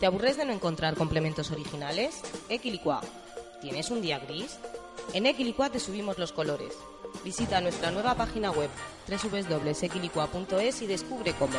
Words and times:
¿Te 0.00 0.06
aburres 0.06 0.38
de 0.38 0.46
no 0.46 0.54
encontrar 0.54 0.96
complementos 0.96 1.50
originales? 1.50 2.22
Equilicua. 2.48 3.02
¿Tienes 3.60 3.90
un 3.90 4.00
día 4.00 4.18
gris? 4.18 4.58
En 5.12 5.26
Equilicua 5.26 5.68
te 5.68 5.78
subimos 5.78 6.16
los 6.16 6.32
colores. 6.32 6.72
Visita 7.22 7.60
nuestra 7.60 7.90
nueva 7.90 8.14
página 8.14 8.50
web 8.50 8.70
www.equilicua.es 9.06 10.80
y 10.80 10.86
descubre 10.86 11.34
cómo. 11.34 11.58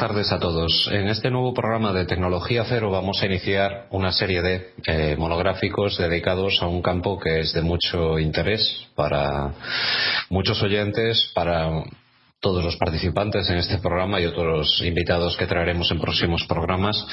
Tardes 0.00 0.32
a 0.32 0.38
todos. 0.38 0.88
En 0.90 1.08
este 1.08 1.30
nuevo 1.30 1.52
programa 1.52 1.92
de 1.92 2.06
Tecnología 2.06 2.64
Cero 2.66 2.90
vamos 2.90 3.20
a 3.20 3.26
iniciar 3.26 3.86
una 3.90 4.12
serie 4.12 4.40
de 4.40 4.72
eh, 4.86 5.14
monográficos 5.18 5.98
dedicados 5.98 6.62
a 6.62 6.68
un 6.68 6.80
campo 6.80 7.18
que 7.18 7.40
es 7.40 7.52
de 7.52 7.60
mucho 7.60 8.18
interés 8.18 8.86
para 8.94 9.52
muchos 10.30 10.62
oyentes, 10.62 11.30
para 11.34 11.84
todos 12.40 12.64
los 12.64 12.76
participantes 12.76 13.48
en 13.50 13.58
este 13.58 13.78
programa 13.78 14.20
y 14.20 14.24
otros 14.24 14.82
invitados 14.82 15.36
que 15.36 15.46
traeremos 15.46 15.90
en 15.90 16.00
próximos 16.00 16.46
programas. 16.46 17.06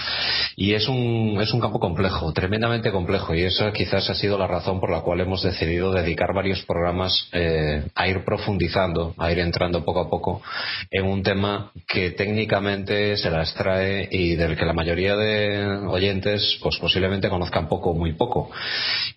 Y 0.56 0.73
es 0.73 0.88
un, 0.88 1.38
es 1.42 1.53
un 1.53 1.59
campo 1.59 1.80
complejo, 1.80 2.31
tremendamente 2.31 2.92
complejo, 2.92 3.36
y 3.36 3.44
esa 3.44 3.72
quizás 3.73 4.09
ha 4.09 4.16
sido 4.16 4.38
la 4.38 4.47
razón 4.47 4.80
por 4.80 4.89
la 4.89 5.02
cual 5.02 5.19
hemos 5.19 5.44
decidido 5.44 5.92
dedicar 5.92 6.34
varios 6.34 6.64
programas 6.64 7.30
eh, 7.34 7.84
a 7.94 8.08
ir 8.08 8.23
profundizando, 8.23 9.14
a 9.17 9.31
ir 9.31 9.39
entrando 9.39 9.84
poco 9.84 10.00
a 10.00 10.09
poco 10.09 10.42
en 10.89 11.06
un 11.06 11.22
tema 11.23 11.72
que 11.88 12.12
técnicamente 12.12 13.18
se 13.18 13.30
las 13.30 13.53
trae 13.53 14.07
y 14.09 14.35
del 14.35 14.56
que 14.56 14.66
la 14.66 14.74
mayoría 14.74 15.16
de 15.18 15.68
oyentes 15.88 16.57
pues 16.62 16.78
posiblemente 16.78 17.30
conozcan 17.30 17.68
poco 17.68 17.91
o 17.91 17.94
muy 17.94 18.13
poco. 18.13 18.50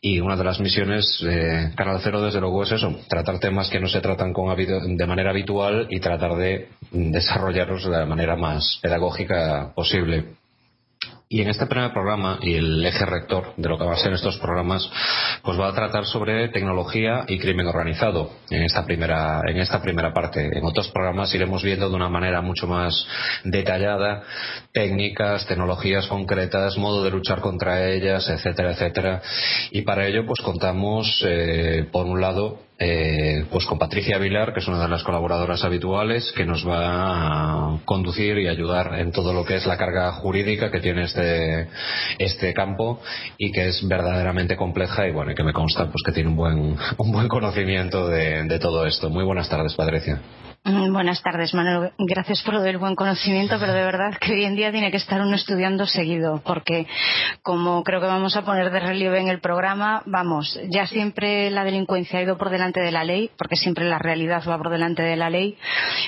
Y 0.00 0.18
una 0.18 0.36
de 0.36 0.44
las 0.44 0.58
misiones 0.58 1.18
de 1.22 1.72
Canal 1.76 2.00
Cero 2.02 2.20
desde 2.20 2.40
luego 2.40 2.64
es 2.64 2.72
eso, 2.72 2.98
tratar 3.08 3.38
temas 3.38 3.70
que 3.70 3.78
no 3.78 3.88
se 3.88 4.00
tratan 4.00 4.32
con 4.32 4.50
de 4.50 5.06
manera 5.06 5.30
habitual 5.30 5.86
y 5.88 5.99
tratar 6.00 6.36
de 6.36 6.68
desarrollarlos 6.90 7.84
de 7.84 7.90
la 7.90 8.06
manera 8.06 8.36
más 8.36 8.78
pedagógica 8.82 9.72
posible. 9.74 10.40
Y 11.32 11.42
en 11.42 11.48
este 11.48 11.66
primer 11.66 11.92
programa, 11.92 12.40
y 12.42 12.54
el 12.54 12.84
eje 12.84 13.06
rector 13.06 13.54
de 13.56 13.68
lo 13.68 13.78
que 13.78 13.84
va 13.84 13.92
a 13.92 13.98
ser 13.98 14.12
estos 14.12 14.36
programas, 14.38 14.90
pues 15.44 15.60
va 15.60 15.68
a 15.68 15.72
tratar 15.72 16.04
sobre 16.04 16.48
tecnología 16.48 17.24
y 17.28 17.38
crimen 17.38 17.68
organizado 17.68 18.32
en 18.50 18.64
esta 18.64 18.84
primera, 18.84 19.40
en 19.46 19.58
esta 19.58 19.80
primera 19.80 20.12
parte. 20.12 20.58
En 20.58 20.64
otros 20.64 20.88
programas 20.88 21.32
iremos 21.32 21.62
viendo 21.62 21.88
de 21.88 21.94
una 21.94 22.08
manera 22.08 22.40
mucho 22.40 22.66
más 22.66 23.06
detallada 23.44 24.24
técnicas, 24.72 25.46
tecnologías 25.46 26.08
concretas, 26.08 26.76
modo 26.76 27.04
de 27.04 27.12
luchar 27.12 27.40
contra 27.40 27.88
ellas, 27.88 28.28
etcétera, 28.28 28.72
etcétera. 28.72 29.22
Y 29.70 29.82
para 29.82 30.08
ello, 30.08 30.26
pues 30.26 30.40
contamos, 30.40 31.22
eh, 31.24 31.86
por 31.92 32.06
un 32.06 32.20
lado, 32.20 32.58
eh, 32.82 33.44
pues 33.50 33.66
con 33.66 33.78
Patricia 33.78 34.16
Vilar, 34.16 34.54
que 34.54 34.60
es 34.60 34.68
una 34.68 34.80
de 34.80 34.88
las 34.88 35.02
colaboradoras 35.02 35.62
habituales, 35.64 36.32
que 36.34 36.46
nos 36.46 36.66
va 36.66 37.74
a 37.74 37.78
conducir 37.84 38.38
y 38.38 38.48
ayudar 38.48 38.98
en 38.98 39.12
todo 39.12 39.34
lo 39.34 39.44
que 39.44 39.56
es 39.56 39.66
la 39.66 39.76
carga 39.76 40.10
jurídica 40.12 40.70
que 40.70 40.80
tiene 40.80 41.02
este, 41.02 41.68
este 42.18 42.54
campo 42.54 43.02
y 43.36 43.52
que 43.52 43.68
es 43.68 43.86
verdaderamente 43.86 44.56
compleja 44.56 45.06
y 45.06 45.12
bueno, 45.12 45.32
y 45.32 45.34
que 45.34 45.44
me 45.44 45.52
consta 45.52 45.90
pues 45.90 46.02
que 46.02 46.12
tiene 46.12 46.30
un 46.30 46.36
buen, 46.36 46.76
un 46.96 47.12
buen 47.12 47.28
conocimiento 47.28 48.08
de, 48.08 48.44
de 48.44 48.58
todo 48.58 48.86
esto. 48.86 49.10
Muy 49.10 49.24
buenas 49.24 49.50
tardes, 49.50 49.74
Patricia. 49.74 50.22
Buenas 50.62 51.22
tardes, 51.22 51.54
Manuel. 51.54 51.92
Gracias 51.98 52.42
por 52.42 52.52
lo 52.52 52.60
del 52.60 52.76
buen 52.76 52.94
conocimiento, 52.94 53.56
pero 53.58 53.72
de 53.72 53.82
verdad 53.82 54.14
que 54.20 54.34
hoy 54.34 54.44
en 54.44 54.56
día 54.56 54.70
tiene 54.70 54.90
que 54.90 54.98
estar 54.98 55.20
uno 55.22 55.34
estudiando 55.34 55.86
seguido, 55.86 56.42
porque 56.44 56.86
como 57.42 57.82
creo 57.82 57.98
que 58.00 58.06
vamos 58.06 58.36
a 58.36 58.42
poner 58.42 58.70
de 58.70 58.78
relieve 58.78 59.20
en 59.20 59.28
el 59.28 59.40
programa, 59.40 60.02
vamos, 60.04 60.60
ya 60.68 60.86
siempre 60.86 61.50
la 61.50 61.64
delincuencia 61.64 62.18
ha 62.18 62.22
ido 62.22 62.36
por 62.36 62.50
delante 62.50 62.69
de 62.78 62.92
la 62.92 63.02
ley, 63.02 63.30
porque 63.36 63.56
siempre 63.56 63.84
la 63.86 63.98
realidad 63.98 64.44
va 64.48 64.56
por 64.56 64.70
delante 64.70 65.02
de 65.02 65.16
la 65.16 65.30
ley, 65.30 65.56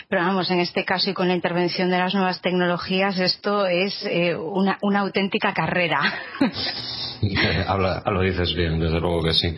pero 0.09 0.23
vamos, 0.23 0.49
en 0.53 0.61
este 0.61 0.85
caso 0.85 1.11
y 1.11 1.15
con 1.15 1.27
la 1.27 1.35
intervención 1.35 1.91
de 1.91 1.99
las 1.99 2.15
nuevas 2.15 2.41
tecnologías, 2.41 3.19
esto 3.19 3.67
es 3.67 4.07
eh, 4.07 4.37
una, 4.37 4.79
una 4.83 5.01
auténtica 5.01 5.53
carrera. 5.53 6.01
Habla, 7.67 8.03
lo 8.07 8.21
dices 8.21 8.55
bien, 8.55 8.79
desde 8.79 9.01
luego 9.01 9.23
que 9.23 9.33
sí. 9.33 9.57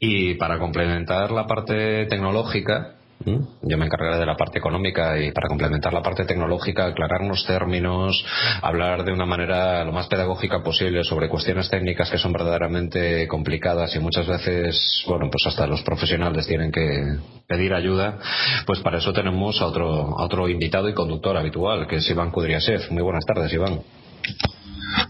Y 0.00 0.34
para 0.34 0.58
complementar 0.58 1.30
la 1.30 1.46
parte 1.46 2.06
tecnológica. 2.06 2.96
Yo 3.24 3.78
me 3.78 3.86
encargaré 3.86 4.18
de 4.18 4.26
la 4.26 4.36
parte 4.36 4.58
económica 4.58 5.18
y 5.18 5.32
para 5.32 5.48
complementar 5.48 5.92
la 5.92 6.02
parte 6.02 6.24
tecnológica, 6.24 6.86
aclararnos 6.86 7.44
términos, 7.46 8.24
hablar 8.62 9.04
de 9.04 9.12
una 9.12 9.26
manera 9.26 9.84
lo 9.84 9.92
más 9.92 10.08
pedagógica 10.08 10.62
posible 10.62 11.04
sobre 11.04 11.28
cuestiones 11.28 11.70
técnicas 11.70 12.10
que 12.10 12.18
son 12.18 12.32
verdaderamente 12.32 13.26
complicadas 13.28 13.94
y 13.96 14.00
muchas 14.00 14.26
veces, 14.26 15.04
bueno, 15.06 15.28
pues 15.30 15.46
hasta 15.46 15.66
los 15.66 15.82
profesionales 15.82 16.46
tienen 16.46 16.70
que 16.70 17.16
pedir 17.46 17.74
ayuda, 17.74 18.18
pues 18.66 18.80
para 18.80 18.98
eso 18.98 19.12
tenemos 19.12 19.60
a 19.60 19.66
otro, 19.66 20.18
a 20.18 20.24
otro 20.24 20.48
invitado 20.48 20.88
y 20.88 20.94
conductor 20.94 21.36
habitual, 21.36 21.86
que 21.86 21.96
es 21.96 22.10
Iván 22.10 22.30
Kudriasev. 22.30 22.90
Muy 22.90 23.02
buenas 23.02 23.24
tardes, 23.24 23.52
Iván. 23.52 23.80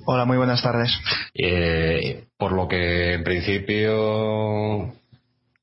Hola, 0.06 0.24
muy 0.24 0.36
buenas 0.36 0.62
tardes. 0.62 0.92
Eh, 1.34 2.24
por 2.38 2.52
lo 2.52 2.68
que 2.68 3.14
en 3.14 3.24
principio 3.24 4.92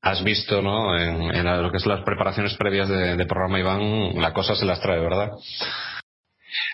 has 0.02 0.22
visto, 0.24 0.60
¿no? 0.60 0.98
En, 0.98 1.44
lo 1.62 1.70
que 1.70 1.76
es 1.76 1.86
las 1.86 2.04
preparaciones 2.04 2.54
previas 2.56 2.88
de, 2.88 3.16
de 3.16 3.26
programa 3.26 3.60
Iván, 3.60 4.20
la 4.20 4.32
cosa 4.32 4.56
se 4.56 4.66
las 4.66 4.80
trae, 4.80 4.98
¿verdad? 4.98 5.30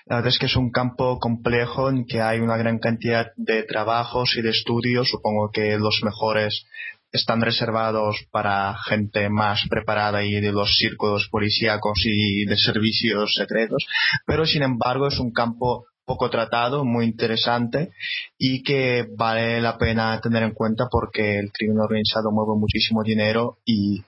La 0.07 0.17
verdad 0.17 0.33
es 0.33 0.39
que 0.39 0.47
es 0.47 0.57
un 0.57 0.71
campo 0.71 1.19
complejo 1.19 1.91
en 1.91 2.07
que 2.07 2.23
hay 2.23 2.41
una 2.41 2.57
gran 2.57 2.79
cantidad 2.79 3.29
de 3.37 3.63
trabajos 3.63 4.35
y 4.37 4.43
de 4.43 4.51
estudios. 4.51 5.11
Supongo 5.11 5.51
que 5.53 5.79
los 5.79 6.01
mejores 6.03 6.65
están 7.13 7.41
reservados 7.41 8.17
para 8.31 8.77
gente 8.87 9.29
más 9.29 9.61
preparada 9.69 10.25
y 10.25 10.41
de 10.41 10.53
los 10.53 10.77
círculos 10.77 11.29
policíacos 11.31 12.01
y 12.05 12.45
de 12.47 12.57
servicios 12.57 13.35
secretos. 13.35 13.85
Pero 14.27 14.47
sin 14.47 14.63
embargo 14.63 15.09
es 15.09 15.19
un 15.19 15.33
campo 15.33 15.87
poco 16.09 16.29
tratado, 16.31 16.85
muy 16.85 17.05
interesante 17.05 17.91
y 18.39 18.65
que 18.65 19.07
vale 19.17 19.61
la 19.61 19.79
pena 19.79 20.21
tener 20.21 20.43
en 20.43 20.53
cuenta 20.55 20.87
porque 20.91 21.39
el 21.39 21.53
crimen 21.53 21.79
organizado 21.79 22.33
mueve 22.33 22.59
muchísimo 22.59 23.05
dinero 23.05 23.59
y 23.65 24.03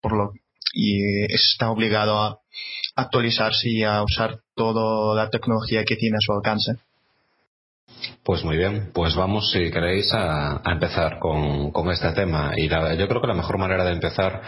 por 0.00 0.12
lo 0.16 0.32
y 0.72 1.32
está 1.32 1.70
obligado 1.70 2.20
a 2.20 2.40
actualizarse 2.96 3.68
y 3.68 3.84
a 3.84 4.02
usar 4.02 4.40
toda 4.56 5.14
la 5.14 5.30
tecnología 5.30 5.84
que 5.84 5.94
tiene 5.96 6.16
a 6.16 6.20
su 6.20 6.32
alcance. 6.32 6.72
Pues 8.24 8.42
muy 8.44 8.56
bien, 8.56 8.90
pues 8.92 9.14
vamos, 9.14 9.50
si 9.52 9.70
queréis, 9.70 10.12
a, 10.12 10.56
a 10.68 10.72
empezar 10.72 11.18
con, 11.20 11.70
con 11.70 11.90
este 11.90 12.10
tema. 12.12 12.52
Y 12.56 12.68
la- 12.68 12.94
yo 12.94 13.06
creo 13.06 13.20
que 13.20 13.26
la 13.28 13.34
mejor 13.34 13.58
manera 13.58 13.84
de 13.84 13.92
empezar 13.92 14.42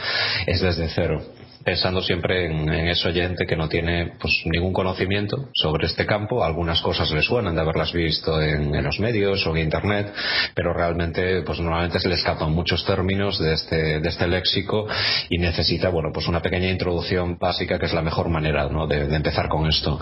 es 0.47 0.61
desde 0.61 0.89
cero. 0.89 1.23
Pensando 1.67 2.01
siempre 2.01 2.47
en, 2.47 2.69
ese 2.69 3.09
oyente 3.09 3.45
que 3.45 3.57
no 3.57 3.69
tiene 3.69 4.13
pues, 4.21 4.33
ningún 4.45 4.73
conocimiento 4.73 5.49
sobre 5.53 5.89
este 5.89 6.07
campo. 6.07 6.45
Algunas 6.45 6.81
cosas 6.81 7.11
le 7.11 7.23
suenan 7.23 7.57
de 7.57 7.61
haberlas 7.61 7.93
visto 7.93 8.41
en, 8.41 8.81
los 8.85 9.01
medios 9.01 9.45
o 9.49 9.57
en 9.57 9.65
Internet, 9.65 10.15
pero 10.55 10.73
realmente 10.73 11.43
pues 11.43 11.59
normalmente 11.59 11.99
se 11.99 12.09
le 12.09 12.15
escapan 12.15 12.53
muchos 12.53 12.85
términos 12.85 13.41
de 13.41 13.55
este, 13.55 13.99
de 13.99 14.09
este 14.09 14.29
léxico 14.29 14.87
y 15.29 15.39
necesita 15.39 15.89
bueno, 15.89 16.11
pues 16.15 16.29
una 16.29 16.41
pequeña 16.41 16.71
introducción 16.71 17.37
básica 17.37 17.81
que 17.81 17.87
es 17.87 17.95
la 17.95 18.03
mejor 18.03 18.29
manera 18.29 18.69
¿no? 18.69 18.87
de, 18.87 19.13
empezar 19.13 19.49
con 19.49 19.67
esto. 19.67 19.99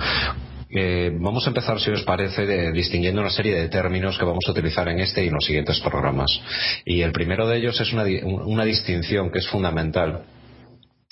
Eh, 0.68 1.12
vamos 1.18 1.46
a 1.46 1.48
empezar, 1.48 1.80
si 1.80 1.90
os 1.90 2.02
parece, 2.02 2.72
distinguiendo 2.72 3.22
una 3.22 3.30
serie 3.30 3.54
de 3.54 3.68
términos 3.70 4.18
que 4.18 4.24
vamos 4.26 4.44
a 4.46 4.50
utilizar 4.50 4.86
en 4.88 5.00
este 5.00 5.24
y 5.24 5.28
en 5.28 5.34
los 5.34 5.46
siguientes 5.46 5.80
programas. 5.80 6.38
Y 6.84 7.00
el 7.00 7.12
primero 7.12 7.48
de 7.48 7.56
ellos 7.56 7.80
es 7.80 7.90
una, 7.94 8.04
una 8.44 8.66
distinción 8.66 9.30
que 9.30 9.38
es 9.38 9.48
fundamental 9.48 10.24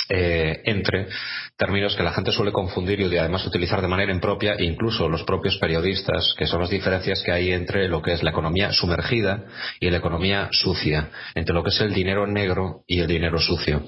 eh, 0.08 0.62
entre 0.64 1.08
términos 1.56 1.94
que 1.96 2.02
la 2.02 2.12
gente 2.12 2.32
suele 2.32 2.52
confundir 2.52 3.00
y 3.00 3.16
además 3.16 3.46
utilizar 3.46 3.80
de 3.80 3.88
manera 3.88 4.12
impropia, 4.12 4.56
incluso 4.58 5.08
los 5.08 5.22
propios 5.24 5.58
periodistas, 5.58 6.34
que 6.36 6.46
son 6.46 6.60
las 6.60 6.70
diferencias 6.70 7.22
que 7.22 7.32
hay 7.32 7.52
entre 7.52 7.88
lo 7.88 8.02
que 8.02 8.12
es 8.12 8.22
la 8.22 8.30
economía 8.30 8.72
sumergida 8.72 9.44
y 9.80 9.90
la 9.90 9.98
economía 9.98 10.48
sucia, 10.52 11.10
entre 11.34 11.54
lo 11.54 11.62
que 11.62 11.70
es 11.70 11.80
el 11.80 11.94
dinero 11.94 12.26
negro 12.26 12.82
y 12.86 13.00
el 13.00 13.06
dinero 13.06 13.38
sucio. 13.38 13.84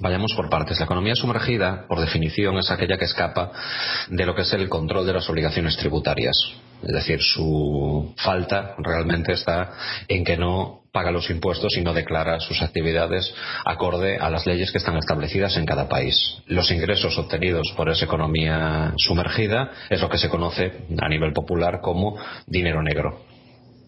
Vayamos 0.00 0.32
por 0.34 0.48
partes. 0.48 0.78
La 0.78 0.86
economía 0.86 1.14
sumergida, 1.14 1.86
por 1.86 2.00
definición, 2.00 2.56
es 2.56 2.70
aquella 2.70 2.96
que 2.96 3.04
escapa 3.04 3.52
de 4.08 4.24
lo 4.24 4.34
que 4.34 4.42
es 4.42 4.52
el 4.54 4.68
control 4.68 5.06
de 5.06 5.12
las 5.12 5.28
obligaciones 5.28 5.76
tributarias. 5.76 6.34
Es 6.82 6.92
decir, 6.92 7.22
su 7.22 8.14
falta 8.16 8.74
realmente 8.78 9.32
está 9.32 9.72
en 10.08 10.24
que 10.24 10.36
no 10.36 10.82
paga 10.92 11.10
los 11.10 11.30
impuestos 11.30 11.76
y 11.76 11.82
no 11.82 11.94
declara 11.94 12.38
sus 12.40 12.60
actividades 12.60 13.34
acorde 13.64 14.18
a 14.18 14.28
las 14.28 14.46
leyes 14.46 14.70
que 14.70 14.78
están 14.78 14.96
establecidas 14.98 15.56
en 15.56 15.64
cada 15.64 15.88
país. 15.88 16.38
Los 16.46 16.70
ingresos 16.70 17.16
obtenidos 17.18 17.72
por 17.76 17.88
esa 17.88 18.04
economía 18.04 18.92
sumergida 18.96 19.70
es 19.88 20.00
lo 20.00 20.10
que 20.10 20.18
se 20.18 20.28
conoce 20.28 20.84
a 21.00 21.08
nivel 21.08 21.32
popular 21.32 21.80
como 21.80 22.18
dinero 22.46 22.82
negro. 22.82 23.24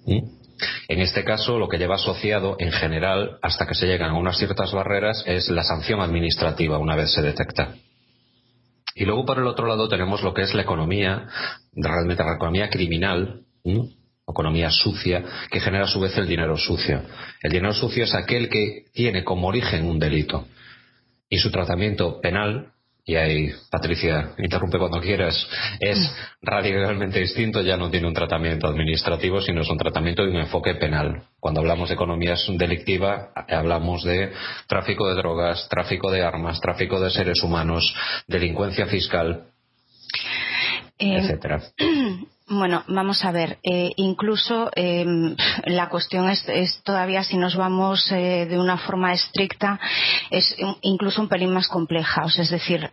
¿Mm? 0.07 0.45
En 0.89 1.01
este 1.01 1.25
caso, 1.25 1.59
lo 1.59 1.69
que 1.69 1.79
lleva 1.79 1.97
asociado, 1.97 2.57
en 2.59 2.73
general, 2.73 3.39
hasta 3.43 3.67
que 3.67 3.75
se 3.75 3.87
llegan 3.87 4.11
a 4.11 4.19
unas 4.19 4.39
ciertas 4.39 4.73
barreras, 4.73 5.25
es 5.27 5.51
la 5.51 5.65
sanción 5.65 6.01
administrativa 6.01 6.79
una 6.79 6.97
vez 6.97 7.13
se 7.13 7.23
detecta. 7.23 7.75
Y 8.95 9.05
luego, 9.05 9.25
por 9.25 9.39
el 9.39 9.47
otro 9.47 9.67
lado, 9.67 9.89
tenemos 9.89 10.23
lo 10.23 10.33
que 10.33 10.43
es 10.43 10.55
la 10.55 10.63
economía, 10.63 11.29
realmente 11.73 12.23
la 12.23 12.37
economía 12.37 12.71
criminal, 12.71 13.41
economía 14.27 14.71
sucia, 14.71 15.25
que 15.51 15.61
genera 15.61 15.85
a 15.85 15.89
su 15.89 16.01
vez 16.01 16.17
el 16.17 16.29
dinero 16.29 16.57
sucio. 16.57 17.03
El 17.43 17.51
dinero 17.51 17.75
sucio 17.75 18.05
es 18.05 18.15
aquel 18.15 18.49
que 18.49 18.85
tiene 18.93 19.25
como 19.25 19.49
origen 19.49 19.85
un 19.87 19.99
delito. 19.99 20.47
Y 21.29 21.39
su 21.39 21.51
tratamiento 21.51 22.21
penal, 22.21 22.74
y 23.07 23.17
ahí 23.17 23.53
Patricia 23.71 24.31
interrumpe 24.39 24.79
cuando 24.79 25.01
quieras, 25.01 25.47
es 25.79 25.99
radicalmente 26.41 27.21
distinto, 27.21 27.61
ya 27.61 27.77
no 27.77 27.91
tiene 27.91 28.09
un 28.09 28.15
tratamiento 28.15 28.67
administrativo, 28.67 29.43
sino 29.43 29.61
es 29.61 29.69
un 29.69 29.77
tratamiento 29.77 30.25
de 30.25 30.31
un 30.31 30.37
enfoque 30.37 30.75
penal. 30.77 31.25
Cuando 31.39 31.61
hablamos 31.61 31.91
de 31.91 31.97
economía 31.97 32.35
delictiva, 32.57 33.31
hablamos 33.35 34.05
de 34.05 34.33
tráfico 34.67 35.07
de 35.09 35.17
drogas, 35.17 35.69
tráfico 35.69 36.11
de 36.11 36.23
armas, 36.23 36.61
tráfico 36.61 36.99
de 36.99 37.11
seres 37.11 37.43
humanos, 37.43 37.95
delincuencia 38.27 38.87
fiscal, 38.87 39.49
eh, 40.99 41.19
etcétera. 41.19 41.61
Bueno, 42.47 42.85
vamos 42.89 43.25
a 43.25 43.33
ver. 43.33 43.57
Eh, 43.63 43.93
incluso 43.97 44.71
eh, 44.77 45.07
la 45.65 45.89
cuestión 45.89 46.29
es, 46.29 46.45
todavía, 46.85 47.25
si 47.25 47.39
nos 47.39 47.57
vamos 47.57 48.13
eh, 48.13 48.47
de 48.47 48.59
una 48.59 48.77
forma 48.77 49.15
estricta, 49.15 49.81
es 50.31 50.55
incluso 50.83 51.23
un 51.23 51.29
pelín 51.29 51.55
más 51.55 51.69
compleja. 51.69 52.25
O 52.25 52.29
sea, 52.29 52.45
es 52.45 52.51
decir, 52.51 52.91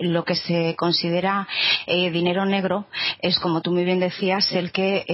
lo 0.00 0.24
que 0.24 0.34
se 0.34 0.74
considera 0.76 1.46
dinero 1.86 2.44
negro 2.44 2.86
es, 3.20 3.38
como 3.38 3.60
tú 3.62 3.72
muy 3.72 3.84
bien 3.84 4.00
decías, 4.00 4.52
el 4.52 4.72
que, 4.72 5.04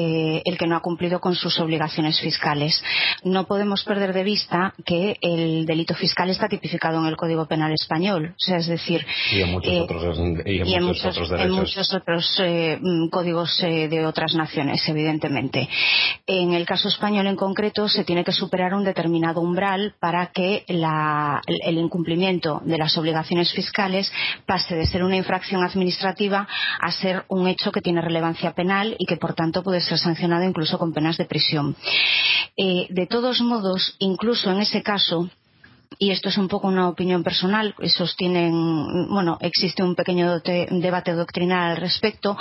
el 0.44 0.58
que 0.58 0.66
no 0.66 0.76
ha 0.76 0.80
cumplido 0.80 1.20
con 1.20 1.34
sus 1.34 1.58
obligaciones 1.60 2.20
fiscales. 2.20 2.82
No 3.22 3.46
podemos 3.46 3.84
perder 3.84 4.12
de 4.12 4.24
vista 4.24 4.74
que 4.84 5.18
el 5.20 5.66
delito 5.66 5.94
fiscal 5.94 6.30
está 6.30 6.48
tipificado 6.48 6.98
en 7.00 7.06
el 7.06 7.16
Código 7.16 7.46
Penal 7.46 7.72
español. 7.72 8.34
O 8.34 8.40
sea, 8.40 8.56
es 8.56 8.66
decir, 8.66 9.04
y 9.32 9.42
en 9.42 9.52
muchos 9.52 9.72
otros, 9.82 10.18
y 10.46 10.74
en 10.74 10.84
muchos, 10.84 11.06
otros 11.06 11.28
derechos. 11.28 11.50
En 11.50 11.52
muchos 11.52 11.94
otros 11.94 12.42
códigos 13.10 13.62
de 13.68 14.06
otras 14.06 14.34
naciones, 14.34 14.86
evidentemente. 14.88 15.68
En 16.26 16.52
el 16.52 16.66
caso 16.66 16.88
español 16.88 17.26
en 17.26 17.36
concreto 17.36 17.88
se 17.88 18.04
tiene 18.04 18.24
que 18.24 18.32
superar 18.32 18.74
un 18.74 18.84
determinado 18.84 19.40
umbral 19.40 19.94
para 20.00 20.26
que 20.26 20.64
el 20.66 21.78
incumplimiento 21.78 22.60
de 22.64 22.78
las 22.78 22.96
obligaciones 22.96 23.52
fiscales 23.52 24.10
pase 24.46 24.74
de 24.74 24.86
ser 24.86 25.04
una 25.04 25.16
infracción 25.16 25.62
administrativa 25.62 26.46
a 26.80 26.92
ser 26.92 27.24
un 27.28 27.48
hecho 27.48 27.72
que 27.72 27.80
tiene 27.80 28.00
relevancia 28.00 28.52
penal 28.52 28.96
y 28.98 29.06
que 29.06 29.16
por 29.16 29.34
tanto 29.34 29.62
puede 29.62 29.80
ser 29.80 29.98
sancionado 29.98 30.44
incluso 30.44 30.78
con 30.78 30.92
penas 30.92 31.16
de 31.16 31.24
prisión. 31.24 31.76
Eh, 32.56 32.86
de 32.90 33.06
todos 33.06 33.40
modos, 33.40 33.94
incluso 33.98 34.50
en 34.50 34.60
ese 34.60 34.82
caso, 34.82 35.28
y 35.98 36.10
esto 36.10 36.28
es 36.28 36.38
un 36.38 36.48
poco 36.48 36.68
una 36.68 36.88
opinión 36.88 37.24
personal, 37.24 37.74
sostienen, 37.86 39.08
bueno, 39.08 39.38
existe 39.40 39.82
un 39.82 39.94
pequeño 39.94 40.40
debate 40.40 41.12
doctrinal 41.12 41.72
al 41.72 41.76
respecto. 41.76 42.36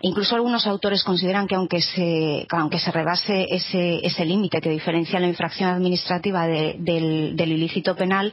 Incluso 0.00 0.34
algunos 0.34 0.66
autores 0.66 1.04
consideran 1.04 1.46
que 1.46 1.54
aunque 1.54 1.80
se, 1.80 2.46
aunque 2.50 2.78
se 2.78 2.90
rebase 2.90 3.46
ese, 3.50 4.00
ese 4.04 4.24
límite 4.24 4.60
que 4.60 4.70
diferencia 4.70 5.20
la 5.20 5.28
infracción 5.28 5.70
administrativa 5.70 6.46
del, 6.46 7.34
ilícito 7.38 7.94
penal, 7.94 8.32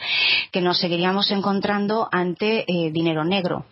que 0.52 0.62
nos 0.62 0.80
seguiríamos 0.80 1.30
encontrando 1.32 2.08
ante 2.12 2.66
eh, 2.68 2.92
dinero 2.92 3.24
negro. 3.24 3.66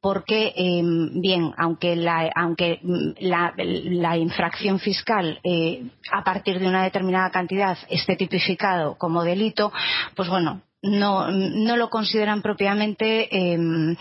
Porque, 0.00 0.52
em, 0.56 1.20
bien, 1.20 1.52
aunque 1.58 1.96
la, 1.96 2.30
aunque 2.34 2.80
la, 3.20 4.16
infracción 4.16 4.78
fiscal 4.78 5.38
eh, 5.44 5.82
a 6.10 6.24
partir 6.24 6.58
de 6.58 6.66
una 6.66 6.82
determinada 6.82 7.30
cantidad 7.30 7.76
esté 7.88 8.16
tipificado 8.16 8.96
como 8.96 9.22
delito, 9.22 9.72
pues 10.16 10.27
bueno, 10.28 10.62
no, 10.82 11.30
no 11.30 11.76
lo 11.76 11.90
consideran 11.90 12.42
propiamente 12.42 13.28
eh, 13.36 13.96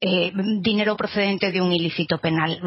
eh, 0.00 0.30
dinero 0.60 0.96
procedente 0.96 1.50
de 1.50 1.60
un 1.60 1.72
ilícito 1.72 2.18
penal. 2.18 2.60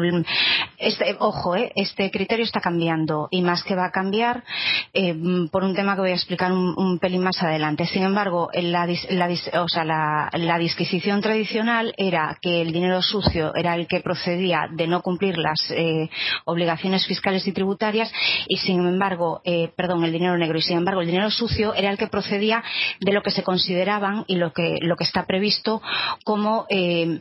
Este, 0.76 1.16
ojo, 1.18 1.56
eh, 1.56 1.72
este 1.76 2.10
criterio 2.10 2.44
está 2.44 2.60
cambiando 2.60 3.28
y 3.30 3.40
más 3.40 3.62
que 3.64 3.74
va 3.74 3.86
a 3.86 3.90
cambiar 3.90 4.44
eh, 4.92 5.16
por 5.50 5.64
un 5.64 5.74
tema 5.74 5.94
que 5.94 6.02
voy 6.02 6.10
a 6.10 6.14
explicar 6.14 6.52
un, 6.52 6.98
pelín 6.98 7.22
más 7.22 7.42
adelante. 7.42 7.86
Sin 7.86 8.02
embargo, 8.02 8.50
la, 8.52 8.86
disquisición 10.58 11.22
tradicional 11.22 11.94
era 11.96 12.36
que 12.38 12.60
el 12.60 12.70
dinero 12.70 13.00
sucio 13.00 13.54
era 13.54 13.76
el 13.76 13.86
que 13.86 14.00
procedía 14.00 14.68
de 14.70 14.86
no 14.86 15.00
cumplir 15.00 15.38
las 15.38 15.72
obligaciones 16.44 17.06
fiscales 17.06 17.46
y 17.46 17.52
tributarias 17.52 18.12
y 18.46 18.58
sin 18.58 18.86
embargo, 18.86 19.40
perdón, 19.74 20.04
el 20.04 20.12
dinero 20.12 20.36
negro 20.36 20.58
y 20.58 20.62
sin 20.62 20.76
embargo 20.76 21.00
el 21.00 21.06
dinero 21.06 21.30
sucio 21.30 21.72
era 21.72 21.90
el 21.90 21.96
que 21.96 22.08
procedía 22.08 22.62
de 23.00 23.12
lo 23.12 23.22
que 23.22 23.30
se 23.30 23.42
consideraban 23.42 24.24
y 24.26 24.36
lo 24.36 24.52
que, 24.52 24.76
lo 24.82 24.96
que 24.96 25.04
está 25.04 25.24
previsto 25.24 25.80
como 26.24 26.66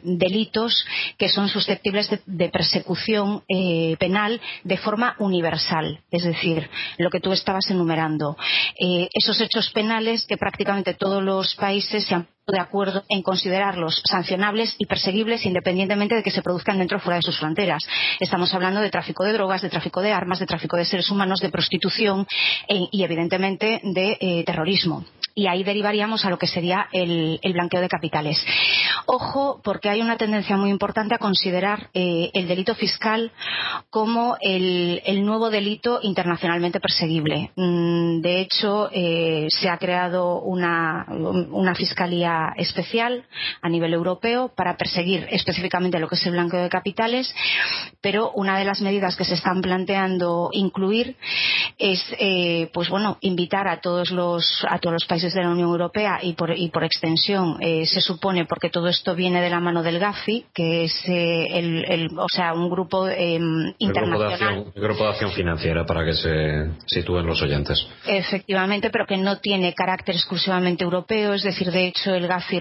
delitos 0.03 0.85
que 1.17 1.29
son 1.29 1.49
susceptibles 1.49 2.09
de, 2.25 2.49
persecución 2.49 3.43
eh, 3.47 3.95
penal 3.99 4.41
de 4.63 4.77
forma 4.77 5.15
universal, 5.19 6.01
es 6.11 6.23
decir, 6.23 6.69
lo 6.97 7.09
que 7.09 7.19
tú 7.19 7.31
estabas 7.31 7.69
enumerando. 7.69 8.37
Eh, 8.79 9.07
esos 9.13 9.39
hechos 9.41 9.69
penales 9.71 10.25
que 10.25 10.37
prácticamente 10.37 10.93
todos 10.93 11.23
los 11.23 11.55
países 11.55 12.05
se 12.05 12.15
han 12.15 12.27
de 12.47 12.59
acuerdo 12.59 13.03
en 13.07 13.21
considerarlos 13.21 14.01
sancionables 14.05 14.75
y 14.77 14.85
perseguibles 14.85 15.45
independientemente 15.45 16.15
de 16.15 16.23
que 16.23 16.31
se 16.31 16.41
produzcan 16.41 16.79
dentro 16.79 16.97
o 16.97 16.99
fuera 16.99 17.17
de 17.17 17.21
sus 17.21 17.39
fronteras. 17.39 17.83
Estamos 18.19 18.53
hablando 18.53 18.81
de 18.81 18.89
tráfico 18.89 19.23
de 19.23 19.33
drogas, 19.33 19.61
de 19.61 19.69
tráfico 19.69 20.01
de 20.01 20.11
armas, 20.11 20.39
de 20.39 20.47
tráfico 20.47 20.75
de 20.75 20.85
seres 20.85 21.09
humanos, 21.09 21.39
de 21.39 21.49
prostitución 21.49 22.27
e, 22.67 22.87
y, 22.91 23.03
evidentemente, 23.03 23.79
de 23.83 24.17
eh, 24.19 24.43
terrorismo 24.43 25.05
y 25.35 25.47
ahí 25.47 25.63
derivaríamos 25.63 26.25
a 26.25 26.29
lo 26.29 26.37
que 26.37 26.47
sería 26.47 26.87
el, 26.91 27.39
blanqueo 27.53 27.81
de 27.81 27.89
capitales. 27.89 28.43
Ojo, 29.05 29.61
porque 29.63 29.89
hay 29.89 30.01
una 30.01 30.17
tendencia 30.17 30.57
muy 30.57 30.69
importante 30.69 31.15
a 31.15 31.17
considerar 31.17 31.89
eh, 31.93 32.29
el 32.33 32.47
delito 32.47 32.75
fiscal 32.75 33.31
como 33.89 34.37
el, 34.41 35.01
nuevo 35.25 35.49
delito 35.49 35.99
internacionalmente 36.01 36.79
perseguible. 36.79 37.51
Mm, 37.55 38.21
de 38.21 38.41
hecho, 38.41 38.89
eh, 38.91 39.47
se 39.49 39.69
ha 39.69 39.77
creado 39.77 40.39
una, 40.41 41.05
fiscalía 41.75 42.53
especial 42.57 43.25
a 43.61 43.69
nivel 43.69 43.93
europeo 43.93 44.51
para 44.55 44.75
perseguir 44.77 45.27
específicamente 45.29 45.99
lo 45.99 46.07
que 46.07 46.15
es 46.15 46.25
el 46.25 46.33
blanqueo 46.33 46.61
de 46.61 46.69
capitales, 46.69 47.33
pero 48.01 48.31
una 48.31 48.57
de 48.57 48.65
las 48.65 48.81
medidas 48.81 49.15
que 49.15 49.25
se 49.25 49.35
están 49.35 49.61
planteando 49.61 50.49
incluir 50.51 51.15
es, 51.77 52.03
eh, 52.19 52.69
pues 52.73 52.89
bueno, 52.89 53.17
invitar 53.21 53.67
a 53.67 53.79
todos 53.79 54.11
los 54.11 54.65
a 54.69 54.79
todos 54.79 54.93
los 54.93 55.05
países 55.05 55.20
de 55.21 55.41
la 55.41 55.49
Unión 55.49 55.69
Europea 55.69 56.19
y 56.21 56.33
por, 56.33 56.83
extensión 56.83 57.57
eh, 57.59 57.85
se 57.85 58.01
supone 58.01 58.45
porque 58.45 58.69
todo 58.69 58.87
esto 58.87 59.15
viene 59.15 59.41
de 59.41 59.49
la 59.49 59.59
mano 59.59 59.83
del 59.83 59.99
GAFI, 59.99 60.45
que 60.53 60.85
es 60.85 60.93
eh, 61.07 61.47
el, 61.59 62.09
o 62.17 62.27
sea, 62.27 62.53
un 62.53 62.69
grupo 62.69 63.07
internacional. 63.09 64.65
Un 64.75 64.81
grupo, 64.81 65.03
de 65.03 65.09
acción, 65.09 65.31
financiera 65.31 65.85
para 65.85 66.03
que 66.03 66.13
se 66.13 66.71
sitúen 66.85 67.25
los 67.25 67.41
oyentes. 67.41 67.85
Efectivamente, 68.05 68.89
pero 68.89 69.05
que 69.05 69.17
no 69.17 69.37
tiene 69.37 69.73
carácter 69.73 70.15
exclusivamente 70.15 70.83
europeo, 70.83 71.33
es 71.33 71.43
decir, 71.43 71.71
de 71.71 71.87
hecho 71.87 72.13
el 72.13 72.27
GAFI 72.27 72.59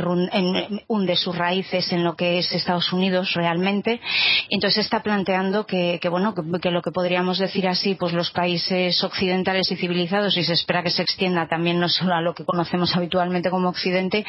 hunde 0.86 1.16
sus 1.16 1.36
raíces 1.36 1.92
en 1.92 2.04
lo 2.04 2.14
que 2.14 2.38
es 2.38 2.52
Estados 2.52 2.92
Unidos 2.92 3.32
realmente. 3.34 4.00
Entonces 4.48 4.84
está 4.84 5.02
planteando 5.02 5.66
que, 5.66 6.00
bueno, 6.10 6.34
que, 6.34 6.70
lo 6.70 6.82
que 6.82 6.90
podríamos 6.90 7.38
decir 7.38 7.68
así, 7.68 7.94
pues 7.94 8.12
los 8.12 8.30
países 8.30 9.02
occidentales 9.02 9.70
y 9.70 9.76
civilizados, 9.76 10.36
y 10.36 10.44
se 10.44 10.54
espera 10.54 10.82
que 10.82 10.90
se 10.90 11.02
extienda 11.02 11.48
también 11.48 11.78
no 11.78 11.88
solo 11.88 12.14
a 12.14 12.20
lo 12.20 12.34
que 12.34 12.44
conocemos 12.50 12.94
habitualmente 12.96 13.48
como 13.48 13.68
Occidente, 13.68 14.26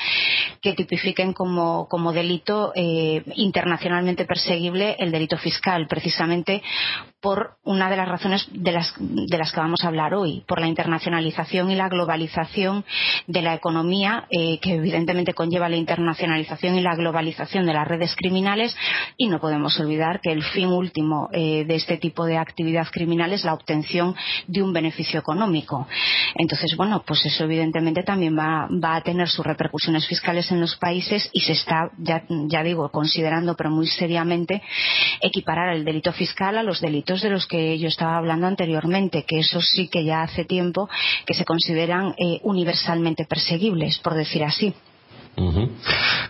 que 0.61 0.73
tipifiquen 0.73 1.33
como, 1.33 1.87
delito 2.13 2.71
eh, 2.75 3.23
internacionalmente 3.35 4.25
perseguible 4.25 4.95
el 4.99 5.11
delito 5.11 5.37
fiscal, 5.37 5.87
precisamente 5.87 6.61
por 7.19 7.57
una 7.63 7.89
de 7.89 7.97
las 7.97 8.07
razones 8.07 8.47
de 8.51 8.71
las, 8.71 8.91
que 8.91 9.59
vamos 9.59 9.83
a 9.83 9.87
hablar 9.87 10.13
hoy, 10.13 10.43
por 10.47 10.59
la 10.59 10.67
internacionalización 10.67 11.71
y 11.71 11.75
la 11.75 11.87
globalización 11.87 12.83
de 13.27 13.41
la 13.41 13.53
economía, 13.53 14.25
eh, 14.29 14.59
que 14.59 14.75
evidentemente 14.75 15.33
conlleva 15.33 15.69
la 15.69 15.77
internacionalización 15.77 16.75
y 16.75 16.81
la 16.81 16.95
globalización 16.95 17.65
de 17.65 17.73
las 17.73 17.87
redes 17.87 18.15
criminales, 18.15 18.75
y 19.17 19.27
no 19.27 19.39
podemos 19.39 19.79
olvidar 19.79 20.19
que 20.21 20.31
el 20.31 20.43
fin 20.43 20.67
último 20.67 21.29
eh, 21.31 21.63
de 21.65 21.75
este 21.75 21.97
tipo 21.97 22.25
de 22.25 22.37
actividad 22.37 22.87
criminal 22.91 23.33
es 23.33 23.45
la 23.45 23.53
obtención 23.53 24.15
de 24.47 24.63
un 24.63 24.73
beneficio 24.73 25.19
económico. 25.19 25.87
Entonces, 26.35 26.75
bueno, 26.75 27.03
pues 27.05 27.25
eso 27.25 27.43
evidentemente 27.43 28.03
también 28.11 28.37
va, 28.37 28.67
va 28.67 28.97
a 28.97 29.01
tener 29.01 29.29
sus 29.29 29.45
repercusiones 29.45 30.05
fiscales 30.05 30.51
en 30.51 30.59
los 30.59 30.75
países 30.75 31.29
y 31.31 31.39
se 31.39 31.53
está, 31.53 31.91
ya, 31.97 32.25
ya 32.27 32.61
digo, 32.61 32.89
considerando, 32.89 33.55
pero 33.55 33.69
muy 33.69 33.87
seriamente, 33.87 34.61
equiparar 35.21 35.73
el 35.73 35.85
delito 35.85 36.11
fiscal 36.11 36.57
a 36.57 36.63
los 36.63 36.81
delitos 36.81 37.21
de 37.21 37.29
los 37.29 37.47
que 37.47 37.79
yo 37.79 37.87
estaba 37.87 38.17
hablando 38.17 38.47
anteriormente, 38.47 39.23
que 39.23 39.39
eso 39.39 39.61
sí 39.61 39.87
que 39.87 40.03
ya 40.03 40.23
hace 40.23 40.43
tiempo 40.43 40.89
que 41.25 41.33
se 41.33 41.45
consideran 41.45 42.13
eh, 42.17 42.41
universalmente 42.43 43.23
perseguibles, 43.23 43.99
por 43.99 44.13
decir 44.13 44.43
así. 44.43 44.73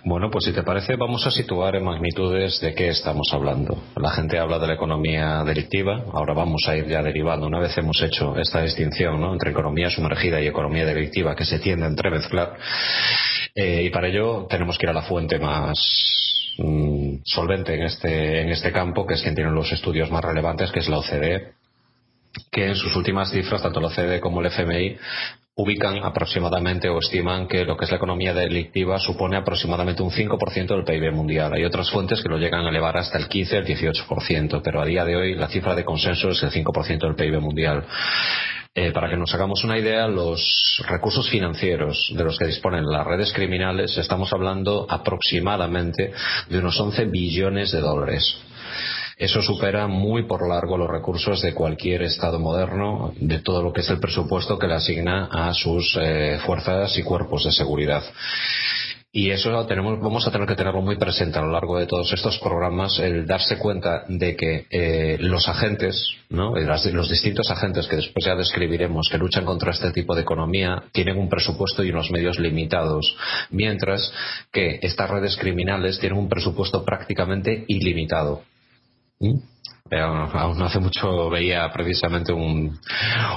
Bueno, 0.03 0.29
pues 0.31 0.45
si 0.45 0.53
te 0.53 0.63
parece, 0.63 0.95
vamos 0.95 1.25
a 1.27 1.31
situar 1.31 1.75
en 1.75 1.83
magnitudes 1.83 2.59
de 2.61 2.73
qué 2.73 2.89
estamos 2.89 3.29
hablando. 3.33 3.77
La 3.95 4.11
gente 4.11 4.39
habla 4.39 4.57
de 4.57 4.67
la 4.67 4.73
economía 4.73 5.43
delictiva, 5.43 6.05
ahora 6.13 6.33
vamos 6.33 6.63
a 6.67 6.75
ir 6.75 6.87
ya 6.87 7.01
derivando. 7.01 7.47
Una 7.47 7.59
vez 7.59 7.77
hemos 7.77 8.01
hecho 8.01 8.37
esta 8.37 8.61
distinción 8.61 9.23
entre 9.23 9.51
economía 9.51 9.89
sumergida 9.89 10.41
y 10.41 10.47
economía 10.47 10.85
delictiva 10.85 11.35
que 11.35 11.45
se 11.45 11.59
tiende 11.59 11.85
a 11.85 11.89
entremezclar, 11.89 12.57
eh, 13.53 13.83
y 13.83 13.89
para 13.89 14.07
ello 14.07 14.47
tenemos 14.49 14.77
que 14.77 14.85
ir 14.85 14.89
a 14.91 14.93
la 14.93 15.03
fuente 15.03 15.39
más 15.39 15.77
Mm, 16.57 17.21
solvente 17.23 17.73
en 17.73 17.83
este, 17.83 18.41
en 18.41 18.49
este 18.49 18.71
campo, 18.71 19.05
que 19.07 19.13
es 19.15 19.21
quien 19.21 19.35
tiene 19.35 19.51
los 19.51 19.71
estudios 19.71 20.11
más 20.11 20.23
relevantes, 20.23 20.71
que 20.71 20.79
es 20.79 20.89
la 20.89 20.99
OCDE, 20.99 21.53
que 22.51 22.67
en 22.67 22.75
sus 22.75 22.95
últimas 22.95 23.31
cifras, 23.31 23.61
tanto 23.61 23.79
la 23.79 23.87
OCDE 23.87 24.19
como 24.19 24.41
el 24.41 24.47
FMI, 24.47 24.97
ubican 25.55 25.97
aproximadamente 26.03 26.87
o 26.87 26.99
estiman 26.99 27.47
que 27.47 27.65
lo 27.65 27.75
que 27.75 27.85
es 27.85 27.91
la 27.91 27.97
economía 27.97 28.33
delictiva 28.33 28.99
supone 28.99 29.35
aproximadamente 29.35 30.01
un 30.01 30.11
5% 30.11 30.67
del 30.67 30.85
PIB 30.85 31.11
mundial. 31.11 31.53
Hay 31.53 31.65
otras 31.65 31.89
fuentes 31.91 32.21
que 32.21 32.29
lo 32.29 32.37
llegan 32.37 32.65
a 32.65 32.69
elevar 32.69 32.97
hasta 32.97 33.17
el 33.17 33.27
15 33.27 33.57
el 33.57 33.65
18%, 33.65 34.61
pero 34.63 34.81
a 34.81 34.85
día 34.85 35.03
de 35.03 35.15
hoy 35.15 35.35
la 35.35 35.49
cifra 35.49 35.75
de 35.75 35.83
consenso 35.83 36.29
es 36.29 36.41
el 36.43 36.51
5% 36.51 36.99
del 36.99 37.15
PIB 37.15 37.41
mundial. 37.41 37.85
Eh, 38.73 38.93
para 38.93 39.09
que 39.09 39.17
nos 39.17 39.33
hagamos 39.33 39.65
una 39.65 39.77
idea, 39.77 40.07
los 40.07 40.81
recursos 40.87 41.29
financieros 41.29 42.09
de 42.15 42.23
los 42.23 42.39
que 42.39 42.45
disponen 42.45 42.85
las 42.85 43.05
redes 43.05 43.33
criminales, 43.33 43.97
estamos 43.97 44.31
hablando 44.31 44.87
aproximadamente 44.89 46.13
de 46.47 46.57
unos 46.57 46.79
11 46.79 47.05
billones 47.05 47.73
de 47.73 47.81
dólares. 47.81 48.37
Eso 49.21 49.39
supera 49.43 49.85
muy 49.85 50.23
por 50.23 50.49
largo 50.49 50.79
los 50.79 50.89
recursos 50.89 51.43
de 51.43 51.53
cualquier 51.53 52.01
Estado 52.01 52.39
moderno, 52.39 53.13
de 53.19 53.37
todo 53.37 53.61
lo 53.61 53.71
que 53.71 53.81
es 53.81 53.89
el 53.91 53.99
presupuesto 53.99 54.57
que 54.57 54.65
le 54.65 54.73
asigna 54.73 55.29
a 55.31 55.53
sus 55.53 55.95
eh, 56.01 56.39
fuerzas 56.43 56.97
y 56.97 57.03
cuerpos 57.03 57.43
de 57.43 57.51
seguridad. 57.51 58.01
Y 59.11 59.29
eso 59.29 59.51
vamos 59.51 60.25
a 60.25 60.31
tener 60.31 60.47
que 60.47 60.55
tenerlo 60.55 60.81
muy 60.81 60.95
presente 60.95 61.37
a 61.37 61.43
lo 61.43 61.51
largo 61.51 61.77
de 61.77 61.85
todos 61.85 62.11
estos 62.11 62.39
programas, 62.39 62.97
el 62.97 63.27
darse 63.27 63.59
cuenta 63.59 64.05
de 64.07 64.35
que 64.35 64.65
eh, 64.71 65.17
los 65.19 65.47
agentes, 65.47 66.03
¿no? 66.29 66.55
los 66.55 67.09
distintos 67.11 67.51
agentes 67.51 67.87
que 67.87 67.97
después 67.97 68.25
ya 68.25 68.35
describiremos 68.35 69.07
que 69.11 69.19
luchan 69.19 69.45
contra 69.45 69.69
este 69.69 69.91
tipo 69.91 70.15
de 70.15 70.21
economía 70.21 70.85
tienen 70.93 71.19
un 71.19 71.29
presupuesto 71.29 71.83
y 71.83 71.91
unos 71.91 72.09
medios 72.09 72.39
limitados, 72.39 73.15
mientras 73.51 74.11
que 74.51 74.79
estas 74.81 75.11
redes 75.11 75.37
criminales 75.37 75.99
tienen 75.99 76.17
un 76.17 76.27
presupuesto 76.27 76.83
prácticamente 76.83 77.65
ilimitado. 77.67 78.41
¿Mm? 79.21 79.37
aún 79.97 80.57
no 80.57 80.65
hace 80.65 80.79
mucho 80.79 81.29
veía 81.29 81.69
precisamente 81.71 82.31
un, 82.31 82.79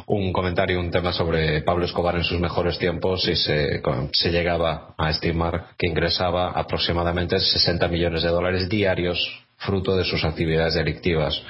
un, 0.06 0.32
comentario, 0.32 0.78
un 0.78 0.90
tema 0.90 1.12
sobre 1.12 1.62
Pablo 1.62 1.84
Escobar 1.84 2.14
en 2.14 2.24
sus 2.24 2.38
mejores 2.38 2.78
tiempos 2.78 3.26
y 3.26 3.34
se, 3.34 3.82
se 4.12 4.30
llegaba 4.30 4.94
a 4.96 5.10
estimar 5.10 5.70
que 5.76 5.88
ingresaba 5.88 6.50
aproximadamente 6.50 7.40
60 7.40 7.88
millones 7.88 8.22
de 8.22 8.28
dólares 8.28 8.68
diarios 8.68 9.18
fruto 9.56 9.96
de 9.96 10.04
sus 10.04 10.24
actividades 10.24 10.74
delictivas. 10.74 11.42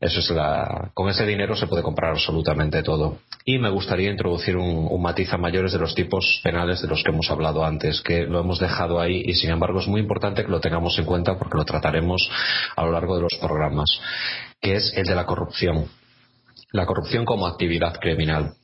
Eso 0.00 0.20
es 0.20 0.30
la, 0.30 0.90
con 0.94 1.08
ese 1.08 1.26
dinero 1.26 1.56
se 1.56 1.66
puede 1.66 1.82
comprar 1.82 2.12
absolutamente 2.12 2.82
todo. 2.82 3.18
Y 3.44 3.58
me 3.58 3.70
gustaría 3.70 4.10
introducir 4.10 4.56
un, 4.56 5.02
matiz 5.02 5.32
a 5.32 5.36
mayores 5.36 5.72
de 5.72 5.78
los 5.78 5.94
tipos 5.94 6.40
penales 6.44 6.80
de 6.80 6.88
los 6.88 7.02
que 7.02 7.10
hemos 7.10 7.30
hablado 7.30 7.64
antes, 7.64 8.00
que 8.00 8.24
lo 8.24 8.38
hemos 8.40 8.60
dejado 8.60 9.00
ahí 9.00 9.22
y 9.24 9.34
sin 9.34 9.50
embargo 9.50 9.80
es 9.80 9.88
muy 9.88 10.00
importante 10.00 10.44
que 10.44 10.50
lo 10.50 10.60
tengamos 10.60 10.96
en 10.98 11.04
cuenta 11.04 11.36
porque 11.36 11.58
lo 11.58 11.64
trataremos 11.64 12.30
a 12.76 12.84
lo 12.84 12.92
largo 12.92 13.16
de 13.16 13.22
los 13.22 13.34
programas, 13.40 13.88
que 14.60 14.76
es 14.76 14.92
el 14.96 15.06
de 15.06 15.14
la 15.14 15.26
corrupción. 15.26 15.86
La 16.70 16.86
corrupción 16.86 17.24
como 17.24 17.46
actividad 17.46 17.98
criminal. 18.00 18.54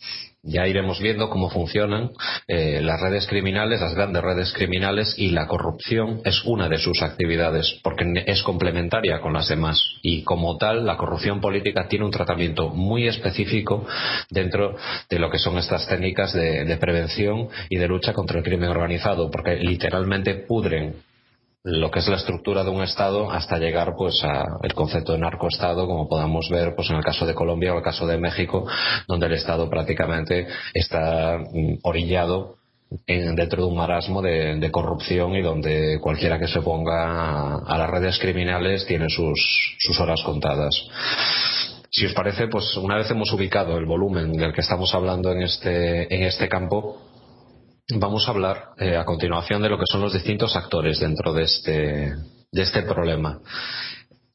Ya 0.42 0.68
iremos 0.68 1.00
viendo 1.00 1.30
cómo 1.30 1.50
funcionan 1.50 2.10
eh, 2.46 2.80
las 2.80 3.00
redes 3.00 3.26
criminales, 3.26 3.80
las 3.80 3.94
grandes 3.94 4.22
redes 4.22 4.52
criminales 4.52 5.14
y 5.18 5.30
la 5.30 5.48
corrupción 5.48 6.20
es 6.24 6.44
una 6.44 6.68
de 6.68 6.78
sus 6.78 7.02
actividades 7.02 7.80
porque 7.82 8.04
es 8.24 8.42
complementaria 8.44 9.20
con 9.20 9.32
las 9.32 9.48
demás. 9.48 9.80
Y 10.00 10.22
como 10.22 10.56
tal 10.56 10.86
la 10.86 10.96
corrupción 10.96 11.40
política 11.40 11.88
tiene 11.88 12.04
un 12.04 12.12
tratamiento 12.12 12.68
muy 12.68 13.08
específico 13.08 13.84
dentro 14.30 14.76
de 15.10 15.18
lo 15.18 15.28
que 15.28 15.38
son 15.38 15.58
estas 15.58 15.88
técnicas 15.88 16.32
de 16.32 16.76
prevención 16.78 17.48
y 17.68 17.76
de 17.76 17.88
lucha 17.88 18.12
contra 18.12 18.38
el 18.38 18.44
crimen 18.44 18.70
organizado 18.70 19.30
porque 19.30 19.56
literalmente 19.56 20.34
pudren 20.34 20.94
lo 21.70 21.90
que 21.90 21.98
es 21.98 22.08
la 22.08 22.16
estructura 22.16 22.64
de 22.64 22.70
un 22.70 22.82
Estado 22.82 23.30
hasta 23.30 23.58
llegar 23.58 23.94
pues 23.96 24.24
al 24.24 24.72
concepto 24.74 25.12
de 25.12 25.18
narcoestado, 25.18 25.86
como 25.86 26.08
podamos 26.08 26.48
ver 26.48 26.74
pues 26.74 26.88
en 26.90 26.96
el 26.96 27.04
caso 27.04 27.26
de 27.26 27.34
Colombia 27.34 27.74
o 27.74 27.78
el 27.78 27.82
caso 27.82 28.06
de 28.06 28.18
México, 28.18 28.66
donde 29.06 29.26
el 29.26 29.34
Estado 29.34 29.68
prácticamente 29.68 30.46
está 30.72 31.38
mm, 31.38 31.80
orillado 31.82 32.56
dentro 33.06 33.62
de 33.62 33.68
un 33.68 33.76
marasmo 33.76 34.22
de, 34.22 34.70
corrupción 34.72 35.36
y 35.36 35.42
donde 35.42 35.98
cualquiera 36.00 36.38
que 36.38 36.48
se 36.48 36.62
ponga 36.62 37.56
a, 37.56 37.78
las 37.78 37.90
redes 37.90 38.18
criminales 38.18 38.86
tiene 38.86 39.10
sus, 39.10 39.76
sus 39.78 40.00
horas 40.00 40.22
contadas. 40.22 40.74
Si 41.90 42.06
os 42.06 42.14
parece, 42.14 42.48
pues 42.48 42.76
una 42.76 42.96
vez 42.96 43.10
hemos 43.10 43.30
ubicado 43.32 43.76
el 43.76 43.84
volumen 43.84 44.32
del 44.32 44.54
que 44.54 44.62
estamos 44.62 44.94
hablando 44.94 45.32
en 45.32 45.42
este, 45.42 46.14
en 46.14 46.22
este 46.22 46.48
campo, 46.48 47.07
vamos 47.94 48.26
a 48.26 48.32
hablar 48.32 48.70
eh, 48.78 48.96
a 48.96 49.04
continuación 49.04 49.62
de 49.62 49.70
lo 49.70 49.78
que 49.78 49.86
son 49.90 50.02
los 50.02 50.12
distintos 50.12 50.56
actores 50.56 51.00
dentro 51.00 51.32
de 51.32 51.42
este, 51.44 52.14
de 52.52 52.62
este 52.62 52.82
problema. 52.82 53.40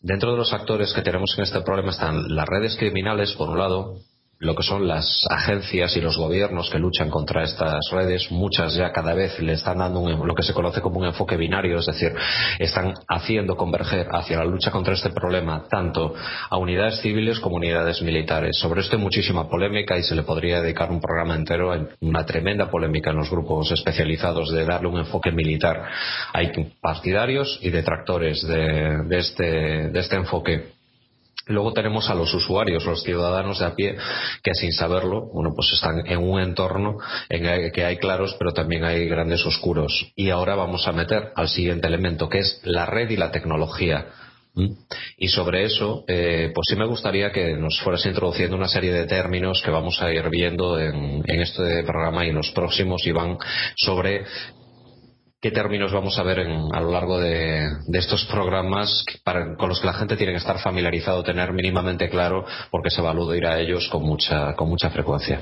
Dentro 0.01 0.31
de 0.31 0.38
los 0.38 0.53
actores 0.53 0.91
que 0.93 1.01
tenemos 1.01 1.33
en 1.38 1.43
este 1.43 1.62
problema 1.62 1.91
están 1.91 2.36
las 2.36 2.48
redes 2.48 2.75
criminales, 2.75 3.33
por 3.33 3.50
un 3.50 3.60
lado, 3.60 4.00
lo 4.40 4.56
que 4.56 4.63
son 4.63 4.88
las 4.88 5.25
agencias 5.30 5.96
y 5.96 6.02
los 6.02 6.18
gobiernos 6.18 6.70
que 6.70 6.80
luchan 6.80 7.10
contra 7.10 7.44
estas 7.44 7.80
redes, 7.92 8.30
muchas 8.32 8.75
ya 8.75 8.92
cada 8.92 9.13
vez 9.13 9.40
le 9.40 9.54
están 9.54 9.78
dando 9.78 10.08
lo 10.25 10.36
que 10.36 10.44
se 10.44 10.54
conoce 10.54 10.82
como 10.82 11.00
un 11.00 11.06
enfoque 11.06 11.38
binario, 11.38 11.80
es 11.80 11.86
decir, 11.86 12.13
están 12.60 12.94
haciendo 13.08 13.56
converger 13.56 14.08
hacia 14.12 14.38
la 14.38 14.46
lucha 14.46 14.70
contra 14.70 14.94
este 14.94 15.12
problema 15.12 15.63
tanto 15.70 16.13
a 16.50 16.58
unidades 16.58 17.00
civiles 17.00 17.40
como 17.40 17.56
unidades 17.56 18.02
militares. 18.02 18.58
Sobre 18.58 18.82
esto 18.82 18.98
hay 18.98 19.02
muchísima 19.02 19.48
polémica 19.48 19.98
y 19.98 20.04
se 20.04 20.16
le 20.16 20.24
podría 20.24 20.62
dedicar 20.62 20.92
un 20.92 21.00
programa 21.00 21.36
entero, 21.36 21.72
hay 21.72 21.88
una 22.02 22.25
tremenda 22.25 22.70
polémica 22.70 23.12
en 23.12 23.18
los 23.18 23.30
grupos 23.30 23.72
especializados 23.72 24.52
de 24.52 24.66
darle 24.66 24.90
un 24.90 25.00
enfoque 25.00 25.32
militar. 25.32 25.88
Hay 26.34 26.52
partidarios 26.82 27.60
y 27.62 27.70
detractores 27.70 28.46
de, 28.46 29.06
este, 29.12 29.90
de 29.90 30.00
este 30.00 30.16
enfoque 30.16 30.73
Luego 31.48 31.74
tenemos 31.74 32.10
a 32.10 32.16
los 32.16 32.34
usuarios, 32.34 32.86
los 32.86 33.04
ciudadanos 33.04 33.60
de 33.60 33.66
a 33.66 33.76
pie, 33.76 33.98
que 34.42 34.54
sin 34.54 34.72
saberlo, 34.72 35.30
bueno, 35.34 35.52
pues 35.56 35.74
están 35.74 36.06
en 36.06 36.20
un 36.20 36.40
entorno 36.40 36.98
en 37.28 37.46
el 37.46 37.72
que 37.72 37.84
hay 37.84 37.98
claros, 37.98 38.36
pero 38.40 38.54
también 38.54 38.86
hay 38.86 39.08
grandes 39.08 39.46
oscuros. 39.46 40.12
Y 40.16 40.30
ahora 40.30 40.56
vamos 40.56 40.88
a 40.88 40.94
meter 40.94 41.32
al 41.36 41.50
siguiente 41.50 41.88
elemento, 41.88 42.30
que 42.30 42.40
es 42.40 42.62
la 42.64 42.86
red 42.86 43.10
y 43.10 43.18
la 43.18 43.32
tecnología. 43.32 44.08
¿Mm? 44.56 44.70
Y 45.18 45.28
sobre 45.30 45.66
eso, 45.66 46.06
eh, 46.08 46.52
pues 46.54 46.68
sí 46.70 46.76
me 46.76 46.86
gustaría 46.86 47.32
que 47.32 47.58
nos 47.58 47.80
fueras 47.82 48.06
introduciendo 48.06 48.56
una 48.56 48.68
serie 48.68 48.94
de 48.94 49.06
términos 49.06 49.62
que 49.64 49.72
vamos 49.72 50.02
a 50.02 50.12
ir 50.14 50.30
viendo 50.30 50.80
en, 50.80 51.24
en 51.26 51.42
este 51.42 51.84
programa 51.84 52.26
y 52.26 52.30
en 52.30 52.36
los 52.36 52.52
próximos, 52.52 53.06
y 53.06 53.12
van 53.12 53.38
sobre 53.76 54.26
qué 55.44 55.52
términos 55.52 55.92
vamos 55.92 56.18
a 56.18 56.24
ver 56.24 56.40
a 56.40 56.80
lo 56.80 56.90
largo 56.90 57.20
de, 57.20 57.68
estos 57.92 58.24
programas 58.32 59.04
con 59.58 59.68
los 59.68 59.82
que 59.82 59.88
la 59.88 59.94
gente 59.94 60.16
tiene 60.16 60.32
que 60.32 60.38
estar 60.38 60.58
familiarizado, 60.60 61.22
tener 61.22 61.52
mínimamente 61.52 62.10
claro, 62.10 62.46
porque 62.72 62.90
se 62.90 63.02
va 63.02 63.10
a 63.10 63.12
aludir 63.12 63.46
a 63.46 63.60
ellos 63.60 63.90
con 63.90 64.04
mucha, 64.04 64.56
con 64.56 64.70
mucha 64.70 64.90
frecuencia. 64.90 65.42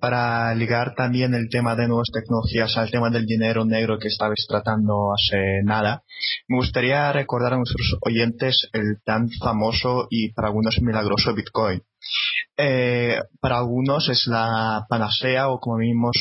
Para 0.00 0.54
ligar 0.54 0.94
también 0.94 1.34
el 1.34 1.48
tema 1.50 1.74
de 1.74 1.88
nuevas 1.88 2.08
tecnologías 2.12 2.76
al 2.76 2.90
tema 2.90 3.10
del 3.10 3.26
dinero 3.26 3.64
negro 3.64 3.98
que 3.98 4.06
estabais 4.06 4.46
tratando 4.48 5.12
hace 5.12 5.62
nada, 5.64 6.04
me 6.46 6.56
gustaría 6.56 7.12
recordar 7.12 7.54
a 7.54 7.56
nuestros 7.56 7.98
oyentes 8.00 8.68
el 8.72 9.02
tan 9.04 9.28
famoso 9.28 10.06
y 10.08 10.32
para 10.32 10.48
algunos 10.48 10.80
milagroso 10.80 11.34
Bitcoin. 11.34 11.82
Eh, 12.56 13.18
para 13.40 13.58
algunos 13.58 14.08
es 14.08 14.28
la 14.28 14.86
panacea 14.88 15.48
o 15.48 15.58
como 15.58 15.78
vimos 15.78 16.16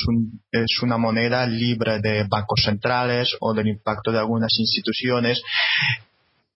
es 0.52 0.82
una 0.82 0.98
moneda 0.98 1.46
libre 1.46 2.00
de 2.02 2.26
bancos 2.28 2.64
centrales 2.66 3.38
o 3.42 3.54
del 3.54 3.68
impacto 3.68 4.12
de 4.12 4.20
algunas 4.20 4.58
instituciones 4.58 5.42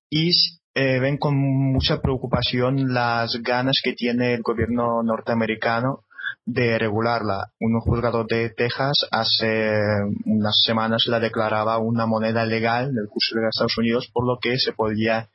y 0.09 0.31
eh, 0.73 0.99
ven 0.99 1.17
con 1.17 1.37
mucha 1.37 2.01
preocupación 2.01 2.93
las 2.93 3.35
ganas 3.43 3.79
que 3.83 3.93
tiene 3.93 4.33
el 4.33 4.41
gobierno 4.41 5.03
norteamericano 5.03 6.03
de 6.45 6.77
regularla. 6.77 7.51
Un 7.59 7.79
juzgado 7.79 8.25
de 8.25 8.49
Texas 8.49 9.05
hace 9.11 9.79
unas 10.25 10.61
semanas 10.63 11.07
la 11.07 11.19
declaraba 11.19 11.77
una 11.77 12.05
moneda 12.05 12.45
legal 12.45 12.93
del 12.93 13.07
curso 13.07 13.35
de 13.35 13.47
Estados 13.47 13.77
Unidos, 13.77 14.09
por 14.11 14.25
lo 14.25 14.39
que 14.39 14.57
se 14.57 14.73
podía 14.73 15.29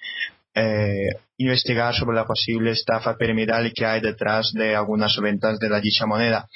eh, 0.54 1.08
investigar 1.36 1.94
sobre 1.94 2.16
la 2.16 2.26
posible 2.26 2.72
estafa 2.72 3.16
piramidal 3.16 3.72
que 3.74 3.86
hay 3.86 4.00
detrás 4.00 4.52
de 4.52 4.74
algunas 4.74 5.16
ventas 5.20 5.58
de 5.58 5.68
la 5.68 5.80
dicha 5.80 6.06
moneda. 6.06 6.48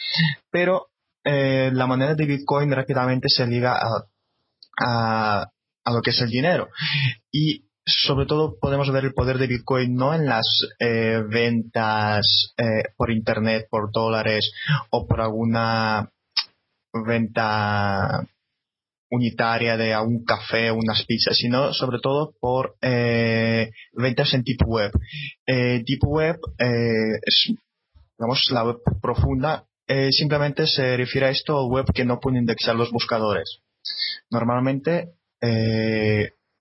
Pero 0.51 0.89
eh, 1.25 1.71
la 1.73 1.87
moneda 1.87 2.15
de 2.15 2.27
Bitcoin 2.27 2.73
rápidamente 2.73 3.29
se 3.29 3.47
liga 3.47 3.79
a, 3.79 4.05
a, 4.85 5.47
a, 5.85 5.93
lo 5.93 6.03
que 6.03 6.11
es 6.11 6.21
el 6.21 6.31
dinero. 6.31 6.69
Y 7.31 7.65
sobre 7.85 8.27
todo 8.27 8.59
podemos 8.61 8.91
ver 8.93 9.05
el 9.05 9.15
poder 9.15 9.39
de 9.39 9.49
Bitcoin 9.49 9.95
no 9.95 10.15
en 10.15 10.27
las 10.27 10.47
eh, 10.79 11.23
ventas 11.29 12.55
eh, 12.57 12.85
por 12.97 13.11
Internet, 13.11 13.67
por 13.71 13.91
dólares 13.91 14.53
o 14.91 15.07
por 15.07 15.21
alguna 15.21 16.11
venta 16.93 18.27
unitaria 19.11 19.77
de 19.77 19.97
un 19.99 20.25
café 20.25 20.71
o 20.71 20.77
unas 20.77 21.05
pizzas, 21.05 21.37
sino 21.37 21.73
sobre 21.75 21.99
todo 22.01 22.35
por 22.41 22.77
eh, 22.81 23.71
ventas 23.93 24.33
en 24.33 24.43
Deep 24.43 24.67
Web. 24.67 24.93
Deep 25.47 26.05
Web 26.07 26.37
es, 26.59 27.53
digamos, 28.19 28.51
la 28.51 28.65
web 28.65 28.77
profunda. 29.03 29.67
simplemente 30.11 30.67
se 30.67 30.97
refiere 30.97 31.27
a 31.27 31.31
esto 31.31 31.67
web 31.67 31.87
que 31.93 32.07
no 32.07 32.21
puede 32.21 32.39
indexar 32.39 32.75
los 32.75 32.91
buscadores. 32.91 33.59
Normalmente, 34.31 35.11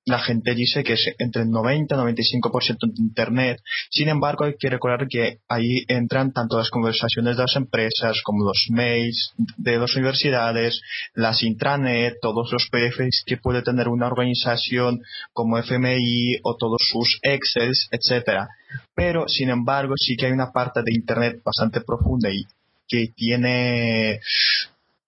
la 0.05 0.19
gente 0.19 0.55
dice 0.55 0.83
que 0.83 0.93
es 0.93 1.13
entre 1.19 1.43
el 1.43 1.49
90 1.49 1.95
y 1.95 1.97
95% 1.97 2.77
de 2.81 3.01
Internet. 3.01 3.61
Sin 3.89 4.09
embargo, 4.09 4.45
hay 4.45 4.55
que 4.57 4.69
recordar 4.69 5.07
que 5.07 5.39
ahí 5.47 5.83
entran 5.87 6.33
tanto 6.33 6.57
las 6.57 6.69
conversaciones 6.69 7.37
de 7.37 7.43
las 7.43 7.55
empresas 7.55 8.21
como 8.23 8.43
los 8.43 8.65
mails 8.69 9.33
de 9.57 9.77
las 9.77 9.95
universidades, 9.95 10.81
las 11.13 11.43
intranet, 11.43 12.15
todos 12.21 12.51
los 12.51 12.67
PDFs 12.69 13.23
que 13.25 13.37
puede 13.37 13.61
tener 13.61 13.87
una 13.87 14.07
organización 14.07 15.01
como 15.33 15.59
FMI 15.59 16.39
o 16.43 16.55
todos 16.57 16.81
sus 16.81 17.19
Excels, 17.21 17.87
etcétera. 17.91 18.47
Pero, 18.95 19.27
sin 19.27 19.49
embargo, 19.49 19.93
sí 19.97 20.15
que 20.15 20.25
hay 20.27 20.31
una 20.31 20.51
parte 20.51 20.81
de 20.83 20.93
Internet 20.93 21.41
bastante 21.43 21.81
profunda 21.81 22.29
y 22.31 22.45
que 22.87 23.13
tiene 23.15 24.19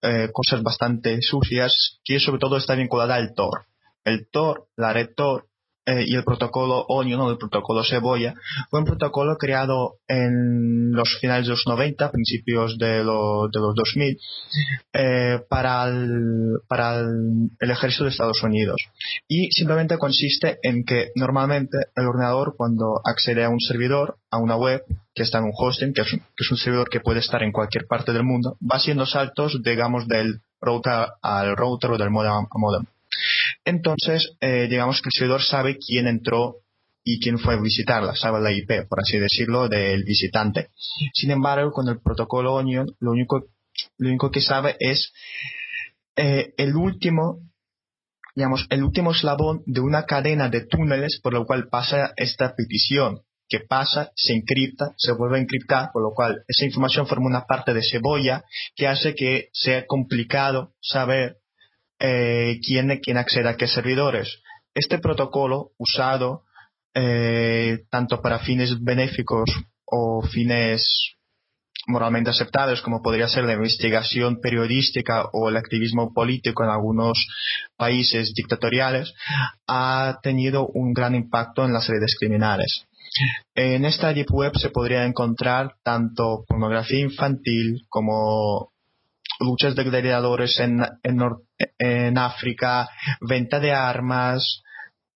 eh, 0.01 0.29
cosas 0.31 0.61
bastante 0.61 1.21
sucias 1.21 1.99
que 2.03 2.19
sobre 2.19 2.39
todo 2.39 2.57
está 2.57 2.75
vinculada 2.75 3.15
al 3.15 3.33
Tor 3.33 3.65
el 4.05 4.27
Tor, 4.29 4.67
la 4.75 4.93
red 4.93 5.09
Tor 5.15 5.47
eh, 5.85 6.05
y 6.07 6.15
el 6.15 6.23
protocolo 6.23 6.85
Onion 6.87 7.19
o 7.19 7.29
el 7.29 7.37
protocolo 7.37 7.83
Cebolla 7.83 8.33
fue 8.69 8.79
un 8.79 8.85
protocolo 8.85 9.35
creado 9.37 9.95
en 10.07 10.93
los 10.93 11.17
finales 11.19 11.45
de 11.45 11.51
los 11.51 11.67
90, 11.67 12.09
principios 12.09 12.77
de, 12.77 12.99
de 12.99 13.03
los 13.03 13.49
2000 13.51 14.17
eh, 14.93 15.39
para, 15.49 15.83
el, 15.89 16.59
para 16.69 17.01
el, 17.01 17.71
ejército 17.71 18.05
de 18.05 18.11
Estados 18.11 18.41
Unidos. 18.43 18.77
Y 19.27 19.51
simplemente 19.51 19.97
consiste 19.97 20.57
en 20.63 20.85
que 20.85 21.09
normalmente 21.15 21.77
el 21.97 22.05
ordenador 22.05 22.55
cuando 22.55 23.01
accede 23.03 23.43
a 23.43 23.49
un 23.49 23.59
servidor, 23.59 24.15
a 24.31 24.37
una 24.37 24.55
web 24.55 24.83
que 25.13 25.23
está 25.23 25.39
en 25.39 25.45
un 25.45 25.53
hosting, 25.53 25.93
que 25.93 26.01
es 26.01 26.13
un, 26.13 26.19
que 26.19 26.43
es 26.45 26.51
un 26.51 26.57
servidor 26.57 26.87
que 26.89 27.01
puede 27.01 27.19
estar 27.19 27.43
en 27.43 27.51
cualquier 27.51 27.87
parte 27.87 28.13
del 28.13 28.23
mundo, 28.23 28.55
va 28.61 28.77
haciendo 28.77 29.05
saltos, 29.05 29.59
digamos, 29.61 30.07
del 30.07 30.39
router 30.61 31.07
al 31.21 31.57
router 31.57 31.91
o 31.91 31.97
del 31.97 32.09
modem 32.09 32.31
a 32.31 32.47
modem. 32.57 32.85
Entonces, 33.65 34.35
eh, 34.41 34.67
digamos 34.69 35.01
que 35.01 35.09
el 35.09 35.13
servidor 35.17 35.41
sabe 35.41 35.77
quién 35.77 36.07
entró 36.07 36.57
y 37.03 37.19
quién 37.19 37.37
fue 37.37 37.55
a 37.55 37.61
visitarla, 37.61 38.15
sabe 38.15 38.41
la 38.41 38.51
IP, 38.51 38.87
por 38.87 39.01
así 39.01 39.17
decirlo, 39.17 39.67
del 39.67 40.03
visitante. 40.03 40.69
Sin 41.13 41.31
embargo, 41.31 41.71
con 41.71 41.87
el 41.89 41.99
protocolo 42.01 42.53
Onion, 42.53 42.87
lo 42.99 43.11
único, 43.11 43.45
lo 43.97 44.09
único 44.09 44.31
que 44.31 44.41
sabe 44.41 44.75
es 44.79 45.11
eh, 46.15 46.53
el 46.57 46.75
último, 46.75 47.39
digamos, 48.35 48.67
el 48.69 48.83
último 48.83 49.11
eslabón 49.11 49.63
de 49.65 49.81
una 49.81 50.05
cadena 50.05 50.49
de 50.49 50.65
túneles 50.65 51.19
por 51.21 51.33
lo 51.33 51.45
cual 51.45 51.67
pasa 51.69 52.13
esta 52.15 52.55
petición 52.55 53.21
que 53.49 53.59
pasa, 53.59 54.11
se 54.15 54.33
encripta, 54.33 54.93
se 54.97 55.11
vuelve 55.11 55.37
a 55.37 55.41
encriptar, 55.41 55.91
por 55.91 56.01
lo 56.01 56.13
cual 56.13 56.43
esa 56.47 56.65
información 56.65 57.05
forma 57.05 57.27
una 57.27 57.45
parte 57.45 57.73
de 57.73 57.83
cebolla 57.83 58.43
que 58.75 58.87
hace 58.87 59.13
que 59.13 59.49
sea 59.51 59.85
complicado 59.85 60.73
saber 60.81 61.37
eh, 61.99 62.59
quién, 62.65 63.17
accede 63.17 63.49
a 63.49 63.57
qué 63.57 63.67
servidores. 63.67 64.41
Este 64.73 64.99
protocolo 64.99 65.71
usado 65.77 66.43
eh, 66.95 67.85
tanto 67.89 68.21
para 68.21 68.39
fines 68.39 68.83
benéficos 68.83 69.49
o 69.85 70.21
fines 70.21 71.15
moralmente 71.87 72.29
aceptables, 72.29 72.81
como 72.81 73.01
podría 73.01 73.27
ser 73.27 73.43
la 73.43 73.53
investigación 73.53 74.39
periodística 74.39 75.25
o 75.33 75.49
el 75.49 75.57
activismo 75.57 76.13
político 76.13 76.63
en 76.63 76.69
algunos 76.69 77.27
países 77.75 78.33
dictatoriales, 78.33 79.13
ha 79.67 80.19
tenido 80.23 80.67
un 80.67 80.93
gran 80.93 81.15
impacto 81.15 81.65
en 81.65 81.73
las 81.73 81.87
redes 81.87 82.15
criminales. 82.17 82.85
En 83.55 83.85
esta 83.85 84.13
Deep 84.13 84.31
Web 84.31 84.53
se 84.57 84.69
podría 84.69 85.05
encontrar 85.05 85.75
tanto 85.83 86.45
pornografía 86.47 86.99
infantil 86.99 87.85
como 87.89 88.72
luchas 89.39 89.75
de 89.75 89.83
gladiadores 89.83 90.59
en, 90.59 90.81
en, 91.03 92.17
África, 92.17 92.89
venta 93.21 93.59
de 93.59 93.71
armas, 93.71 94.63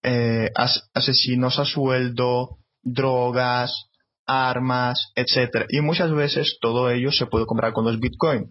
eh, 0.04 0.50
asesinos 0.94 1.60
a 1.60 1.66
sueldo, 1.66 2.58
drogas, 2.82 3.88
armas, 4.26 5.12
etcétera. 5.16 5.66
Y 5.70 5.82
muchas 5.82 6.12
veces 6.12 6.58
todo 6.62 6.90
ello 6.92 7.12
se 7.12 7.26
puede 7.26 7.46
comprar 7.46 7.74
con 7.74 7.86
los 7.86 8.00
Bitcoin, 8.00 8.50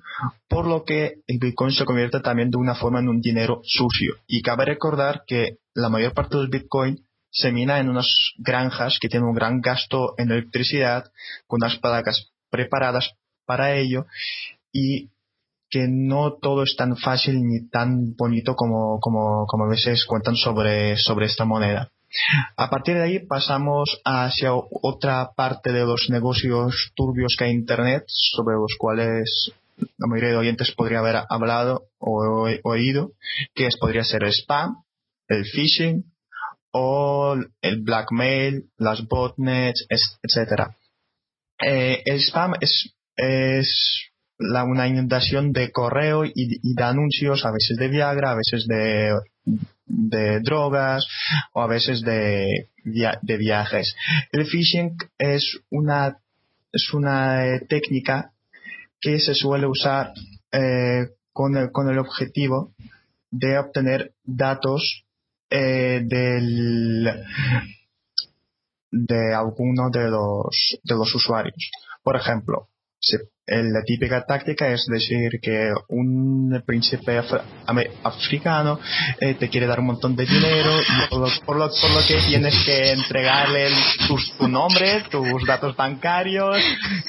por 0.49 0.67
lo 0.67 0.85
que 0.85 1.21
el 1.27 1.39
Bitcoin 1.39 1.73
se 1.73 1.85
convierte 1.85 2.21
también 2.21 2.51
de 2.51 2.57
una 2.57 2.75
forma 2.75 3.01
en 3.01 3.09
un 3.09 3.21
dinero 3.21 3.61
sucio. 3.65 4.15
Y 4.27 4.43
cabe 4.43 4.65
recordar 4.65 5.23
que 5.27 5.59
la 5.75 5.91
mayor 5.91 6.15
parte 6.15 6.39
del 6.39 6.49
Bitcoin 6.49 7.05
se 7.31 7.53
mina 7.53 7.79
en 7.79 7.91
unas 7.91 8.09
granjas 8.39 8.99
que 8.99 9.09
tienen 9.09 9.29
un 9.29 9.35
gran 9.35 9.61
gasto 9.61 10.15
en 10.17 10.31
electricidad, 10.31 11.13
con 11.47 11.59
unas 11.63 11.77
placas 11.77 12.33
preparadas 12.51 13.13
para 13.45 13.75
ello, 13.77 14.07
y 14.73 15.11
que 15.77 15.89
no 15.89 16.39
todo 16.41 16.63
es 16.63 16.75
tan 16.75 16.97
fácil 16.97 17.43
ni 17.43 17.69
tan 17.69 18.17
bonito 18.17 18.55
como, 18.55 18.99
como, 18.99 19.47
como 19.47 19.65
a 19.65 19.69
veces 19.69 20.07
cuentan 20.07 20.35
sobre, 20.35 20.97
sobre 20.97 21.27
esta 21.27 21.45
moneda. 21.45 21.91
A 22.57 22.71
partir 22.71 22.95
de 22.95 23.03
ahí 23.03 23.19
pasamos 23.27 24.01
hacia 24.03 24.55
otra 24.55 25.33
parte 25.37 25.73
de 25.73 25.85
los 25.85 26.09
negocios 26.09 26.93
turbios 26.95 27.37
que 27.37 27.45
hay 27.45 27.51
en 27.51 27.59
Internet, 27.59 28.05
sobre 28.07 28.57
los 28.57 28.75
cuales 28.79 29.53
la 29.99 30.07
mayoría 30.07 30.31
de 30.31 30.37
oyentes 30.39 30.73
podría 30.75 31.01
haber 31.01 31.17
hablado 31.29 31.89
o 31.99 32.49
oído, 32.63 33.13
que 33.55 33.67
es, 33.67 33.77
podría 33.77 34.03
ser 34.03 34.25
el 34.25 34.33
spam, 34.33 34.83
el 35.29 35.45
phishing 35.45 36.11
o 36.71 37.37
el 37.61 37.83
blackmail, 37.83 38.71
las 38.79 39.07
botnets, 39.07 39.87
etc. 39.91 40.71
Eh, 41.61 42.03
el 42.07 42.23
spam 42.23 42.55
es, 42.63 42.95
es 43.17 44.11
la, 44.39 44.65
una 44.65 44.87
inundación 44.87 45.53
de 45.53 45.71
correo 45.71 46.25
y, 46.25 46.75
de 46.75 46.83
anuncios, 46.83 47.45
a 47.45 47.53
veces 47.53 47.77
de 47.77 47.89
Viagra, 47.89 48.33
a 48.33 48.37
veces 48.37 48.67
de, 48.67 49.13
de 49.87 50.41
drogas 50.41 51.07
o 51.53 51.63
a 51.63 51.67
veces 51.67 52.03
de, 52.03 52.69
de 52.85 53.37
viajes. 53.37 53.95
El 54.33 54.47
phishing 54.47 54.97
es 55.19 55.59
una, 55.71 56.19
es 56.73 56.93
una 56.93 57.47
eh, 57.47 57.61
técnica 57.69 58.33
que 59.01 59.21
se 59.21 59.35
suele 59.35 59.67
usar 59.67 60.13
eh, 60.53 61.09
con, 61.33 61.57
el, 61.57 61.71
con 61.71 61.89
el 61.89 61.99
objetivo 61.99 62.75
de 63.31 63.59
obtener 63.59 64.13
datos 64.25 65.05
eh, 65.51 66.01
del, 66.05 67.25
de 68.91 69.35
alguno 69.35 69.91
de 69.91 70.09
los, 70.09 70.79
de 70.83 70.95
los 70.95 71.15
usuarios. 71.15 71.71
Por 72.03 72.17
ejemplo, 72.17 72.69
se 72.99 73.19
la 73.47 73.83
típica 73.85 74.25
táctica 74.25 74.69
es 74.73 74.87
decir 74.87 75.39
que 75.41 75.73
un 75.89 76.63
príncipe 76.67 77.23
africano 78.03 78.81
eh, 79.21 79.35
te 79.35 79.49
quiere 79.49 79.67
dar 79.67 79.79
un 79.79 79.87
montón 79.87 80.17
de 80.17 80.27
dinero 80.27 80.73
y 80.81 81.09
por 81.09 81.21
lo, 81.21 81.29
por 81.45 81.57
lo, 81.57 81.71
que 82.07 82.19
tienes 82.27 82.55
que 82.65 82.93
entregarle 82.93 83.69
tu 84.39 84.49
nombre, 84.49 85.05
tus 85.11 85.47
datos 85.47 85.77
bancarios 85.77 86.57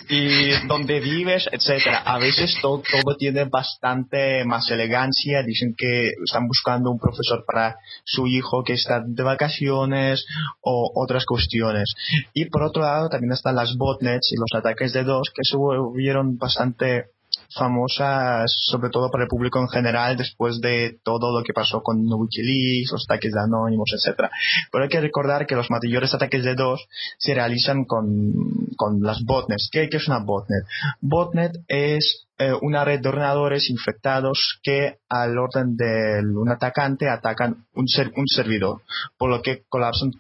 y 0.10 0.52
dónde 0.68 1.00
vives, 1.00 1.50
etcétera. 1.52 2.04
A 2.06 2.20
veces 2.20 2.56
todo, 2.62 2.84
todo 2.84 3.18
tiene 3.18 3.46
bastante 3.46 4.46
más 4.46 4.70
elegancia. 4.70 5.42
Dicen 5.42 5.74
que 5.76 6.12
están 6.24 6.48
buscando 6.48 6.92
un 6.92 7.00
profesor 7.00 7.46
para 7.48 7.78
su 8.04 8.28
hijo 8.28 8.64
que 8.64 8.74
está 8.74 9.02
de 9.06 9.24
vacaciones 9.24 10.26
o 10.62 10.92
otras 10.96 11.26
cuestiones. 11.26 11.94
Y 12.34 12.46
por 12.46 12.62
otro 12.62 12.84
lado 12.84 13.10
también 13.10 13.32
están 13.32 13.56
las 13.56 13.76
botnets 13.76 14.32
y 14.32 14.36
los 14.36 14.54
ataques 14.54 14.94
de 14.94 15.04
dos 15.04 15.32
que 15.34 15.44
se 15.44 15.58
volvieron 15.58 16.27
bastante 16.36 17.12
famosas, 17.56 18.52
sobre 18.66 18.90
todo 18.90 19.10
para 19.10 19.24
el 19.24 19.30
público 19.30 19.60
en 19.60 19.68
general, 19.68 20.18
después 20.18 20.60
de 20.60 21.00
todo 21.04 21.38
lo 21.38 21.44
que 21.44 21.54
pasó 21.54 21.82
con 21.82 22.06
Wikileaks, 22.06 22.92
los 22.92 23.06
ataques 23.06 23.32
de 23.32 23.40
Anonymous, 23.40 23.94
etcétera. 23.94 24.30
Pero 24.72 24.84
hay 24.84 24.90
que 24.90 25.02
recordar 25.02 25.46
que 25.46 25.56
los 25.56 25.70
mayores 25.70 26.14
ataques 26.14 26.44
de 26.44 26.56
dos 26.56 26.88
se 27.18 27.34
realizan 27.34 27.86
con, 27.86 28.34
con 28.76 29.02
las 29.02 29.24
botnets. 29.24 29.70
¿Qué, 29.72 29.90
¿Qué, 29.90 29.98
es 29.98 30.08
una 30.08 30.20
botnet? 30.20 30.66
Botnet 31.02 31.54
es 31.68 32.28
eh, 32.38 32.54
una 32.62 32.84
red 32.84 33.02
de 33.02 33.10
ordenadores 33.10 33.70
infectados 33.70 34.60
que 34.62 34.98
al 35.10 35.38
orden 35.38 35.76
de 35.76 36.22
un 36.22 36.50
atacante 36.50 37.10
atacan 37.10 37.66
un, 37.74 37.88
ser, 37.88 38.12
un 38.16 38.28
servidor, 38.28 38.82
por 39.18 39.30
lo 39.30 39.42
que 39.42 39.64
colapsan 39.70 40.12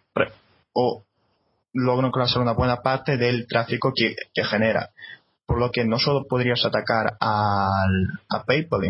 o 0.74 1.04
logran 1.74 2.12
colapsar 2.12 2.42
una 2.42 2.54
buena 2.54 2.78
parte 2.78 3.18
del 3.18 3.46
tráfico 3.48 3.94
que, 3.96 4.16
que 4.34 4.44
genera 4.44 4.90
por 5.48 5.60
lo 5.60 5.72
que 5.72 5.86
no 5.86 5.98
solo 5.98 6.28
podrías 6.28 6.64
atacar 6.66 7.18
al, 7.20 8.20
a 8.30 8.44
PayPal, 8.46 8.82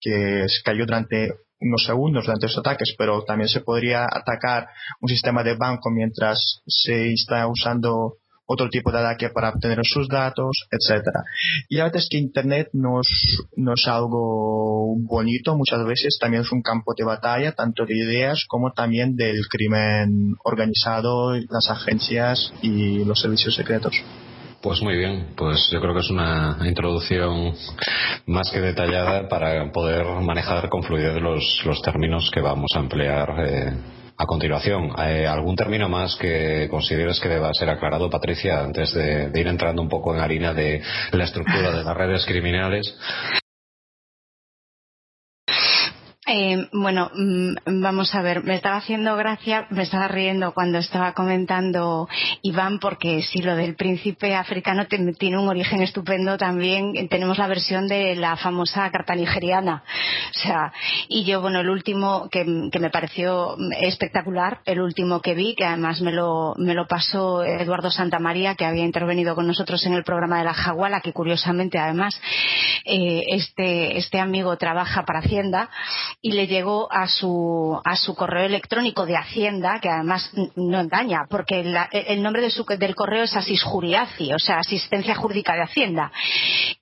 que 0.00 0.46
cayó 0.64 0.86
durante 0.86 1.34
unos 1.60 1.84
segundos 1.84 2.24
durante 2.24 2.46
los 2.46 2.58
ataques, 2.58 2.94
pero 2.96 3.22
también 3.24 3.48
se 3.48 3.60
podría 3.60 4.04
atacar 4.04 4.68
un 5.00 5.08
sistema 5.08 5.44
de 5.44 5.56
banco 5.56 5.90
mientras 5.90 6.62
se 6.66 7.12
está 7.12 7.46
usando 7.46 8.14
otro 8.50 8.70
tipo 8.70 8.90
de 8.90 8.98
ataque 8.98 9.28
para 9.28 9.50
obtener 9.50 9.78
sus 9.82 10.08
datos, 10.08 10.66
etcétera. 10.70 11.22
Y 11.68 11.76
la 11.76 11.84
verdad 11.84 11.98
es 11.98 12.08
que 12.10 12.16
Internet 12.16 12.70
no 12.72 13.02
es, 13.02 13.46
no 13.56 13.74
es 13.74 13.86
algo 13.86 14.96
bonito, 15.00 15.54
muchas 15.54 15.84
veces 15.84 16.16
también 16.18 16.44
es 16.44 16.52
un 16.52 16.62
campo 16.62 16.94
de 16.96 17.04
batalla, 17.04 17.52
tanto 17.52 17.84
de 17.84 17.94
ideas 17.94 18.46
como 18.48 18.72
también 18.72 19.16
del 19.16 19.46
crimen 19.48 20.36
organizado, 20.44 21.34
las 21.34 21.68
agencias 21.68 22.50
y 22.62 23.04
los 23.04 23.20
servicios 23.20 23.54
secretos. 23.54 23.94
Pues 24.60 24.82
muy 24.82 24.96
bien, 24.96 25.34
pues 25.36 25.70
yo 25.70 25.80
creo 25.80 25.94
que 25.94 26.00
es 26.00 26.10
una 26.10 26.58
introducción 26.64 27.54
más 28.26 28.50
que 28.50 28.60
detallada 28.60 29.28
para 29.28 29.70
poder 29.70 30.04
manejar 30.20 30.68
con 30.68 30.82
fluidez 30.82 31.22
los, 31.22 31.62
los 31.64 31.80
términos 31.80 32.28
que 32.32 32.40
vamos 32.40 32.72
a 32.74 32.80
emplear 32.80 33.34
eh, 33.46 33.72
a 34.16 34.26
continuación. 34.26 34.90
Eh, 34.98 35.28
¿Algún 35.28 35.54
término 35.54 35.88
más 35.88 36.16
que 36.16 36.66
consideres 36.68 37.20
que 37.20 37.28
deba 37.28 37.54
ser 37.54 37.70
aclarado, 37.70 38.10
Patricia, 38.10 38.60
antes 38.60 38.92
de 38.94 39.30
ir 39.32 39.46
entrando 39.46 39.80
un 39.80 39.88
poco 39.88 40.12
en 40.12 40.20
harina 40.20 40.52
de 40.52 40.82
la 41.12 41.22
estructura 41.22 41.70
de 41.70 41.84
las 41.84 41.96
redes 41.96 42.26
criminales? 42.26 42.96
Eh, 46.30 46.68
bueno, 46.74 47.10
mm, 47.14 47.80
vamos 47.80 48.14
a 48.14 48.20
ver, 48.20 48.44
me 48.44 48.54
estaba 48.54 48.76
haciendo 48.76 49.16
gracia, 49.16 49.66
me 49.70 49.84
estaba 49.84 50.08
riendo 50.08 50.52
cuando 50.52 50.76
estaba 50.76 51.14
comentando 51.14 52.06
Iván, 52.42 52.80
porque 52.80 53.22
si 53.22 53.40
lo 53.40 53.56
del 53.56 53.76
príncipe 53.76 54.34
africano 54.34 54.86
tiene 54.86 55.38
un 55.38 55.48
origen 55.48 55.80
estupendo 55.80 56.36
también, 56.36 57.08
tenemos 57.08 57.38
la 57.38 57.46
versión 57.46 57.88
de 57.88 58.14
la 58.14 58.36
famosa 58.36 58.90
carta 58.90 59.14
nigeriana. 59.14 59.82
O 60.36 60.38
sea, 60.38 60.70
y 61.08 61.24
yo, 61.24 61.40
bueno, 61.40 61.60
el 61.60 61.70
último 61.70 62.28
que, 62.30 62.44
me 62.44 62.90
pareció 62.90 63.56
espectacular, 63.80 64.60
el 64.66 64.82
último 64.82 65.22
que 65.22 65.34
vi, 65.34 65.54
que 65.54 65.64
además 65.64 66.02
me 66.02 66.12
lo, 66.12 66.54
me 66.58 66.74
lo 66.74 66.86
pasó 66.86 67.42
Eduardo 67.42 67.90
Santamaría, 67.90 68.54
que 68.54 68.66
había 68.66 68.84
intervenido 68.84 69.34
con 69.34 69.46
nosotros 69.46 69.86
en 69.86 69.94
el 69.94 70.04
programa 70.04 70.40
de 70.40 70.44
la 70.44 70.52
Jaguala, 70.52 71.00
que 71.00 71.14
curiosamente 71.14 71.78
además 71.78 72.20
eh, 72.84 73.22
este, 73.28 73.96
este 73.96 74.20
amigo 74.20 74.58
trabaja 74.58 75.06
para 75.06 75.20
Hacienda 75.20 75.70
y 76.20 76.32
le 76.32 76.48
llegó 76.48 76.92
a 76.92 77.06
su, 77.06 77.80
a 77.84 77.94
su 77.94 78.16
correo 78.16 78.44
electrónico 78.44 79.06
de 79.06 79.16
Hacienda, 79.16 79.78
que 79.80 79.88
además 79.88 80.32
no 80.56 80.80
engaña, 80.80 81.26
porque 81.30 81.60
el 81.92 82.22
nombre 82.22 82.42
de 82.42 82.50
su, 82.50 82.64
del 82.64 82.96
correo 82.96 83.22
es 83.22 83.36
Asisjuriaci, 83.36 84.32
o 84.32 84.38
sea, 84.38 84.58
Asistencia 84.58 85.14
Jurídica 85.14 85.54
de 85.54 85.62
Hacienda. 85.62 86.10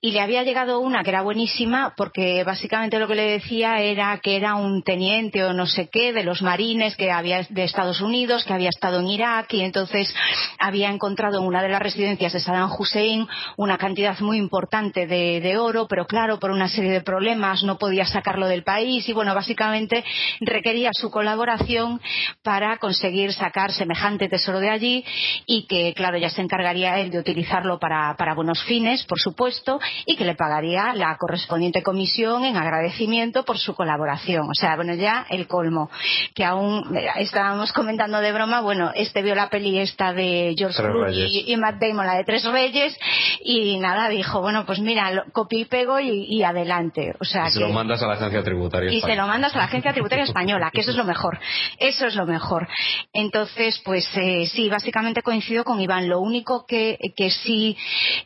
Y 0.01 0.11
le 0.11 0.21
había 0.21 0.43
llegado 0.43 0.79
una 0.79 1.03
que 1.03 1.11
era 1.11 1.21
buenísima, 1.21 1.93
porque 1.95 2.43
básicamente 2.43 2.97
lo 2.97 3.07
que 3.07 3.13
le 3.13 3.31
decía 3.31 3.79
era 3.79 4.19
que 4.23 4.37
era 4.37 4.55
un 4.55 4.81
teniente 4.81 5.43
o 5.43 5.53
no 5.53 5.67
sé 5.67 5.87
qué 5.91 6.13
de 6.13 6.23
los 6.23 6.41
marines 6.41 6.95
que 6.95 7.11
había 7.11 7.45
de 7.47 7.63
Estados 7.63 8.01
Unidos, 8.01 8.43
que 8.43 8.53
había 8.53 8.69
estado 8.69 9.01
en 9.01 9.07
Irak 9.07 9.53
y 9.53 9.61
entonces 9.61 10.15
había 10.57 10.89
encontrado 10.89 11.39
en 11.39 11.45
una 11.45 11.61
de 11.61 11.69
las 11.69 11.81
residencias 11.81 12.33
de 12.33 12.39
Saddam 12.39 12.71
Hussein 12.77 13.27
una 13.55 13.77
cantidad 13.77 14.19
muy 14.19 14.37
importante 14.37 15.05
de, 15.05 15.41
de 15.41 15.57
oro, 15.57 15.87
pero 15.87 16.07
claro, 16.07 16.39
por 16.39 16.49
una 16.49 16.67
serie 16.67 16.91
de 16.91 17.01
problemas 17.01 17.61
no 17.61 17.77
podía 17.77 18.05
sacarlo 18.05 18.47
del 18.47 18.63
país 18.63 19.07
y 19.07 19.13
bueno, 19.13 19.26
básicamente 19.33 20.03
requería 20.41 20.89
su 20.93 21.09
colaboración 21.09 21.99
para 22.43 22.77
conseguir 22.77 23.33
sacar 23.33 23.71
semejante 23.71 24.29
tesoro 24.29 24.59
de 24.59 24.69
allí 24.69 25.05
y 25.45 25.65
que, 25.67 25.93
claro, 25.93 26.17
ya 26.17 26.29
se 26.29 26.41
encargaría 26.41 26.99
él 26.99 27.11
de 27.11 27.19
utilizarlo 27.19 27.79
para, 27.79 28.15
buenos 28.35 28.63
fines, 28.63 29.05
por 29.05 29.19
supuesto, 29.19 29.79
y 30.05 30.15
que 30.15 30.25
le 30.25 30.35
pagaría 30.35 30.93
la 30.93 31.15
correspondiente 31.17 31.81
comisión 31.81 32.45
en 32.45 32.57
agradecimiento 32.57 33.43
por 33.43 33.57
su 33.57 33.73
colaboración. 33.73 34.47
O 34.49 34.53
sea, 34.53 34.75
bueno, 34.75 34.93
ya 34.93 35.25
el 35.29 35.47
colmo. 35.47 35.89
Que 36.33 36.43
aún 36.43 36.95
estábamos 37.17 37.73
comentando 37.73 38.19
de 38.19 38.31
broma, 38.31 38.61
bueno, 38.61 38.91
este 38.95 39.21
vio 39.21 39.35
la 39.35 39.49
peli 39.49 39.79
esta 39.79 40.13
de 40.13 40.55
George 40.57 40.81
Clooney 40.81 41.51
y, 41.51 41.57
Matt 41.57 41.79
Damon, 41.79 42.05
la 42.05 42.15
de 42.15 42.23
Tres 42.23 42.43
Reyes, 42.45 42.97
y 43.43 43.77
nada, 43.79 44.09
dijo, 44.09 44.41
bueno, 44.41 44.65
pues 44.65 44.79
mira, 44.79 45.25
copio 45.31 45.59
y 45.59 45.65
pego 45.65 45.99
y, 45.99 46.43
adelante. 46.43 47.15
O 47.19 47.25
sea, 47.25 47.47
y 47.47 47.51
se 47.51 47.59
lo 47.59 47.69
mandas 47.69 48.01
a 48.03 48.07
la 48.07 48.13
agencia 48.13 48.43
tributaria 48.43 48.91
mandas 49.15 49.55
a 49.55 49.59
la 49.59 49.63
Agencia 49.65 49.93
Tributaria 49.93 50.25
Española, 50.25 50.71
que 50.73 50.81
eso 50.81 50.91
es 50.91 50.97
lo 50.97 51.03
mejor. 51.03 51.39
Eso 51.79 52.07
es 52.07 52.15
lo 52.15 52.25
mejor. 52.25 52.67
Entonces, 53.13 53.81
pues 53.83 54.07
eh, 54.15 54.47
sí, 54.47 54.69
básicamente 54.69 55.21
coincido 55.21 55.63
con 55.63 55.79
Iván. 55.79 56.09
Lo 56.09 56.19
único 56.19 56.65
que, 56.65 56.97
que 57.15 57.29
sí, 57.29 57.77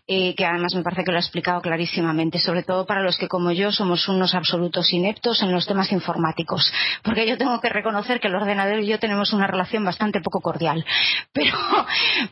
eh, 0.08 0.34
que 0.36 0.46
además 0.46 0.74
me 0.76 0.84
parece 0.84 1.04
que 1.04 1.12
lo 1.12 1.17
ha 1.17 1.22
explicado 1.22 1.62
clarísimamente, 1.62 2.39
sobre 2.39 2.63
todo 2.63 2.86
para 2.86 3.02
los 3.02 3.17
que 3.17 3.28
como 3.28 3.52
yo 3.52 3.72
somos 3.72 4.08
unos 4.08 4.34
absolutos 4.34 4.91
ineptos 4.94 5.41
en 5.41 5.52
los 5.52 5.67
temas 5.67 5.91
informáticos. 5.91 6.72
Porque 7.04 7.28
yo 7.28 7.38
tengo 7.38 7.60
que 7.60 7.70
reconocer 7.70 8.20
que 8.20 8.28
el 8.28 8.36
ordenador 8.36 8.80
y 8.80 8.88
yo 8.88 9.00
tenemos 9.00 9.34
una 9.34 9.48
relación 9.48 9.84
bastante 9.86 10.22
poco 10.22 10.41
cordial. 10.41 10.86
Pero, 11.34 11.58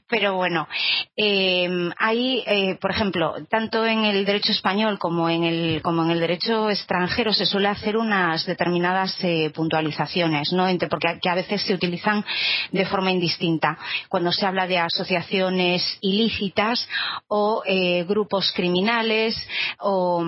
pero 0.08 0.36
bueno, 0.36 0.68
eh, 1.16 1.90
hay, 1.98 2.78
por 2.82 2.92
ejemplo, 2.92 3.36
tanto 3.50 3.86
en 3.86 4.04
el 4.06 4.26
derecho 4.26 4.52
español 4.52 5.00
como 5.00 5.30
en 5.30 5.44
el, 5.44 5.82
como 5.82 6.04
en 6.04 6.12
el 6.12 6.20
derecho 6.20 6.70
extranjero 6.70 7.34
se 7.34 7.46
suele 7.46 7.70
hacer 7.70 7.98
determinadas 8.45 9.15
eh, 9.23 9.52
puntualizaciones, 9.54 10.52
¿no? 10.54 10.67
porque 10.89 11.30
a 11.30 11.36
veces 11.36 11.62
se 11.62 11.73
utilizan 11.73 12.23
de 12.71 12.86
forma 12.86 13.12
indistinta. 13.12 13.78
Cuando 14.08 14.32
se 14.32 14.45
habla 14.45 14.67
de 14.67 14.80
asociaciones 14.80 15.97
ilícitas 16.02 16.88
o 17.28 17.63
eh, 17.65 18.06
grupos 18.08 18.52
criminales 18.54 19.36
o, 19.80 20.23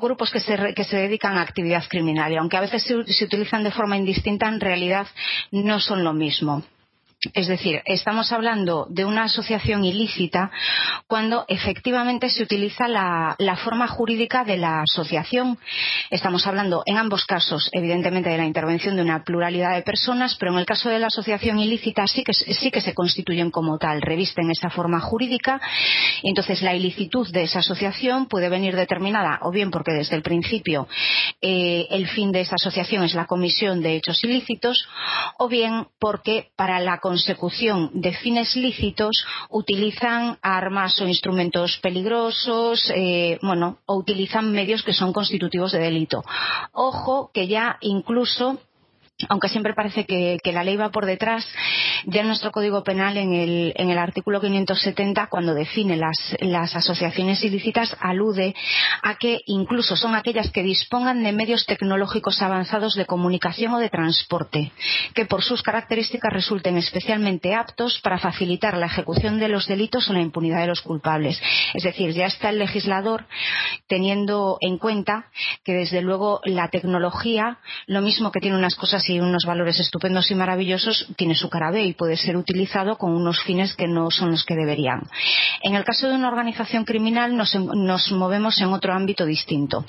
grupos 0.00 0.30
que 0.30 0.40
se, 0.40 0.74
que 0.74 0.84
se, 0.84 0.96
dedican 0.96 1.38
a 1.38 1.42
actividad 1.42 1.84
criminal. 1.88 2.32
Y 2.32 2.36
aunque 2.36 2.56
a 2.56 2.60
veces 2.60 2.82
se 2.82 3.24
utilizan 3.24 3.64
de 3.64 3.70
forma 3.70 3.96
indistinta, 3.96 4.48
en 4.48 4.60
realidad 4.60 5.06
no 5.50 5.80
son 5.80 6.04
lo 6.04 6.12
mismo. 6.12 6.62
Es 7.34 7.46
decir, 7.46 7.82
estamos 7.84 8.32
hablando 8.32 8.86
de 8.90 9.04
una 9.04 9.24
asociación 9.24 9.84
ilícita 9.84 10.50
cuando 11.06 11.44
efectivamente 11.48 12.28
se 12.30 12.42
utiliza 12.42 12.88
la, 12.88 13.36
forma 13.64 13.88
jurídica 13.88 14.44
de 14.44 14.58
la 14.58 14.82
asociación. 14.82 15.58
Estamos 16.10 16.46
hablando 16.46 16.82
en 16.86 16.98
ambos 16.98 17.24
casos, 17.24 17.70
evidentemente, 17.72 18.28
de 18.28 18.38
la 18.38 18.44
intervención 18.44 18.96
de 18.96 19.02
una 19.02 19.24
pluralidad 19.24 19.74
de 19.74 19.82
personas, 19.82 20.36
pero 20.38 20.52
en 20.52 20.58
el 20.58 20.66
caso 20.66 20.88
de 20.88 20.98
la 20.98 21.06
asociación 21.06 21.58
ilícita 21.58 22.06
sí 22.06 22.22
que, 22.22 22.32
sí 22.32 22.70
que 22.70 22.80
se 22.80 22.94
constituyen 22.94 23.50
como 23.50 23.78
tal, 23.78 24.02
revisten 24.02 24.50
esa 24.50 24.70
forma 24.70 25.00
jurídica 25.00 25.60
y 26.22 26.28
entonces 26.28 26.62
la 26.62 26.74
ilicitud 26.74 27.30
de 27.30 27.42
esa 27.42 27.60
asociación 27.60 28.26
puede 28.26 28.48
venir 28.48 28.76
determinada 28.76 29.38
o 29.42 29.50
bien 29.50 29.70
porque 29.70 29.92
desde 29.92 30.16
el 30.16 30.22
principio 30.22 30.88
eh, 31.40 31.86
el 31.90 32.08
fin 32.08 32.32
de 32.32 32.40
esa 32.40 32.56
asociación 32.56 33.04
es 33.04 33.14
la 33.14 33.26
comisión 33.26 33.80
de 33.82 33.96
hechos 33.96 34.22
ilícitos 34.24 34.86
o 35.38 35.48
bien 35.48 35.86
porque 35.98 36.50
para 36.56 36.80
la 36.80 36.98
consecución 37.16 37.90
de 37.94 38.12
fines 38.12 38.54
lícitos 38.56 39.24
utilizan 39.48 40.36
armas 40.42 41.00
o 41.00 41.08
instrumentos 41.08 41.78
peligrosos, 41.78 42.92
eh, 42.94 43.38
bueno, 43.40 43.78
o 43.86 43.96
utilizan 43.96 44.52
medios 44.52 44.82
que 44.82 44.92
son 44.92 45.14
constitutivos 45.14 45.72
de 45.72 45.78
delito. 45.78 46.22
Ojo 46.72 47.30
que 47.32 47.48
ya 47.48 47.78
incluso 47.80 48.60
aunque 49.28 49.48
siempre 49.48 49.72
parece 49.72 50.04
que, 50.04 50.38
la 50.52 50.62
ley 50.62 50.76
va 50.76 50.90
por 50.90 51.06
detrás, 51.06 51.46
ya 52.04 52.20
en 52.20 52.26
nuestro 52.28 52.52
Código 52.52 52.84
Penal, 52.84 53.16
en 53.16 53.32
el, 53.32 53.72
en 53.76 53.90
el 53.90 53.98
artículo 53.98 54.40
570, 54.40 55.28
cuando 55.28 55.54
define 55.54 55.96
las, 55.96 56.36
las, 56.40 56.76
asociaciones 56.76 57.42
ilícitas, 57.42 57.96
alude 58.00 58.54
a 59.02 59.16
que 59.16 59.40
incluso 59.46 59.96
son 59.96 60.14
aquellas 60.14 60.50
que 60.50 60.62
dispongan 60.62 61.22
de 61.22 61.32
medios 61.32 61.64
tecnológicos 61.64 62.42
avanzados 62.42 62.94
de 62.94 63.06
comunicación 63.06 63.72
o 63.74 63.78
de 63.78 63.88
transporte, 63.88 64.72
que 65.14 65.24
por 65.24 65.42
sus 65.42 65.62
características 65.62 66.32
resulten 66.32 66.76
especialmente 66.76 67.54
aptos 67.54 68.00
para 68.02 68.18
facilitar 68.18 68.76
la 68.76 68.86
ejecución 68.86 69.38
de 69.38 69.48
los 69.48 69.66
delitos 69.66 70.08
o 70.10 70.12
la 70.12 70.20
impunidad 70.20 70.60
de 70.60 70.66
los 70.66 70.82
culpables. 70.82 71.40
Es 71.72 71.84
decir, 71.84 72.12
ya 72.12 72.26
está 72.26 72.50
el 72.50 72.58
legislador 72.58 73.26
teniendo 73.88 74.58
en 74.60 74.76
cuenta 74.76 75.30
que, 75.64 75.72
desde 75.72 76.02
luego, 76.02 76.40
la 76.44 76.68
tecnología, 76.68 77.58
lo 77.86 78.02
mismo 78.02 78.30
que 78.30 78.40
tiene 78.40 78.56
unas 78.56 78.74
cosas 78.74 79.05
y 79.08 79.20
unos 79.20 79.44
valores 79.44 79.78
estupendos 79.80 80.30
y 80.30 80.34
maravillosos, 80.34 81.08
tiene 81.16 81.34
su 81.34 81.48
cara 81.48 81.70
B 81.70 81.84
y 81.84 81.94
puede 81.94 82.16
ser 82.16 82.36
utilizado 82.36 82.96
con 82.96 83.12
unos 83.12 83.42
fines 83.42 83.74
que 83.74 83.86
no 83.86 84.10
son 84.10 84.30
los 84.30 84.44
que 84.44 84.54
deberían. 84.54 85.02
En 85.62 85.74
el 85.74 85.84
caso 85.84 86.08
de 86.08 86.14
una 86.14 86.28
organización 86.28 86.84
criminal 86.84 87.36
nos, 87.36 87.54
nos 87.54 88.12
movemos 88.12 88.60
en 88.60 88.72
otro 88.72 88.92
ámbito 88.92 89.26
distinto 89.26 89.84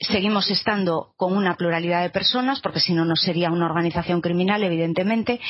seguimos 0.00 0.50
estando 0.50 1.12
con 1.16 1.36
una 1.36 1.56
pluralidad 1.56 2.02
de 2.02 2.10
personas, 2.10 2.60
porque 2.60 2.80
si 2.80 2.94
no, 2.94 3.04
no 3.04 3.16
sería 3.16 3.50
una 3.50 3.66
organización 3.66 4.20
criminal, 4.20 4.62
evidentemente, 4.62 5.40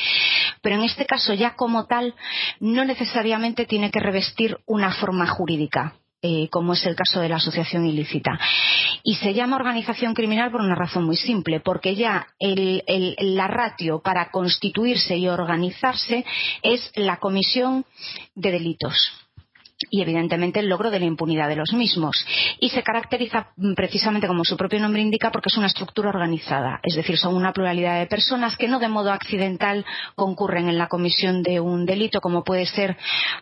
pero 0.61 0.75
en 0.75 0.83
este 0.83 1.05
caso 1.05 1.33
ya 1.33 1.55
como 1.55 1.85
tal 1.85 2.13
no 2.59 2.83
necesariamente 2.83 3.65
tiene 3.65 3.91
que 3.91 3.99
revestir 3.99 4.57
una 4.65 4.91
forma 4.93 5.27
jurídica. 5.27 5.95
Eh, 6.23 6.49
como 6.51 6.73
es 6.73 6.85
el 6.85 6.95
caso 6.95 7.19
de 7.19 7.29
la 7.29 7.37
asociación 7.37 7.87
ilícita. 7.87 8.39
Y 9.03 9.15
se 9.15 9.33
llama 9.33 9.55
organización 9.55 10.13
criminal 10.13 10.51
por 10.51 10.61
una 10.61 10.75
razón 10.75 11.05
muy 11.05 11.15
simple, 11.15 11.61
porque 11.61 11.95
ya 11.95 12.27
la 12.39 13.47
ratio 13.47 14.01
para 14.03 14.29
constituirse 14.29 15.17
y 15.17 15.27
organizarse 15.27 16.23
es 16.61 16.91
la 16.95 17.17
comisión 17.17 17.85
de 18.35 18.51
delitos 18.51 18.95
y 19.89 20.01
evidentemente 20.01 20.59
el 20.59 20.69
logro 20.69 20.91
de 20.91 20.99
la 20.99 21.05
impunidad 21.05 21.47
de 21.47 21.55
los 21.55 21.73
mismos. 21.73 22.25
Y 22.59 22.69
se 22.69 22.83
caracteriza 22.83 23.47
mm, 23.57 23.73
precisamente 23.73 24.27
como 24.27 24.43
su 24.43 24.57
propio 24.57 24.79
nombre 24.79 25.01
indica 25.01 25.31
porque 25.31 25.49
es 25.49 25.57
una 25.57 25.67
estructura 25.67 26.09
organizada, 26.09 26.79
es 26.83 26.95
decir, 26.95 27.17
son 27.17 27.35
una 27.35 27.53
pluralidad 27.53 27.99
de 27.99 28.07
personas 28.07 28.57
que 28.57 28.67
no 28.67 28.79
de 28.79 28.87
modo 28.87 29.11
accidental 29.11 29.85
concurren 30.15 30.69
en 30.69 30.77
la 30.77 30.87
comisión 30.87 31.43
de 31.43 31.59
un 31.59 31.85
delito 31.85 32.21
como 32.21 32.43
puede 32.43 32.65
ser 32.65 32.97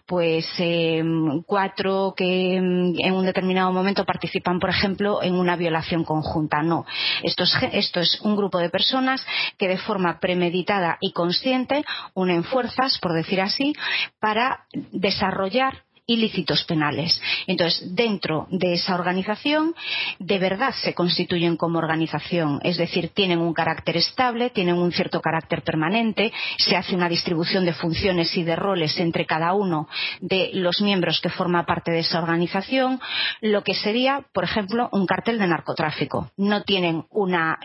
pues 0.06 0.46
em, 0.58 1.42
cuatro 1.44 2.14
que 2.16 2.60
mm, 2.62 2.96
en 3.00 3.14
un 3.14 3.26
determinado 3.26 3.72
momento 3.72 4.06
participan, 4.06 4.60
por 4.60 4.70
ejemplo, 4.70 5.22
en 5.22 5.36
una 5.36 5.56
violación 5.56 6.04
conjunta. 6.04 6.62
No, 6.62 6.86
esto 7.24 7.44
es, 7.44 7.58
esto 7.74 8.00
es 8.00 8.20
un 8.22 8.36
grupo 8.36 8.60
de 8.60 8.70
personas 8.70 9.26
que 9.58 9.68
de 9.68 9.78
forma 9.78 10.20
premeditada 10.20 10.98
y 11.02 11.12
consciente 11.12 11.84
unen 12.14 12.44
fuerzas, 12.44 13.00
por 13.00 13.14
decir 13.14 13.42
así, 13.42 13.74
para 14.20 14.66
desarrollar 14.92 15.84
ilícitos 16.10 16.64
penales. 16.64 17.22
Entonces, 17.48 17.96
dentro 17.96 18.48
de 18.50 18.74
esa 18.74 18.96
organización, 18.96 19.76
de 20.18 20.40
verdad 20.40 20.74
se 20.82 20.94
constituyen 20.94 21.56
como 21.56 21.78
organización, 21.78 22.60
es 22.64 22.78
decir, 22.78 23.10
tienen 23.10 23.40
un 23.40 23.54
carácter 23.54 23.98
estable, 23.98 24.50
tienen 24.50 24.76
un 24.76 24.92
cierto 24.92 25.22
carácter 25.22 25.62
permanente, 25.62 26.34
se 26.58 26.76
hace 26.76 26.96
una 26.96 27.08
distribución 27.08 27.66
de 27.66 27.74
funciones 27.74 28.36
y 28.36 28.44
de 28.44 28.56
roles 28.56 28.98
entre 28.98 29.26
cada 29.26 29.54
uno 29.54 29.88
de 30.20 30.50
los 30.54 30.82
miembros 30.82 31.22
que 31.22 31.30
forma 31.30 31.66
parte 31.66 31.92
de 31.92 32.00
esa 32.00 32.20
organización, 32.20 33.00
lo 33.42 33.64
que 33.64 33.76
sería, 33.76 34.26
por 34.34 34.44
ejemplo, 34.44 34.90
un 34.92 35.06
cartel 35.06 35.38
de 35.38 35.48
narcotráfico. 35.48 36.32
No 36.38 36.64
tienen 36.64 37.06
una. 37.12 37.60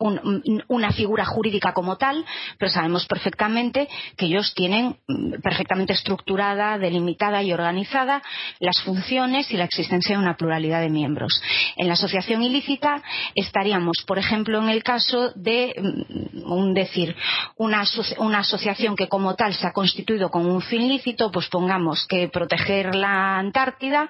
Em, 0.00 0.60
una 0.68 0.92
figura 0.92 1.26
jurídica 1.26 1.74
como 1.74 1.96
tal, 1.96 2.24
pero 2.58 2.70
sabemos 2.70 3.06
perfectamente 3.06 3.86
que 4.16 4.26
ellos 4.26 4.54
tienen 4.54 4.96
mm, 5.06 5.40
perfectamente 5.42 5.92
estructurada, 5.92 6.78
delimitada 6.78 7.42
y 7.42 7.52
organizada 7.52 8.22
las 8.60 8.80
funciones 8.80 9.50
y 9.52 9.58
la 9.58 9.64
existencia 9.64 10.16
de 10.16 10.22
una 10.22 10.38
pluralidad 10.38 10.80
de 10.80 10.88
miembros. 10.88 11.42
En 11.76 11.86
la 11.86 11.94
asociación 11.94 12.42
ilícita 12.42 13.02
estaríamos, 13.34 13.98
por 14.06 14.18
ejemplo, 14.18 14.58
en 14.62 14.70
el 14.70 14.82
caso 14.82 15.32
de 15.34 15.74
mm, 15.76 16.50
un 16.50 16.72
decir 16.72 17.14
una, 17.56 17.84
una 18.18 18.38
asociación 18.38 18.96
que 18.96 19.08
como 19.08 19.34
tal 19.34 19.52
se 19.52 19.66
ha 19.66 19.72
constituido 19.72 20.30
con 20.30 20.46
un 20.46 20.62
fin 20.62 20.88
lícito, 20.88 21.30
pues 21.30 21.48
pongamos 21.48 22.06
que 22.06 22.28
proteger 22.28 22.94
la 22.94 23.38
Antártida, 23.38 24.08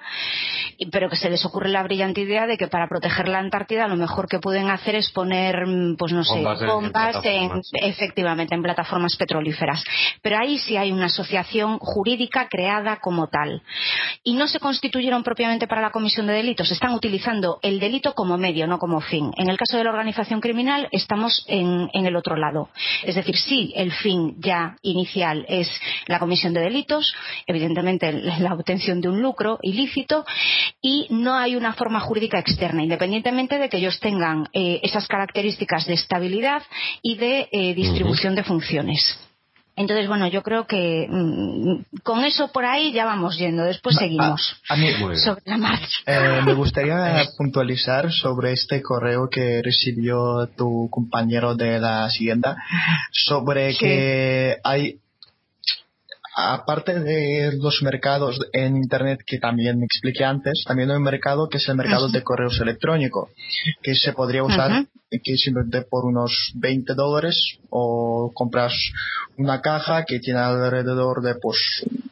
pero 0.89 1.09
que 1.09 1.17
se 1.17 1.29
les 1.29 1.43
ocurre 1.43 1.69
la 1.69 1.83
brillante 1.83 2.21
idea 2.21 2.47
de 2.47 2.57
que 2.57 2.67
para 2.67 2.87
proteger 2.87 3.27
la 3.27 3.39
Antártida 3.39 3.89
lo 3.89 3.97
mejor 3.97 4.29
que 4.29 4.39
pueden 4.39 4.69
hacer 4.69 4.95
es 4.95 5.11
poner 5.11 5.65
pues 5.97 6.13
no 6.13 6.23
sé, 6.23 6.43
bombas 6.65 7.17
en, 7.23 7.61
efectivamente 7.73 8.55
en 8.55 8.63
plataformas 8.63 9.15
petrolíferas. 9.15 9.83
Pero 10.21 10.37
ahí 10.39 10.57
sí 10.57 10.77
hay 10.77 10.91
una 10.91 11.05
asociación 11.05 11.77
jurídica 11.79 12.47
creada 12.49 12.97
como 12.97 13.27
tal. 13.27 13.61
Y 14.23 14.33
no 14.33 14.47
se 14.47 14.59
constituyeron 14.59 15.23
propiamente 15.23 15.67
para 15.67 15.81
la 15.81 15.91
comisión 15.91 16.27
de 16.27 16.33
delitos, 16.33 16.71
están 16.71 16.93
utilizando 16.93 17.59
el 17.61 17.79
delito 17.79 18.13
como 18.13 18.37
medio, 18.37 18.67
no 18.67 18.77
como 18.77 19.01
fin. 19.01 19.31
En 19.37 19.49
el 19.49 19.57
caso 19.57 19.77
de 19.77 19.83
la 19.83 19.91
organización 19.91 20.41
criminal 20.41 20.87
estamos 20.91 21.43
en, 21.47 21.89
en 21.93 22.05
el 22.05 22.15
otro 22.15 22.35
lado. 22.35 22.69
Es 23.03 23.15
decir, 23.15 23.37
sí, 23.37 23.73
el 23.75 23.91
fin 23.91 24.35
ya 24.39 24.77
inicial 24.81 25.45
es 25.47 25.69
la 26.07 26.19
comisión 26.19 26.53
de 26.53 26.61
delitos, 26.61 27.13
evidentemente 27.47 28.11
la 28.13 28.53
obtención 28.53 29.01
de 29.01 29.09
un 29.09 29.21
lucro 29.21 29.59
ilícito, 29.61 30.25
y 30.81 31.07
no 31.09 31.35
hay 31.35 31.55
una 31.55 31.73
forma 31.73 31.99
jurídica 31.99 32.39
externa, 32.39 32.83
independientemente 32.83 33.57
de 33.57 33.69
que 33.69 33.77
ellos 33.77 33.99
tengan 33.99 34.47
eh, 34.53 34.79
esas 34.83 35.07
características 35.07 35.70
de 35.79 35.93
estabilidad 35.93 36.63
y 37.01 37.15
de 37.15 37.47
eh, 37.51 37.73
distribución 37.73 38.35
de 38.35 38.43
funciones. 38.43 39.17
Entonces, 39.75 40.07
bueno, 40.07 40.27
yo 40.27 40.43
creo 40.43 40.67
que 40.67 41.07
mm, 41.09 42.01
con 42.03 42.23
eso 42.25 42.51
por 42.51 42.65
ahí 42.65 42.91
ya 42.91 43.05
vamos 43.05 43.37
yendo. 43.37 43.63
Después 43.63 43.95
seguimos 43.95 44.61
a, 44.67 44.75
mí, 44.75 44.89
sobre 45.15 45.41
la 45.45 45.57
marcha. 45.57 45.97
Eh, 46.05 46.41
me 46.45 46.53
gustaría 46.53 47.23
puntualizar 47.37 48.11
sobre 48.11 48.51
este 48.51 48.81
correo 48.81 49.29
que 49.29 49.61
recibió 49.63 50.47
tu 50.57 50.89
compañero 50.91 51.55
de 51.55 51.79
la 51.79 52.05
Hacienda 52.05 52.57
sobre 53.11 53.75
que 53.75 54.57
hay 54.63 54.99
aparte 56.35 56.99
de 56.99 57.51
los 57.57 57.81
mercados 57.81 58.39
en 58.53 58.77
Internet 58.77 59.19
que 59.25 59.37
también 59.37 59.79
me 59.79 59.85
expliqué 59.85 60.23
antes, 60.23 60.63
también 60.65 60.89
hay 60.91 60.97
un 60.97 61.03
mercado 61.03 61.49
que 61.49 61.57
es 61.57 61.67
el 61.67 61.75
mercado 61.75 62.07
de 62.09 62.23
correos 62.23 62.59
electrónicos, 62.61 63.29
que 63.81 63.95
se 63.95 64.13
podría 64.13 64.43
usar 64.43 64.85
que 65.19 65.35
simplemente 65.35 65.81
por 65.81 66.05
unos 66.05 66.53
20 66.55 66.93
dólares 66.93 67.57
o 67.69 68.31
compras 68.33 68.73
una 69.37 69.61
caja 69.61 70.05
que 70.05 70.19
tiene 70.19 70.39
alrededor 70.39 71.21
de 71.21 71.35
pues 71.35 71.57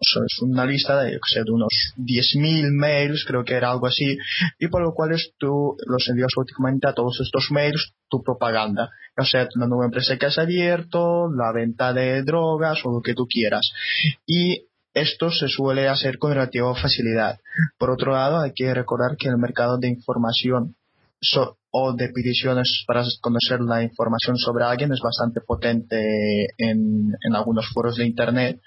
es 0.01 0.41
una 0.41 0.65
lista 0.65 1.01
de, 1.01 1.19
sé, 1.27 1.43
de 1.43 1.51
unos 1.51 1.93
10.000 1.97 2.71
mails, 2.71 3.25
creo 3.25 3.43
que 3.43 3.53
era 3.53 3.71
algo 3.71 3.87
así, 3.87 4.17
y 4.59 4.67
por 4.67 4.81
lo 4.81 4.93
cual 4.93 5.15
tú 5.37 5.77
los 5.85 6.07
envías 6.09 6.31
automáticamente 6.35 6.87
a 6.87 6.93
todos 6.93 7.19
estos 7.21 7.51
mails 7.51 7.93
tu 8.09 8.23
propaganda, 8.23 8.89
o 9.17 9.23
sea, 9.23 9.47
la 9.55 9.67
nueva 9.67 9.85
empresa 9.85 10.17
que 10.17 10.25
has 10.25 10.37
abierto, 10.37 11.29
la 11.31 11.51
venta 11.53 11.93
de 11.93 12.23
drogas 12.23 12.79
o 12.85 12.91
lo 12.91 13.01
que 13.01 13.13
tú 13.13 13.27
quieras. 13.27 13.71
Y 14.25 14.65
esto 14.93 15.31
se 15.31 15.47
suele 15.47 15.87
hacer 15.87 16.17
con 16.17 16.33
relativa 16.33 16.73
facilidad. 16.75 17.39
Por 17.77 17.91
otro 17.91 18.13
lado, 18.13 18.39
hay 18.39 18.53
que 18.53 18.73
recordar 18.73 19.15
que 19.17 19.27
el 19.27 19.37
mercado 19.37 19.77
de 19.77 19.89
información 19.89 20.75
o 21.71 21.93
de 21.93 22.09
peticiones 22.09 22.83
para 22.87 23.03
conocer 23.21 23.59
la 23.61 23.83
información 23.83 24.37
sobre 24.37 24.65
alguien 24.65 24.91
es 24.91 25.01
bastante 25.01 25.41
potente 25.41 26.45
en, 26.57 27.13
en, 27.21 27.35
algunos 27.35 27.67
foros 27.73 27.95
de 27.95 28.07
internet 28.07 28.59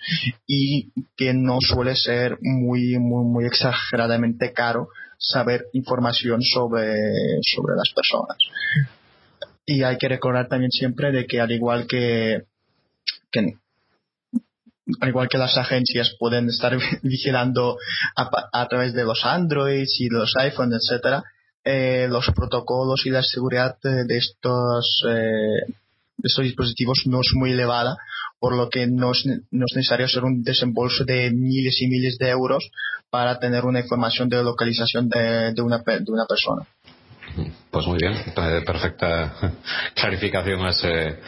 y 0.46 0.92
que 1.16 1.34
no 1.34 1.58
suele 1.60 1.96
ser 1.96 2.38
muy 2.40 2.98
muy 2.98 3.24
muy 3.24 3.46
exageradamente 3.46 4.52
caro 4.52 4.88
saber 5.22 5.66
información 5.72 6.42
sobre, 6.42 6.96
sobre 7.54 7.76
las 7.76 7.92
personas. 7.94 8.36
Y 9.64 9.84
hay 9.84 9.96
que 9.96 10.08
recordar 10.08 10.48
también 10.48 10.70
siempre 10.70 11.12
de 11.12 11.26
que 11.26 11.40
al 11.40 11.52
igual 11.52 11.86
que, 11.86 12.42
que 13.30 13.54
al 15.00 15.08
igual 15.08 15.28
que 15.28 15.38
las 15.38 15.56
agencias 15.56 16.16
pueden 16.18 16.48
estar 16.48 16.76
vigilando 17.02 17.78
a, 18.16 18.68
través 18.68 18.92
de 18.94 19.04
los 19.04 19.24
Androids 19.24 20.00
y 20.00 20.08
los 20.08 20.34
iPhones, 20.36 20.80
etcétera, 20.82 21.22
eh, 21.64 22.06
los 22.08 22.30
protocolos 22.34 23.06
y 23.06 23.10
la 23.10 23.22
seguridad 23.22 23.76
de 23.82 24.16
estos, 24.16 25.04
eh, 25.08 25.72
de 26.16 26.26
estos 26.26 26.44
dispositivos 26.44 27.02
no 27.06 27.20
es 27.20 27.30
muy 27.34 27.52
elevada, 27.52 27.96
por 28.38 28.56
lo 28.56 28.68
que 28.68 28.86
no 28.86 29.12
es, 29.12 29.24
necesario 29.50 30.06
hacer 30.06 30.24
un 30.24 30.42
desembolso 30.42 31.04
de 31.04 31.30
miles 31.30 31.80
y 31.80 31.88
miles 31.88 32.18
de 32.18 32.30
euros 32.30 32.70
para 33.10 33.38
tener 33.38 33.64
una 33.64 33.80
información 33.80 34.28
de 34.28 34.42
localización 34.42 35.08
de, 35.08 35.52
de, 35.52 35.62
una, 35.62 35.78
de 35.78 36.12
una 36.12 36.26
persona. 36.26 36.66
Pues 37.70 37.86
muy 37.86 37.98
bien, 37.98 38.14
perfecta 38.66 39.34
clarificación 39.94 40.60
a 40.66 40.70
ese, 40.70 41.20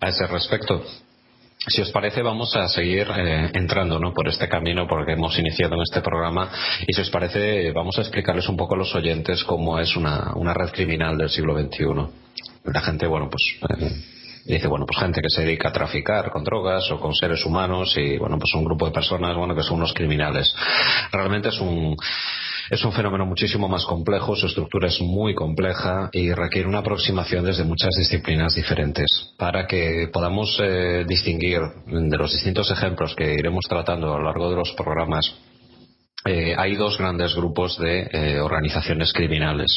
a 0.00 0.08
ese 0.08 0.26
respecto. 0.26 0.84
Si 1.66 1.82
os 1.82 1.90
parece, 1.90 2.22
vamos 2.22 2.56
a 2.56 2.68
seguir 2.68 3.06
eh, 3.14 3.50
entrando 3.52 3.98
¿no? 3.98 4.14
por 4.14 4.26
este 4.26 4.48
camino 4.48 4.86
porque 4.88 5.12
hemos 5.12 5.38
iniciado 5.38 5.74
en 5.74 5.82
este 5.82 6.00
programa 6.00 6.50
y 6.86 6.94
si 6.94 7.02
os 7.02 7.10
parece, 7.10 7.70
vamos 7.72 7.98
a 7.98 8.00
explicarles 8.00 8.48
un 8.48 8.56
poco 8.56 8.74
a 8.74 8.78
los 8.78 8.94
oyentes 8.94 9.44
cómo 9.44 9.78
es 9.78 9.94
una, 9.94 10.32
una 10.36 10.54
red 10.54 10.70
criminal 10.70 11.18
del 11.18 11.28
siglo 11.28 11.54
XXI. 11.60 11.84
La 12.64 12.80
gente, 12.80 13.06
bueno, 13.06 13.28
pues 13.28 13.42
eh, 13.78 13.90
dice, 14.46 14.68
bueno, 14.68 14.86
pues 14.86 14.98
gente 14.98 15.20
que 15.20 15.28
se 15.28 15.42
dedica 15.42 15.68
a 15.68 15.72
traficar 15.72 16.30
con 16.30 16.44
drogas 16.44 16.90
o 16.92 16.98
con 16.98 17.14
seres 17.14 17.44
humanos 17.44 17.94
y, 17.98 18.16
bueno, 18.16 18.38
pues 18.38 18.54
un 18.54 18.64
grupo 18.64 18.86
de 18.86 18.92
personas, 18.92 19.36
bueno, 19.36 19.54
que 19.54 19.62
son 19.62 19.76
unos 19.76 19.92
criminales. 19.92 20.54
Realmente 21.12 21.50
es 21.50 21.60
un, 21.60 21.94
es 22.70 22.84
un 22.84 22.92
fenómeno 22.92 23.26
muchísimo 23.26 23.68
más 23.68 23.84
complejo, 23.84 24.36
su 24.36 24.46
estructura 24.46 24.86
es 24.86 25.00
muy 25.00 25.34
compleja 25.34 26.08
y 26.12 26.32
requiere 26.32 26.68
una 26.68 26.78
aproximación 26.78 27.44
desde 27.44 27.64
muchas 27.64 27.90
disciplinas 27.98 28.54
diferentes 28.54 29.34
para 29.36 29.66
que 29.66 30.08
podamos 30.12 30.56
eh, 30.62 31.04
distinguir 31.06 31.60
de 31.86 32.16
los 32.16 32.32
distintos 32.32 32.70
ejemplos 32.70 33.16
que 33.16 33.34
iremos 33.34 33.64
tratando 33.68 34.14
a 34.14 34.18
lo 34.18 34.24
largo 34.24 34.48
de 34.50 34.56
los 34.56 34.72
programas. 34.74 35.34
Eh, 36.24 36.54
hay 36.56 36.76
dos 36.76 36.96
grandes 36.96 37.34
grupos 37.34 37.76
de 37.76 38.08
eh, 38.12 38.40
organizaciones 38.40 39.12
criminales. 39.12 39.72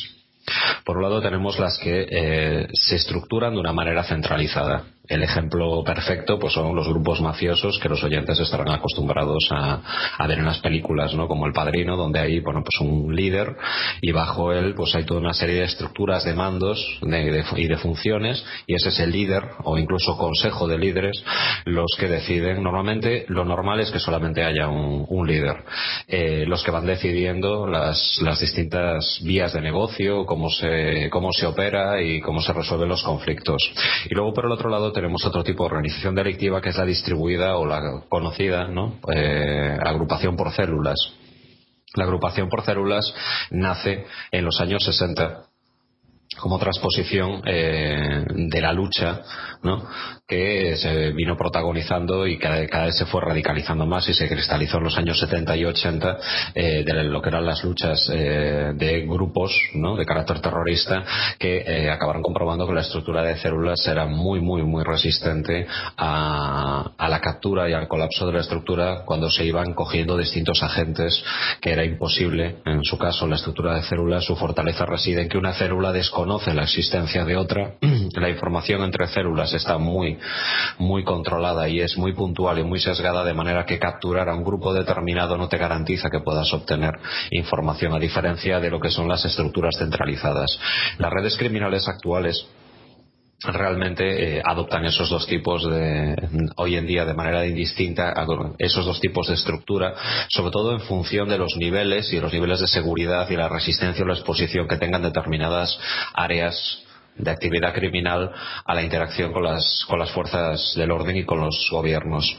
Por 0.86 0.98
un 0.98 1.04
lado 1.04 1.22
tenemos 1.22 1.58
las 1.58 1.80
que 1.80 2.68
se 2.74 2.96
estructuran 2.98 3.54
de 3.54 3.62
una 3.62 3.72
manera 3.72 4.04
centralizada 4.04 4.84
el 5.08 5.22
ejemplo 5.22 5.84
perfecto 5.84 6.40
pues 6.40 6.54
son 6.54 6.76
los 6.76 6.88
grupos 6.88 7.20
mafiosos 7.20 7.78
que 7.80 7.90
los 7.90 8.04
oyentes 8.04 8.40
estarán 8.40 8.70
acostumbrados 8.70 9.50
a, 9.52 9.82
ver 10.28 10.40
en 10.40 10.46
las 10.46 10.60
películas, 10.60 11.14
¿no? 11.14 11.28
Como 11.28 11.46
El 11.46 11.52
Padrino, 11.52 11.98
donde 11.98 12.20
hay, 12.20 12.40
bueno, 12.40 12.64
pues 12.64 12.80
un 12.80 13.14
líder 13.14 13.56
y 14.02 14.12
bajo 14.14 14.54
él 14.54 14.74
pues 14.76 14.96
hay 14.96 15.04
toda 15.04 15.20
una 15.20 15.34
serie 15.34 15.56
de 15.56 15.66
estructuras 15.66 16.24
de 16.24 16.34
mandos 16.34 17.00
y 17.02 17.68
de 17.68 17.78
funciones 17.78 18.44
y 18.66 18.76
ese 18.76 18.90
es 18.90 19.00
el 19.00 19.12
líder 19.12 19.44
o 19.64 19.78
incluso 19.78 20.18
consejo 20.18 20.68
de 20.68 20.78
líderes 20.78 21.24
los 21.66 21.96
que 22.00 22.08
deciden. 22.08 22.64
Normalmente 22.64 23.26
lo 23.28 23.44
normal 23.44 23.82
es 23.82 23.92
que 23.92 24.00
solamente 24.00 24.44
haya 24.44 24.68
un, 24.68 25.04
líder. 25.28 25.64
Eh, 26.08 26.46
los 26.48 26.64
que 26.64 26.72
van 26.72 26.86
decidiendo 26.86 27.66
las, 27.66 28.20
las 28.22 28.40
distintas 28.42 29.20
vías 29.24 29.54
de 29.54 29.62
negocio, 29.62 30.26
cómo 30.26 30.50
se, 30.50 31.10
cómo 31.10 31.32
se 31.32 31.46
opera 31.46 32.02
y 32.02 32.20
cómo 32.20 32.42
se 32.42 32.52
resuelven 32.52 32.90
los 32.90 33.04
conflictos. 33.04 33.72
Y 34.10 34.14
luego 34.14 34.34
por 34.34 34.46
el 34.46 34.52
otro 34.52 34.70
lado 34.70 34.93
tenemos 34.94 35.26
otro 35.26 35.44
tipo 35.44 35.64
de 35.64 35.68
organización 35.68 36.16
delictiva 36.16 36.62
que 36.62 36.70
es 36.70 36.78
la 36.78 36.86
distribuida 36.86 37.58
o 37.58 37.66
la 37.66 38.04
conocida, 38.08 38.68
¿no? 38.68 39.00
Eh, 39.14 39.78
agrupación 39.84 40.38
por 40.38 40.52
células. 40.54 40.96
La 41.96 42.06
agrupación 42.06 42.50
por 42.50 42.64
células 42.64 43.14
nace 43.52 44.06
en 44.32 44.46
los 44.46 44.60
años 44.62 44.84
60 44.84 45.44
como 46.40 46.58
transposición 46.58 47.42
eh, 47.46 48.26
de 48.28 48.62
la 48.62 48.74
lucha 48.74 49.22
¿no? 49.62 49.88
Que 50.26 50.78
se 50.78 51.12
vino 51.12 51.36
protagonizando 51.36 52.26
y 52.26 52.38
cada, 52.38 52.66
cada, 52.68 52.86
vez 52.86 52.98
se 52.98 53.06
fue 53.06 53.20
radicalizando 53.20 53.86
más 53.86 54.08
y 54.08 54.14
se 54.14 54.30
cristalizó 54.30 54.78
en 54.78 54.86
los 54.86 54.98
años 54.98 55.20
70 55.20 55.58
y 55.58 55.66
80 55.66 56.18
eh, 56.56 56.84
de 56.86 57.04
lo 57.04 57.22
que 57.22 57.28
eran 57.28 57.46
las 57.46 57.62
luchas 57.66 58.10
eh, 58.14 58.72
de 58.74 59.02
grupos 59.02 59.54
¿no? 59.74 59.98
de 59.98 60.06
carácter 60.06 60.40
terrorista 60.40 61.04
que 61.38 61.58
eh, 61.58 61.90
acabaron 61.90 62.22
comprobando 62.24 62.66
que 62.66 62.74
la 62.74 62.82
estructura 62.82 63.22
de 63.22 63.38
células 63.38 63.86
era 63.86 64.06
muy 64.06 64.40
muy 64.40 64.64
muy 64.64 64.86
resistente 64.86 65.68
a, 65.98 66.92
a 66.98 67.10
la 67.10 67.20
captura 67.20 67.70
y 67.70 67.74
al 67.74 67.90
colapso 67.90 68.26
de 68.26 68.34
la 68.34 68.42
estructura 68.42 69.04
cuando 69.06 69.30
se 69.30 69.44
iban 69.44 69.74
cogiendo 69.74 70.18
distintos 70.18 70.64
agentes 70.64 71.22
que 71.60 71.74
era 71.74 71.84
imposible 71.84 72.60
en 72.66 72.82
su 72.86 72.98
caso 72.98 73.28
la 73.28 73.36
estructura 73.36 73.76
de 73.76 73.84
células 73.84 74.24
su 74.24 74.38
fortaleza 74.38 74.86
reside 74.86 75.24
en 75.24 75.28
que 75.28 75.38
una 75.38 75.54
célula 75.54 75.92
desconoce 75.92 76.54
la 76.54 76.64
existencia 76.64 77.26
de 77.26 77.36
otra 77.36 77.74
la 78.16 78.30
información 78.30 78.84
entre 78.84 79.08
células 79.08 79.54
está 79.54 79.78
muy 79.78 80.13
muy 80.78 81.04
controlada 81.04 81.68
y 81.70 81.82
es 81.82 81.98
muy 81.98 82.14
puntual 82.14 82.60
y 82.60 82.64
muy 82.64 82.80
sesgada 82.80 83.24
de 83.24 83.34
manera 83.34 83.66
que 83.66 83.80
capturar 83.80 84.30
a 84.30 84.36
un 84.36 84.44
grupo 84.44 84.74
determinado 84.74 85.38
no 85.38 85.50
te 85.50 85.58
garantiza 85.58 86.10
que 86.10 86.20
puedas 86.20 86.52
obtener 86.54 86.94
información 87.32 87.94
a 87.94 88.00
diferencia 88.00 88.60
de 88.60 88.70
lo 88.70 88.80
que 88.80 88.90
son 88.90 89.08
las 89.08 89.26
estructuras 89.26 89.76
centralizadas. 89.78 90.60
Las 90.98 91.12
redes 91.12 91.38
criminales 91.38 91.88
actuales 91.88 92.46
realmente 93.52 94.38
eh, 94.38 94.42
adoptan 94.44 94.86
esos 94.86 95.10
dos 95.10 95.28
tipos 95.28 95.70
de 95.70 96.16
hoy 96.56 96.76
en 96.76 96.88
día 96.88 97.06
de 97.06 97.14
manera 97.14 97.46
indistinta 97.46 98.14
esos 98.58 98.86
dos 98.86 99.00
tipos 99.00 99.28
de 99.28 99.34
estructura 99.34 99.94
sobre 100.30 100.52
todo 100.52 100.72
en 100.74 100.82
función 100.82 101.28
de 101.28 101.38
los 101.38 101.56
niveles 101.58 102.12
y 102.14 102.20
los 102.20 102.32
niveles 102.32 102.62
de 102.62 102.68
seguridad 102.68 103.30
y 103.30 103.36
la 103.36 103.50
resistencia 103.50 104.04
o 104.04 104.08
la 104.08 104.14
exposición 104.14 104.68
que 104.68 104.78
tengan 104.78 105.02
determinadas 105.02 105.78
áreas 106.14 106.83
de 107.18 107.32
actividad 107.32 107.74
criminal 107.74 108.32
a 108.66 108.74
la 108.74 108.84
interacción 108.84 109.32
con 109.32 109.44
las, 109.44 109.86
con 109.88 110.00
las 110.00 110.12
fuerzas 110.12 110.74
del 110.76 110.92
orden 110.92 111.18
y 111.18 111.26
con 111.26 111.40
los 111.40 111.70
gobiernos. 111.72 112.38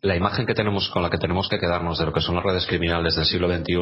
La 0.00 0.16
imagen 0.16 0.46
que 0.46 0.54
tenemos, 0.54 0.88
con 0.88 1.02
la 1.02 1.10
que 1.10 1.18
tenemos 1.18 1.50
que 1.50 1.58
quedarnos 1.58 1.98
de 1.98 2.06
lo 2.06 2.12
que 2.12 2.22
son 2.22 2.36
las 2.36 2.44
redes 2.44 2.66
criminales 2.66 3.14
del 3.14 3.26
siglo 3.26 3.54
XXI, 3.54 3.74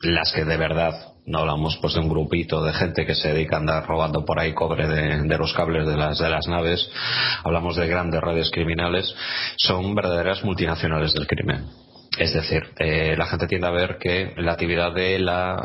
las 0.00 0.32
que 0.32 0.44
de 0.44 0.56
verdad, 0.56 1.12
no 1.26 1.40
hablamos 1.40 1.76
pues 1.82 1.92
de 1.92 2.00
un 2.00 2.08
grupito 2.08 2.64
de 2.64 2.72
gente 2.72 3.04
que 3.04 3.14
se 3.14 3.34
dedica 3.34 3.56
a 3.56 3.58
andar 3.58 3.86
robando 3.86 4.24
por 4.24 4.40
ahí 4.40 4.54
cobre 4.54 4.88
de, 4.88 5.22
de 5.22 5.38
los 5.38 5.52
cables 5.52 5.86
de 5.86 5.98
las, 5.98 6.18
de 6.18 6.30
las 6.30 6.48
naves, 6.48 6.90
hablamos 7.44 7.76
de 7.76 7.86
grandes 7.86 8.22
redes 8.22 8.50
criminales, 8.50 9.14
son 9.58 9.94
verdaderas 9.94 10.42
multinacionales 10.44 11.12
del 11.12 11.26
crimen 11.26 11.66
es 12.18 12.32
decir, 12.32 12.62
eh, 12.78 13.16
la 13.16 13.26
gente 13.26 13.46
tiende 13.46 13.66
a 13.66 13.72
ver 13.72 13.98
que 13.98 14.32
la 14.36 14.52
actividad 14.52 14.92
de, 14.92 15.18
la, 15.18 15.56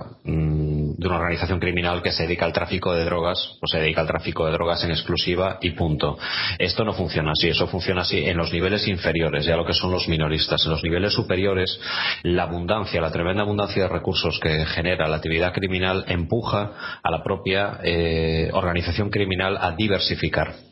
de 0.97 1.07
una 1.07 1.17
organización 1.17 1.59
criminal 1.59 2.01
que 2.01 2.11
se 2.11 2.23
dedica 2.23 2.45
al 2.45 2.53
tráfico 2.53 2.93
de 2.93 3.05
drogas, 3.05 3.57
pues 3.59 3.71
se 3.71 3.79
dedica 3.79 4.01
al 4.01 4.07
tráfico 4.07 4.45
de 4.45 4.53
drogas 4.53 4.83
en 4.83 4.91
exclusiva 4.91 5.57
y 5.61 5.71
punto. 5.71 6.17
Esto 6.57 6.83
no 6.83 6.93
funciona 6.93 7.31
así, 7.31 7.49
eso 7.49 7.67
funciona 7.67 8.01
así 8.01 8.25
en 8.25 8.37
los 8.37 8.51
niveles 8.51 8.87
inferiores, 8.87 9.45
ya 9.45 9.55
lo 9.55 9.65
que 9.65 9.73
son 9.73 9.91
los 9.91 10.07
minoristas. 10.07 10.63
En 10.65 10.71
los 10.71 10.83
niveles 10.83 11.13
superiores, 11.13 11.79
la 12.23 12.43
abundancia, 12.43 13.01
la 13.01 13.11
tremenda 13.11 13.43
abundancia 13.43 13.83
de 13.83 13.89
recursos 13.89 14.39
que 14.39 14.65
genera 14.65 15.07
la 15.07 15.17
actividad 15.17 15.53
criminal 15.53 16.05
empuja 16.07 16.99
a 17.03 17.11
la 17.11 17.23
propia 17.23 17.79
eh, 17.83 18.49
organización 18.53 19.09
criminal 19.09 19.57
a 19.59 19.71
diversificar 19.71 20.68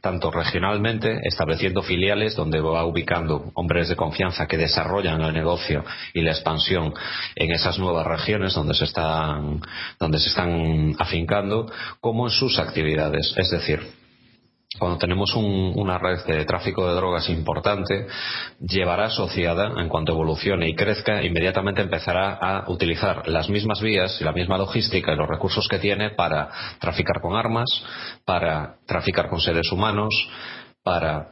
tanto 0.00 0.30
regionalmente, 0.30 1.20
estableciendo 1.24 1.82
filiales 1.82 2.36
donde 2.36 2.60
va 2.60 2.84
ubicando 2.84 3.50
hombres 3.54 3.88
de 3.88 3.96
confianza 3.96 4.46
que 4.46 4.56
desarrollan 4.56 5.20
el 5.20 5.32
negocio 5.32 5.84
y 6.14 6.22
la 6.22 6.32
expansión 6.32 6.94
en 7.34 7.52
esas 7.52 7.78
nuevas 7.78 8.06
regiones 8.06 8.54
donde 8.54 8.74
se 8.74 8.84
están, 8.84 9.60
donde 9.98 10.18
se 10.18 10.28
están 10.28 10.94
afincando, 10.98 11.70
como 12.00 12.26
en 12.26 12.32
sus 12.32 12.58
actividades. 12.58 13.34
Es 13.36 13.50
decir, 13.50 14.01
cuando 14.82 14.98
tenemos 14.98 15.32
una 15.36 15.96
red 15.96 16.24
de 16.26 16.44
tráfico 16.44 16.88
de 16.88 16.96
drogas 16.96 17.28
importante, 17.28 18.04
llevará 18.58 19.04
asociada, 19.04 19.80
en 19.80 19.88
cuanto 19.88 20.10
evolucione 20.10 20.68
y 20.68 20.74
crezca, 20.74 21.22
inmediatamente 21.22 21.82
empezará 21.82 22.32
a 22.32 22.68
utilizar 22.68 23.28
las 23.28 23.48
mismas 23.48 23.80
vías 23.80 24.20
y 24.20 24.24
la 24.24 24.32
misma 24.32 24.58
logística 24.58 25.12
y 25.12 25.16
los 25.16 25.28
recursos 25.28 25.68
que 25.68 25.78
tiene 25.78 26.10
para 26.10 26.50
traficar 26.80 27.20
con 27.20 27.36
armas, 27.36 27.68
para 28.24 28.74
traficar 28.84 29.28
con 29.28 29.38
seres 29.38 29.70
humanos, 29.70 30.12
para 30.82 31.28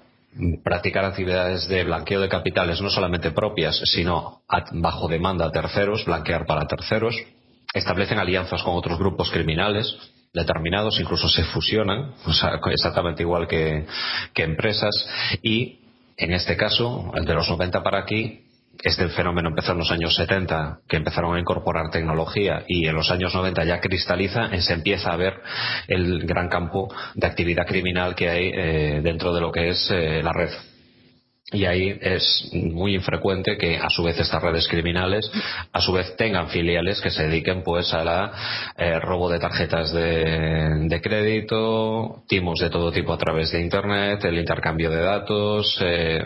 practicar 0.63 1.05
actividades 1.05 1.67
de 1.67 1.83
blanqueo 1.83 2.21
de 2.21 2.29
capitales 2.29 2.81
no 2.81 2.89
solamente 2.89 3.33
propias, 3.33 3.81
sino 3.85 4.43
bajo 4.75 5.09
demanda 5.09 5.47
a 5.47 5.51
terceros, 5.51 6.05
blanquear 6.05 6.47
para 6.47 6.69
terceros, 6.69 7.17
establecen 7.75 8.21
alianzas 8.21 8.63
con 8.63 8.77
otros 8.77 8.97
grupos 8.97 9.29
criminales, 9.33 9.93
determinados, 10.33 11.01
incluso 11.01 11.29
se 11.29 11.45
fusionan, 11.45 12.14
exactamente 12.71 13.23
igual 13.23 13.49
que, 13.49 13.87
empresas, 14.37 14.95
y 15.43 15.81
en 16.16 16.33
este 16.33 16.57
caso, 16.57 17.12
el 17.14 17.25
de 17.25 17.35
los 17.35 17.49
90 17.49 17.83
para 17.83 18.01
aquí, 18.01 18.47
este 18.83 19.09
fenómeno 19.09 19.49
empezó 19.49 19.73
en 19.73 19.79
los 19.79 19.90
años 19.90 20.14
70, 20.14 20.81
que 20.88 20.97
empezaron 20.97 21.37
a 21.37 21.40
incorporar 21.40 21.90
tecnología, 21.90 22.64
y 22.69 22.87
en 22.87 22.95
los 22.95 23.11
años 23.11 23.35
90 23.35 23.64
ya 23.64 23.81
cristaliza, 23.81 24.49
se 24.61 24.73
empieza 24.73 25.12
a 25.12 25.16
ver 25.16 25.35
el 25.88 26.21
gran 26.27 26.49
campo 26.49 26.88
de 27.14 27.27
actividad 27.27 27.66
criminal 27.66 28.14
que 28.14 28.29
hay 28.29 28.53
eh, 28.55 29.01
dentro 29.03 29.35
de 29.35 29.40
lo 29.40 29.51
que 29.51 29.71
es 29.71 29.90
eh, 29.90 30.23
la 30.23 30.33
red 30.33 30.51
y 31.53 31.65
ahí 31.65 31.99
es 32.01 32.49
muy 32.53 32.95
infrecuente 32.95 33.57
que 33.59 33.77
a 33.77 33.91
su 33.91 34.05
vez 34.05 34.19
estas 34.19 34.41
redes 34.41 34.69
criminales 34.69 35.31
a 35.73 35.81
su 35.81 35.93
vez 35.93 36.15
tengan 36.17 36.49
filiales 36.49 37.01
que 37.01 37.11
se 37.11 37.27
dediquen 37.27 37.63
pues 37.65 37.93
a 37.93 38.33
eh, 38.77 38.99
robo 39.01 39.29
de 39.29 39.39
tarjetas 39.41 39.93
de, 39.93 41.01
crédito 41.03 42.23
timos 42.29 42.61
de 42.61 42.71
todo 42.71 42.93
tipo 42.93 43.13
a 43.13 43.19
través 43.19 43.51
de 43.51 43.61
internet 43.61 44.25
el 44.25 44.39
intercambio 44.39 44.91
de 44.91 45.01
datos 45.03 45.77
eh, 45.81 46.23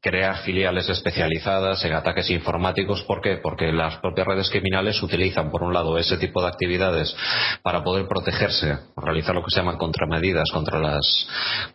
crear 0.00 0.38
filiales 0.38 0.88
especializadas 0.88 1.84
en 1.84 1.94
ataques 1.94 2.30
informáticos 2.30 3.02
¿por 3.02 3.20
qué? 3.20 3.38
porque 3.42 3.72
las 3.72 3.96
propias 3.98 4.26
redes 4.26 4.50
criminales 4.50 5.02
utilizan 5.02 5.50
por 5.50 5.62
un 5.62 5.74
lado 5.74 5.98
ese 5.98 6.16
tipo 6.16 6.42
de 6.42 6.48
actividades 6.48 7.14
para 7.62 7.82
poder 7.82 8.06
protegerse 8.06 8.78
realizar 8.96 9.34
lo 9.34 9.42
que 9.42 9.50
se 9.50 9.60
llaman 9.60 9.78
contramedidas 9.78 10.48
contra 10.52 10.78
las 10.78 11.28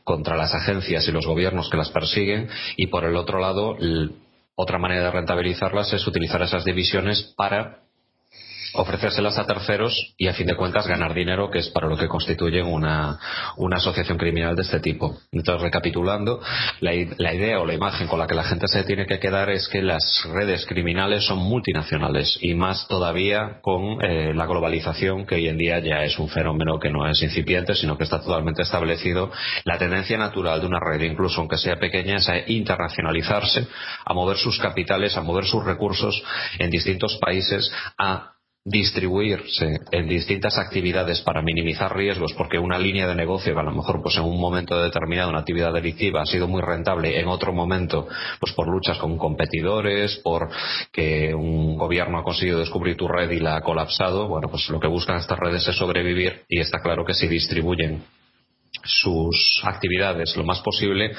contra 0.03 0.37
las 0.37 0.53
agencias 0.53 1.07
y 1.07 1.11
los 1.11 1.25
gobiernos 1.25 1.69
que 1.69 1.77
las 1.77 1.89
persiguen 1.89 2.47
y 2.77 2.84
por 2.87 3.05
el 3.05 3.15
otro 3.15 3.39
lado, 3.39 3.77
otra 4.55 4.77
manera 4.77 5.03
de 5.03 5.11
rentabilizarlas 5.11 5.93
es 5.93 6.07
utilizar 6.07 6.41
esas 6.41 6.65
divisiones 6.65 7.33
para 7.37 7.84
ofrecérselas 8.75 9.37
a 9.37 9.45
terceros 9.45 10.13
y 10.17 10.27
a 10.27 10.33
fin 10.33 10.47
de 10.47 10.55
cuentas 10.55 10.87
ganar 10.87 11.13
dinero, 11.13 11.49
que 11.49 11.59
es 11.59 11.69
para 11.69 11.87
lo 11.87 11.97
que 11.97 12.07
constituyen 12.07 12.65
una, 12.65 13.19
una 13.57 13.77
asociación 13.77 14.17
criminal 14.17 14.55
de 14.55 14.63
este 14.63 14.79
tipo. 14.79 15.17
Entonces, 15.31 15.61
recapitulando, 15.61 16.41
la, 16.81 16.91
la, 17.17 17.33
idea 17.33 17.59
o 17.59 17.65
la 17.65 17.73
imagen 17.73 18.07
con 18.07 18.19
la 18.19 18.27
que 18.27 18.35
la 18.35 18.43
gente 18.43 18.67
se 18.67 18.83
tiene 18.83 19.05
que 19.05 19.19
quedar 19.19 19.49
es 19.49 19.67
que 19.67 19.81
las 19.81 20.27
redes 20.33 20.65
criminales 20.65 21.25
son 21.25 21.39
multinacionales 21.39 22.37
y 22.41 22.53
más 22.53 22.87
todavía 22.87 23.59
con 23.61 24.03
eh, 24.03 24.33
la 24.33 24.45
globalización 24.45 25.25
que 25.25 25.35
hoy 25.35 25.47
en 25.47 25.57
día 25.57 25.79
ya 25.79 26.03
es 26.03 26.17
un 26.19 26.29
fenómeno 26.29 26.79
que 26.79 26.89
no 26.89 27.07
es 27.07 27.21
incipiente, 27.21 27.75
sino 27.75 27.97
que 27.97 28.03
está 28.03 28.21
totalmente 28.21 28.61
establecido. 28.61 29.31
La 29.63 29.77
tendencia 29.77 30.17
natural 30.17 30.61
de 30.61 30.67
una 30.67 30.79
red, 30.79 31.01
incluso 31.01 31.39
aunque 31.39 31.57
sea 31.57 31.77
pequeña, 31.77 32.17
es 32.17 32.29
a 32.29 32.37
internacionalizarse, 32.47 33.67
a 34.05 34.13
mover 34.13 34.37
sus 34.37 34.59
capitales, 34.59 35.17
a 35.17 35.21
mover 35.21 35.45
sus 35.45 35.63
recursos 35.63 36.23
en 36.59 36.69
distintos 36.69 37.17
países, 37.17 37.71
a 37.97 38.34
distribuirse 38.65 39.79
en 39.91 40.07
distintas 40.07 40.57
actividades 40.57 41.21
para 41.21 41.43
minimizar 41.43 41.95
riesgos 41.95 42.33
porque 42.33 42.57
una 42.57 42.79
línea 42.79 43.05
de 43.07 43.13
negocio 43.13 43.53
que 43.53 43.59
a 43.59 43.63
lo 43.63 43.71
mejor 43.71 44.01
pues 44.01 44.17
en 44.17 44.23
un 44.23 44.41
momento 44.41 44.81
determinado 44.81 45.29
una 45.29 45.41
actividad 45.41 45.71
delictiva 45.71 46.23
ha 46.23 46.25
sido 46.25 46.47
muy 46.47 46.63
rentable 46.63 47.19
en 47.19 47.27
otro 47.27 47.53
momento 47.53 48.07
pues 48.39 48.53
por 48.53 48.67
luchas 48.67 48.97
con 48.97 49.19
competidores 49.19 50.19
por 50.23 50.49
que 50.91 51.31
un 51.35 51.77
gobierno 51.77 52.17
ha 52.17 52.23
conseguido 52.23 52.57
descubrir 52.57 52.97
tu 52.97 53.07
red 53.07 53.29
y 53.29 53.39
la 53.39 53.57
ha 53.57 53.61
colapsado 53.61 54.27
bueno 54.27 54.49
pues 54.49 54.67
lo 54.69 54.79
que 54.79 54.87
buscan 54.87 55.17
estas 55.17 55.37
redes 55.37 55.67
es 55.67 55.75
sobrevivir 55.75 56.41
y 56.49 56.59
está 56.59 56.79
claro 56.81 57.05
que 57.05 57.13
si 57.13 57.27
distribuyen 57.27 58.03
sus 58.83 59.61
actividades 59.63 60.35
lo 60.35 60.43
más 60.43 60.61
posible 60.61 61.11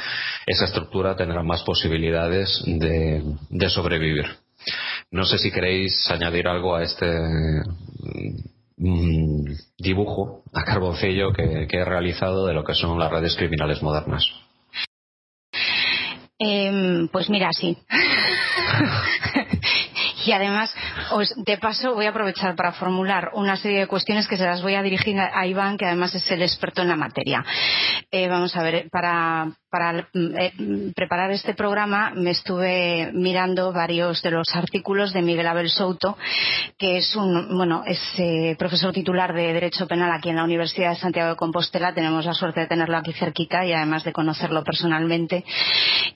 esa 0.46 0.64
estructura 0.64 1.14
tendrá 1.14 1.44
más 1.44 1.62
posibilidades 1.62 2.60
de, 2.66 3.22
de 3.50 3.70
sobrevivir 3.70 4.45
no 5.10 5.24
sé 5.24 5.38
si 5.38 5.50
queréis 5.50 6.10
añadir 6.10 6.48
algo 6.48 6.74
a 6.74 6.82
este 6.82 7.06
mm, 8.76 9.44
dibujo 9.78 10.42
a 10.52 10.64
carboncillo 10.64 11.32
que, 11.32 11.66
he 11.70 11.84
realizado 11.84 12.46
de 12.46 12.54
lo 12.54 12.64
que 12.64 12.74
son 12.74 12.98
las 12.98 13.10
redes 13.10 13.36
criminales 13.36 13.82
modernas. 13.82 14.24
Eh, 16.38 17.08
pues 17.10 17.30
mira, 17.30 17.48
sí. 17.52 17.78
y 20.26 20.32
además, 20.32 20.74
os, 21.12 21.32
de 21.44 21.56
paso, 21.56 21.94
voy 21.94 22.06
a 22.06 22.10
aprovechar 22.10 22.56
para 22.56 22.72
formular 22.72 23.30
una 23.34 23.56
serie 23.56 23.80
de 23.80 23.86
cuestiones 23.86 24.28
que 24.28 24.36
se 24.36 24.44
las 24.44 24.60
voy 24.60 24.74
a 24.74 24.82
dirigir 24.82 25.18
a 25.18 25.46
Iván, 25.46 25.78
que 25.78 25.86
además 25.86 26.14
es 26.14 26.30
el 26.30 26.42
experto 26.42 26.82
en 26.82 26.88
la 26.88 26.96
materia. 26.96 27.44
Eh, 28.10 28.28
vamos 28.28 28.54
a 28.56 28.62
ver, 28.62 28.88
para, 28.90 29.52
para 29.76 30.08
eh, 30.14 30.92
preparar 30.94 31.30
este 31.32 31.52
programa 31.52 32.10
me 32.14 32.30
estuve 32.30 33.10
mirando 33.12 33.74
varios 33.74 34.22
de 34.22 34.30
los 34.30 34.48
artículos 34.54 35.12
de 35.12 35.20
Miguel 35.20 35.46
Abel 35.46 35.68
Souto, 35.68 36.16
que 36.78 36.96
es 36.96 37.14
un, 37.14 37.54
bueno, 37.54 37.82
es 37.86 38.00
eh, 38.16 38.56
profesor 38.58 38.94
titular 38.94 39.34
de 39.34 39.52
Derecho 39.52 39.86
Penal 39.86 40.10
aquí 40.12 40.30
en 40.30 40.36
la 40.36 40.44
Universidad 40.44 40.92
de 40.92 40.96
Santiago 40.96 41.28
de 41.28 41.36
Compostela. 41.36 41.92
Tenemos 41.92 42.24
la 42.24 42.32
suerte 42.32 42.60
de 42.60 42.68
tenerlo 42.68 42.96
aquí 42.96 43.12
cerquita 43.12 43.66
y 43.66 43.74
además 43.74 44.02
de 44.04 44.14
conocerlo 44.14 44.64
personalmente. 44.64 45.44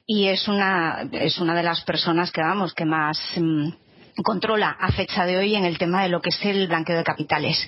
Y 0.07 0.29
es 0.29 0.49
una, 0.49 1.07
es 1.13 1.39
una 1.39 1.55
de 1.55 1.63
las 1.63 1.83
personas 1.83 2.33
que, 2.33 2.41
vamos, 2.41 2.73
que 2.73 2.87
más. 2.87 3.21
Mm, 3.37 3.73
controla 4.23 4.71
a 4.71 4.93
fecha 4.93 5.27
de 5.27 5.39
hoy 5.39 5.57
en 5.57 5.65
el 5.65 5.79
tema 5.79 6.03
de 6.03 6.09
lo 6.09 6.21
que 6.21 6.31
es 6.31 6.45
el 6.45 6.69
blanqueo 6.69 6.97
de 6.97 7.05
capitales. 7.05 7.67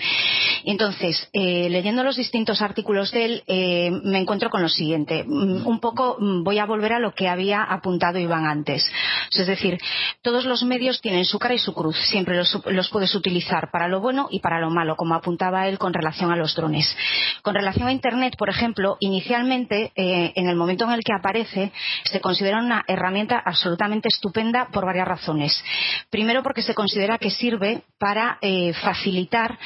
Entonces, 0.64 1.28
eh, 1.32 1.68
leyendo 1.70 2.04
los 2.04 2.16
distintos 2.16 2.62
artículos 2.62 3.10
de 3.12 3.24
él, 3.24 3.42
eh, 3.46 3.90
me 4.04 4.18
encuentro 4.18 4.50
con 4.50 4.62
lo 4.62 4.68
siguiente. 4.68 5.24
Mm, 5.24 5.66
un 5.66 5.80
poco 5.80 6.16
mm, 6.18 6.44
voy 6.44 6.58
a 6.58 6.66
volver 6.66 6.92
a 6.94 6.98
lo 6.98 7.14
que 7.14 7.28
había 7.28 7.62
apuntado 7.62 8.18
Iván 8.18 8.46
antes. 8.46 8.90
Es 9.32 9.46
decir, 9.46 9.78
todos 10.22 10.44
los 10.44 10.62
medios 10.62 11.00
tienen 11.00 11.24
su 11.24 11.38
cara 11.38 11.54
y 11.54 11.58
su 11.58 11.74
cruz. 11.74 11.96
Siempre 12.10 12.36
los, 12.36 12.88
puedes 12.90 13.14
utilizar 13.14 13.70
para 13.70 13.88
lo 13.88 14.00
bueno 14.00 14.28
y 14.30 14.40
para 14.40 14.60
lo 14.60 14.70
malo, 14.70 14.96
como 14.96 15.14
apuntaba 15.14 15.68
él 15.68 15.78
con 15.78 15.92
relación 15.92 16.30
a 16.30 16.36
los 16.36 16.54
drones. 16.54 16.96
Con 17.42 17.54
relación 17.54 17.88
a 17.88 17.92
Internet, 17.92 18.36
por 18.36 18.48
ejemplo, 18.48 18.96
inicialmente, 19.00 19.92
eh, 19.96 20.32
en 20.36 20.48
el 20.48 20.56
momento 20.56 20.84
en 20.84 20.92
el 20.92 21.04
que 21.04 21.12
aparece, 21.12 21.72
se 22.04 22.20
considera 22.20 22.58
una 22.58 22.84
herramienta 22.86 23.42
absolutamente 23.44 24.08
estupenda 24.08 24.68
por 24.72 24.84
varias 24.84 25.08
razones. 25.08 25.62
Primero, 26.10 26.41
porque 26.42 26.62
se 26.62 26.74
considera 26.74 27.18
que 27.18 27.30
sirve 27.30 27.82
para 27.98 28.38
eh, 28.42 28.72
facilitar 28.74 29.58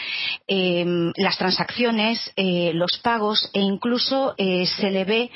eh, 0.47 0.85
las 1.16 1.39
transacciones, 1.39 2.33
eh, 2.37 2.72
los 2.74 2.99
pagos 3.03 3.51
e 3.55 3.61
incluso 3.61 4.35
se 4.37 4.91
le 4.91 5.05
ve 5.05 5.31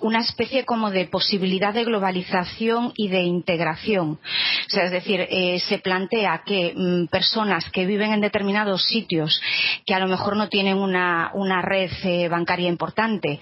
una 0.00 0.20
especie 0.20 0.64
como 0.64 0.90
de 0.90 1.06
posibilidad 1.06 1.72
de 1.72 1.84
globalización 1.84 2.92
y 2.96 3.08
de 3.08 3.22
integración. 3.22 4.18
O 4.66 4.68
sea, 4.68 4.84
es 4.84 4.90
decir, 4.90 5.26
se 5.60 5.78
plantea 5.78 6.42
que 6.44 6.74
mm, 6.76 7.06
personas 7.06 7.70
que 7.70 7.86
viven 7.86 8.12
en 8.12 8.20
determinados 8.20 8.84
sitios 8.84 9.40
que 9.86 9.94
a 9.94 9.98
lo 9.98 10.06
mejor 10.06 10.36
no 10.36 10.48
tienen 10.48 10.76
una, 10.76 11.30
una 11.34 11.62
red 11.62 11.90
bancaria 12.30 12.68
importante, 12.68 13.40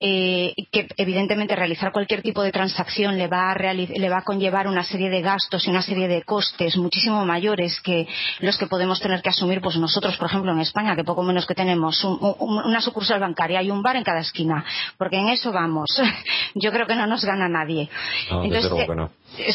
que 0.00 0.88
evidentemente 0.96 1.54
realizar 1.54 1.92
cualquier 1.92 2.22
tipo 2.22 2.42
de 2.42 2.52
transacción 2.52 3.16
le 3.16 3.28
va, 3.28 3.52
a 3.52 3.74
le 3.74 4.08
va 4.08 4.18
a 4.18 4.24
conllevar 4.24 4.66
una 4.66 4.82
serie 4.82 5.10
de 5.10 5.22
gastos 5.22 5.66
y 5.66 5.70
una 5.70 5.82
serie 5.82 6.08
de 6.08 6.22
costes 6.22 6.76
muchísimo 6.80 7.24
mayores 7.24 7.80
que 7.80 8.08
los 8.40 8.58
que 8.58 8.66
podemos 8.66 9.00
tener 9.00 9.22
que 9.22 9.28
asumir 9.28 9.60
pues 9.60 9.76
nosotros, 9.76 10.16
por 10.16 10.28
ejemplo, 10.28 10.52
en 10.52 10.60
España, 10.60 10.96
que 10.96 11.04
poco 11.04 11.22
menos 11.22 11.46
que 11.46 11.54
tenemos 11.54 12.02
un, 12.04 12.18
un, 12.38 12.58
una 12.64 12.80
sucursal 12.80 13.20
bancaria 13.20 13.62
y 13.62 13.70
un 13.70 13.82
bar 13.82 13.96
en 13.96 14.04
cada 14.04 14.20
esquina, 14.20 14.64
porque 14.98 15.16
en 15.16 15.28
eso 15.28 15.52
vamos. 15.52 16.00
Yo 16.54 16.72
creo 16.72 16.86
que 16.86 16.96
no 16.96 17.06
nos 17.06 17.24
gana 17.24 17.48
nadie. 17.48 17.88
No, 18.30 18.44
Entonces, 18.44 18.88
no. 18.88 19.10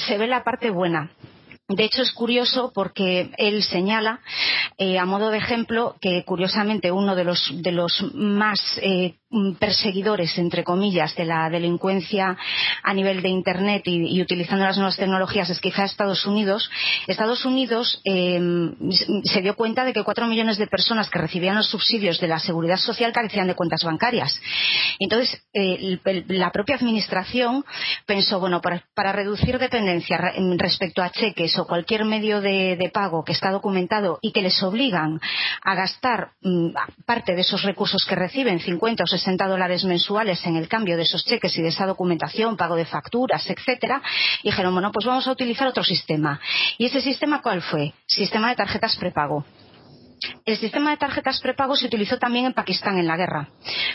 se 0.08 0.18
ve 0.18 0.28
la 0.28 0.44
parte 0.44 0.70
buena. 0.70 1.10
De 1.68 1.84
hecho, 1.84 2.04
es 2.04 2.12
curioso 2.12 2.72
porque 2.76 3.32
él 3.40 3.64
señala, 3.64 4.20
eh, 4.78 5.00
a 5.00 5.06
modo 5.06 5.32
de 5.32 5.40
ejemplo, 5.40 5.96
que 6.00 6.24
curiosamente 6.24 6.92
uno 6.92 7.16
de 7.16 7.24
los, 7.24 7.52
de 7.52 7.72
los 7.72 8.04
más 8.14 8.60
eh, 8.84 9.16
perseguidores, 9.60 10.38
entre 10.38 10.64
comillas, 10.64 11.16
de 11.16 11.26
la 11.26 11.50
delincuencia 11.50 12.38
a 12.84 12.94
nivel 12.94 13.22
de 13.22 13.30
Internet 13.30 13.84
y, 13.86 14.22
utilizando 14.22 14.64
las 14.66 14.78
nuevas 14.78 14.98
tecnologías 14.98 15.50
es 15.50 15.60
quizá 15.60 15.84
Estados 15.84 16.26
Unidos. 16.26 16.70
Estados 17.08 17.44
Unidos 17.46 18.02
eh, 18.06 18.40
se 19.24 19.42
dio 19.42 19.56
cuenta 19.56 19.84
de 19.84 19.94
que 19.94 20.04
cuatro 20.04 20.28
millones 20.28 20.58
de 20.58 20.68
personas 20.68 21.10
que 21.10 21.20
recibían 21.20 21.56
los 21.56 21.70
subsidios 21.70 22.20
de 22.20 22.28
la 22.28 22.40
seguridad 22.40 22.78
social 22.78 23.12
carecían 23.12 23.48
de 23.48 23.56
cuentas 23.56 23.84
bancarias. 23.84 24.40
Entonces, 25.00 25.44
eh, 25.54 26.00
la 26.28 26.52
propia 26.52 26.76
administración 26.76 27.66
pensó, 28.06 28.40
bueno, 28.40 28.62
para, 28.62 29.12
reducir 29.12 29.60
dependencia 29.60 30.18
respecto 30.58 31.02
a 31.02 31.10
cheques 31.10 31.58
o 31.58 31.68
cualquier 31.68 32.06
medio 32.06 32.42
de, 32.42 32.92
pago 32.94 33.24
que 33.24 33.34
está 33.34 33.52
documentado 33.52 34.20
y 34.22 34.32
que 34.32 34.42
les 34.42 34.62
obligan 34.62 35.20
a 35.64 35.76
gastar 35.76 36.32
mmm, 36.42 36.70
parte 37.06 37.34
de 37.34 37.42
esos 37.42 37.64
recursos 37.64 38.06
que 38.06 38.16
reciben, 38.16 38.60
50 38.60 39.04
o 39.04 39.08
60 39.08 39.25
dólares 39.48 39.84
mensuales 39.84 40.46
en 40.46 40.56
el 40.56 40.68
cambio 40.68 40.96
de 40.98 41.04
esos 41.04 41.26
cheques 41.26 41.58
y 41.58 41.62
de 41.62 41.70
esa 41.70 41.86
documentación, 41.86 42.58
pago 42.58 42.76
de 42.76 42.86
facturas, 42.86 43.50
etcétera, 43.50 44.02
y 44.44 44.50
dijeron, 44.50 44.74
bueno, 44.74 44.92
pues 44.92 45.06
vamos 45.06 45.28
a 45.28 45.32
utilizar 45.32 45.68
otro 45.68 45.84
sistema. 45.84 46.40
¿Y 46.78 46.86
ese 46.86 47.02
sistema 47.02 47.42
cuál 47.42 47.62
fue? 47.62 47.94
Sistema 48.06 48.50
de 48.50 48.56
tarjetas 48.56 48.96
prepago. 48.98 49.46
El 50.46 50.58
sistema 50.58 50.92
de 50.92 50.98
tarjetas 50.98 51.40
prepago 51.42 51.76
se 51.76 51.88
utilizó 51.88 52.18
también 52.18 52.46
en 52.46 52.54
Pakistán 52.54 52.98
en 52.98 53.08
la 53.08 53.18
guerra, 53.18 53.50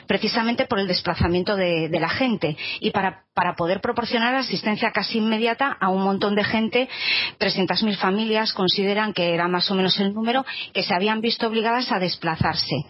precisamente 0.07 0.66
por 0.66 0.78
el 0.78 0.87
desplazamiento 0.87 1.57
de, 1.57 1.89
de 1.89 2.01
la 2.01 2.09
gente 2.09 2.57
y 2.81 2.91
para, 2.91 3.24
para, 3.35 3.55
poder 3.55 3.81
proporcionar 3.81 4.35
asistencia 4.35 4.93
casi 4.93 5.18
inmediata 5.18 5.76
a 5.81 5.89
un 5.89 6.03
montón 6.03 6.35
de 6.35 6.45
gente. 6.45 6.89
300.000 7.39 7.97
familias 7.97 8.53
consideran 8.53 9.12
que 9.12 9.35
era 9.35 9.49
más 9.49 9.70
o 9.70 9.74
menos 9.74 9.99
el 9.99 10.12
número 10.12 10.45
que 10.72 10.83
se 10.83 10.95
habían 10.95 11.20
visto 11.20 11.47
obligadas 11.47 11.91
a 11.91 11.99
desplazarse. 11.99 12.85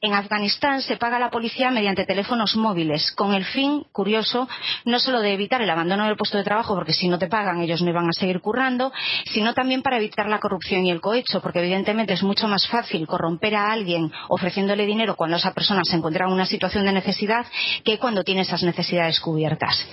En 0.00 0.14
Afganistán 0.14 0.82
se 0.82 0.96
paga 0.96 1.16
a 1.16 1.20
la 1.20 1.30
policía 1.30 1.70
mediante 1.70 2.04
teléfonos 2.04 2.56
móviles, 2.56 3.12
con 3.12 3.34
el 3.34 3.44
fin, 3.44 3.84
curioso, 3.92 4.48
no 4.84 4.98
solo 4.98 5.20
de 5.20 5.32
evitar 5.32 5.62
el 5.62 5.70
abandono 5.70 6.06
del 6.06 6.16
puesto 6.16 6.38
de 6.38 6.44
trabajo, 6.44 6.74
porque 6.74 6.92
si 6.92 7.08
no 7.08 7.18
te 7.18 7.28
pagan 7.28 7.60
ellos 7.60 7.82
no 7.82 7.90
iban 7.90 8.08
a 8.08 8.12
seguir 8.12 8.40
currando, 8.40 8.92
sino 9.32 9.54
también 9.54 9.82
para 9.82 9.96
evitar 9.96 10.28
la 10.28 10.40
corrupción 10.40 10.86
y 10.86 10.90
el 10.90 11.00
cohecho, 11.00 11.40
porque 11.40 11.60
evidentemente 11.60 12.12
es 12.12 12.22
mucho 12.22 12.48
más 12.48 12.66
fácil 12.68 13.06
corromper 13.06 13.56
a 13.56 13.72
alguien 13.72 14.12
ofreciéndole 14.28 14.86
dinero 14.86 15.16
cuando 15.16 15.36
esa 15.36 15.52
persona 15.52 15.82
se 15.84 15.96
encuentra 15.96 16.26
en 16.26 16.32
una 16.32 16.46
situación 16.46 16.84
de 16.84 16.92
necesidad 16.92 17.46
que 17.84 17.98
cuando 17.98 18.22
tiene 18.22 18.42
esas 18.42 18.62
necesidades 18.62 19.20
cubiertas. 19.20 19.86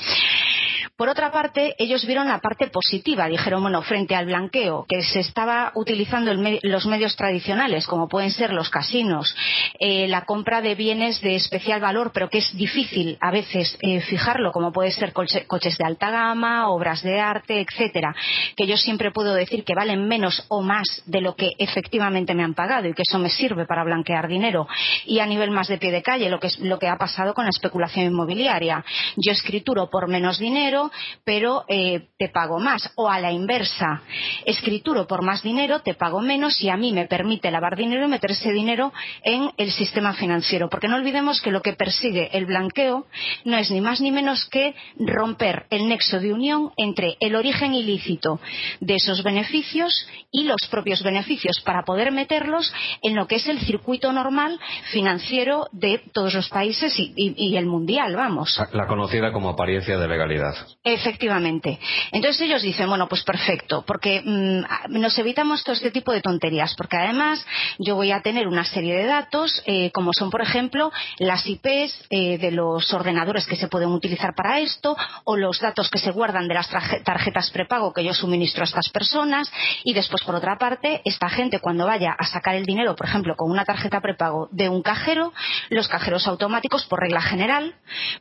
Por 1.04 1.10
otra 1.10 1.34
parte, 1.34 1.76
ellos 1.80 2.06
vieron 2.06 2.30
la 2.30 2.40
parte 2.40 2.68
positiva. 2.68 3.28
Dijeron, 3.28 3.62
bueno, 3.62 3.82
frente 3.82 4.16
al 4.16 4.26
blanqueo, 4.26 4.86
que 4.88 5.04
se 5.04 5.20
estaba 5.20 5.74
utilizando 5.76 6.34
los 6.34 6.86
medios 6.86 7.18
tradicionales, 7.18 7.88
como 7.88 8.08
pueden 8.08 8.32
ser 8.32 8.54
los 8.54 8.70
casinos, 8.70 9.36
eh, 9.82 10.08
la 10.08 10.24
compra 10.24 10.62
de 10.62 10.76
bienes 10.76 11.20
de 11.20 11.36
especial 11.36 11.82
valor, 11.82 12.12
pero 12.14 12.30
que 12.30 12.38
es 12.38 12.56
difícil 12.56 13.18
a 13.20 13.32
veces 13.32 13.78
eh, 13.82 14.00
fijarlo, 14.00 14.54
como 14.54 14.72
puede 14.72 14.92
ser 14.92 15.12
coche, 15.12 15.46
coches 15.46 15.78
de 15.78 15.84
alta 15.84 16.10
gama, 16.10 16.70
obras 16.70 17.04
de 17.04 17.20
arte, 17.20 17.60
etcétera, 17.60 18.16
que 18.56 18.66
yo 18.66 18.78
siempre 18.78 19.12
puedo 19.12 19.34
decir 19.34 19.66
que 19.66 19.76
valen 19.76 20.08
menos 20.08 20.46
o 20.48 20.62
más 20.62 21.02
de 21.06 21.20
lo 21.20 21.36
que 21.36 21.50
efectivamente 21.58 22.34
me 22.34 22.46
han 22.46 22.54
pagado 22.54 22.88
y 22.88 22.94
que 22.94 23.04
eso 23.06 23.20
me 23.20 23.30
sirve 23.30 23.66
para 23.66 23.84
blanquear 23.84 24.30
dinero. 24.30 24.70
Y 25.06 25.20
a 25.20 25.26
nivel 25.26 25.52
más 25.52 25.68
de 25.68 25.78
pie 25.78 25.92
de 25.92 26.02
calle, 26.02 26.30
lo 26.30 26.40
que, 26.40 26.48
es, 26.48 26.60
lo 26.60 26.80
que 26.80 26.88
ha 26.88 26.96
pasado 26.96 27.34
con 27.34 27.44
la 27.44 27.50
especulación 27.50 28.06
inmobiliaria. 28.06 28.86
Yo 29.18 29.34
escrituro 29.34 29.90
por 29.90 30.08
menos 30.08 30.40
dinero, 30.40 30.92
pero 31.24 31.66
eh, 31.68 32.08
te 32.18 32.30
pago 32.30 32.60
más. 32.60 32.92
O 32.96 33.10
a 33.10 33.20
la 33.20 33.32
inversa, 33.32 34.02
escrituro 34.46 35.08
por 35.08 35.24
más 35.24 35.42
dinero, 35.44 35.82
te 35.82 35.94
pago 35.94 36.22
menos 36.22 36.62
y 36.62 36.70
a 36.70 36.78
mí 36.78 36.92
me 36.94 37.08
permite 37.08 37.52
lavar 37.52 37.76
dinero 37.76 38.06
y 38.06 38.10
meter 38.10 38.32
ese 38.32 38.52
dinero 38.52 38.94
en 39.24 39.52
el 39.58 39.72
sistema 39.72 40.14
financiero. 40.14 40.70
Porque 40.70 40.88
no 40.88 40.96
olvidemos 40.96 41.42
que 41.42 41.52
lo 41.52 41.62
que 41.62 41.74
persigue 41.74 42.30
el 42.34 42.46
blanqueo 42.46 43.06
no 43.46 43.58
es 43.58 43.72
ni 43.72 43.82
más 43.82 44.02
ni 44.02 44.12
menos 44.12 44.48
que 44.50 44.76
romper 44.98 45.66
el 45.70 45.88
nexo 45.88 46.20
de 46.20 46.34
unión 46.34 46.72
entre 46.78 47.18
el 47.20 47.36
origen 47.36 47.74
ilícito 47.74 48.40
de 48.80 48.96
esos 48.96 49.24
beneficios 49.24 50.08
y 50.32 50.44
los 50.44 50.68
propios 50.70 51.04
beneficios 51.04 51.62
para 51.64 51.84
poder 51.84 52.12
meterlos 52.12 52.74
en 53.02 53.16
lo 53.16 53.28
que 53.28 53.36
es 53.36 53.48
el 53.48 53.60
circuito 53.60 54.12
normal 54.12 54.60
financiero 54.92 55.68
de 55.72 56.02
todos 56.14 56.34
los 56.34 56.50
países 56.50 56.94
y, 56.98 57.56
el 57.56 57.66
mundial, 57.66 58.16
vamos. 58.16 58.60
La 58.72 58.88
conocida 58.88 59.32
como 59.32 59.50
apariencia 59.50 59.98
de 59.98 60.08
legalidad. 60.08 60.56
Efectivamente. 60.86 61.80
Entonces 62.12 62.42
ellos 62.42 62.62
dicen, 62.62 62.90
bueno, 62.90 63.08
pues 63.08 63.24
perfecto, 63.24 63.86
porque 63.88 64.22
mm, 64.22 65.00
nos 65.00 65.18
evitamos 65.18 65.64
todo 65.64 65.74
este 65.74 65.92
tipo 65.92 66.12
de 66.12 66.20
tonterías, 66.20 66.76
porque 66.76 66.98
además 66.98 67.46
yo 67.80 67.96
voy 67.96 68.12
a 68.12 68.22
tener 68.22 68.50
una 68.50 68.66
serie 68.66 68.94
de 68.98 69.06
datos, 69.06 69.64
eh, 69.66 69.92
como 69.92 70.12
son, 70.12 70.30
por 70.30 70.42
ejemplo, 70.42 70.92
las 71.20 71.48
IPs 71.48 72.08
eh, 72.10 72.38
de 72.38 72.52
los 72.52 72.94
ordenadores 72.94 73.48
que 73.48 73.56
se 73.56 73.70
pueden 73.70 73.90
utilizar 73.90 74.36
para 74.36 74.60
esto, 74.60 74.98
o 75.24 75.38
los 75.38 75.62
datos 75.62 75.90
que 75.90 76.00
se 76.00 76.12
guardan 76.12 76.50
de 76.50 76.56
las 76.56 76.70
tarjetas 76.70 77.50
prepago 77.52 77.94
que 77.94 78.04
yo 78.04 78.14
suministro 78.14 78.64
a 78.64 78.66
estas 78.66 78.90
personas, 78.90 79.50
y 79.86 79.94
después, 79.94 80.22
por 80.24 80.36
otra 80.36 80.58
parte, 80.58 81.02
esta 81.06 81.30
gente 81.30 81.60
cuando 81.60 81.86
vaya 81.86 82.12
a 82.12 82.26
sacar 82.26 82.56
el 82.56 82.66
dinero, 82.66 82.94
por 82.98 83.08
ejemplo, 83.08 83.38
con 83.38 83.50
una 83.50 83.64
tarjeta 83.64 84.02
prepago 84.02 84.50
de 84.52 84.68
un 84.68 84.82
cajero, 84.82 85.32
los 85.70 85.88
cajeros 85.88 86.28
automáticos, 86.28 86.86
por 86.88 87.00
regla 87.00 87.22
general, 87.22 87.74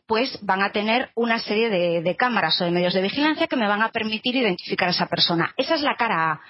pues 0.06 0.38
van 0.42 0.62
a 0.62 0.70
tener 0.70 1.10
una 1.16 1.40
serie 1.40 1.68
de, 1.68 2.16
cámaras 2.16 2.51
o 2.60 2.64
de 2.64 2.70
medios 2.70 2.94
de 2.94 3.02
vigilancia 3.02 3.46
que 3.46 3.56
me 3.56 3.68
van 3.68 3.82
a 3.82 3.90
permitir 3.90 4.36
identificar 4.36 4.88
a 4.88 4.92
esa 4.92 5.06
persona. 5.06 5.52
Esa 5.56 5.74
es 5.74 5.82
la 5.82 5.96
cara 5.96 6.32
A, 6.32 6.40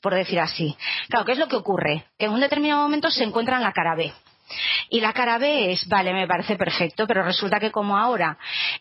por 0.00 0.14
decir 0.14 0.40
así. 0.40 0.76
Claro, 1.08 1.24
¿qué 1.24 1.32
es 1.32 1.38
lo 1.38 1.48
que 1.48 1.56
ocurre? 1.56 2.04
Que 2.18 2.26
en 2.26 2.32
un 2.32 2.40
determinado 2.40 2.82
momento 2.82 3.10
se 3.10 3.24
encuentra 3.24 3.56
en 3.56 3.62
la 3.62 3.72
cara 3.72 3.94
B. 3.94 4.12
Y 4.90 5.00
la 5.00 5.12
cara 5.12 5.38
B 5.38 5.72
es, 5.72 5.86
vale, 5.88 6.12
me 6.12 6.26
parece 6.26 6.56
perfecto, 6.56 7.06
pero 7.06 7.22
resulta 7.22 7.58
que 7.58 7.70
como 7.70 7.96
ahora 7.96 8.36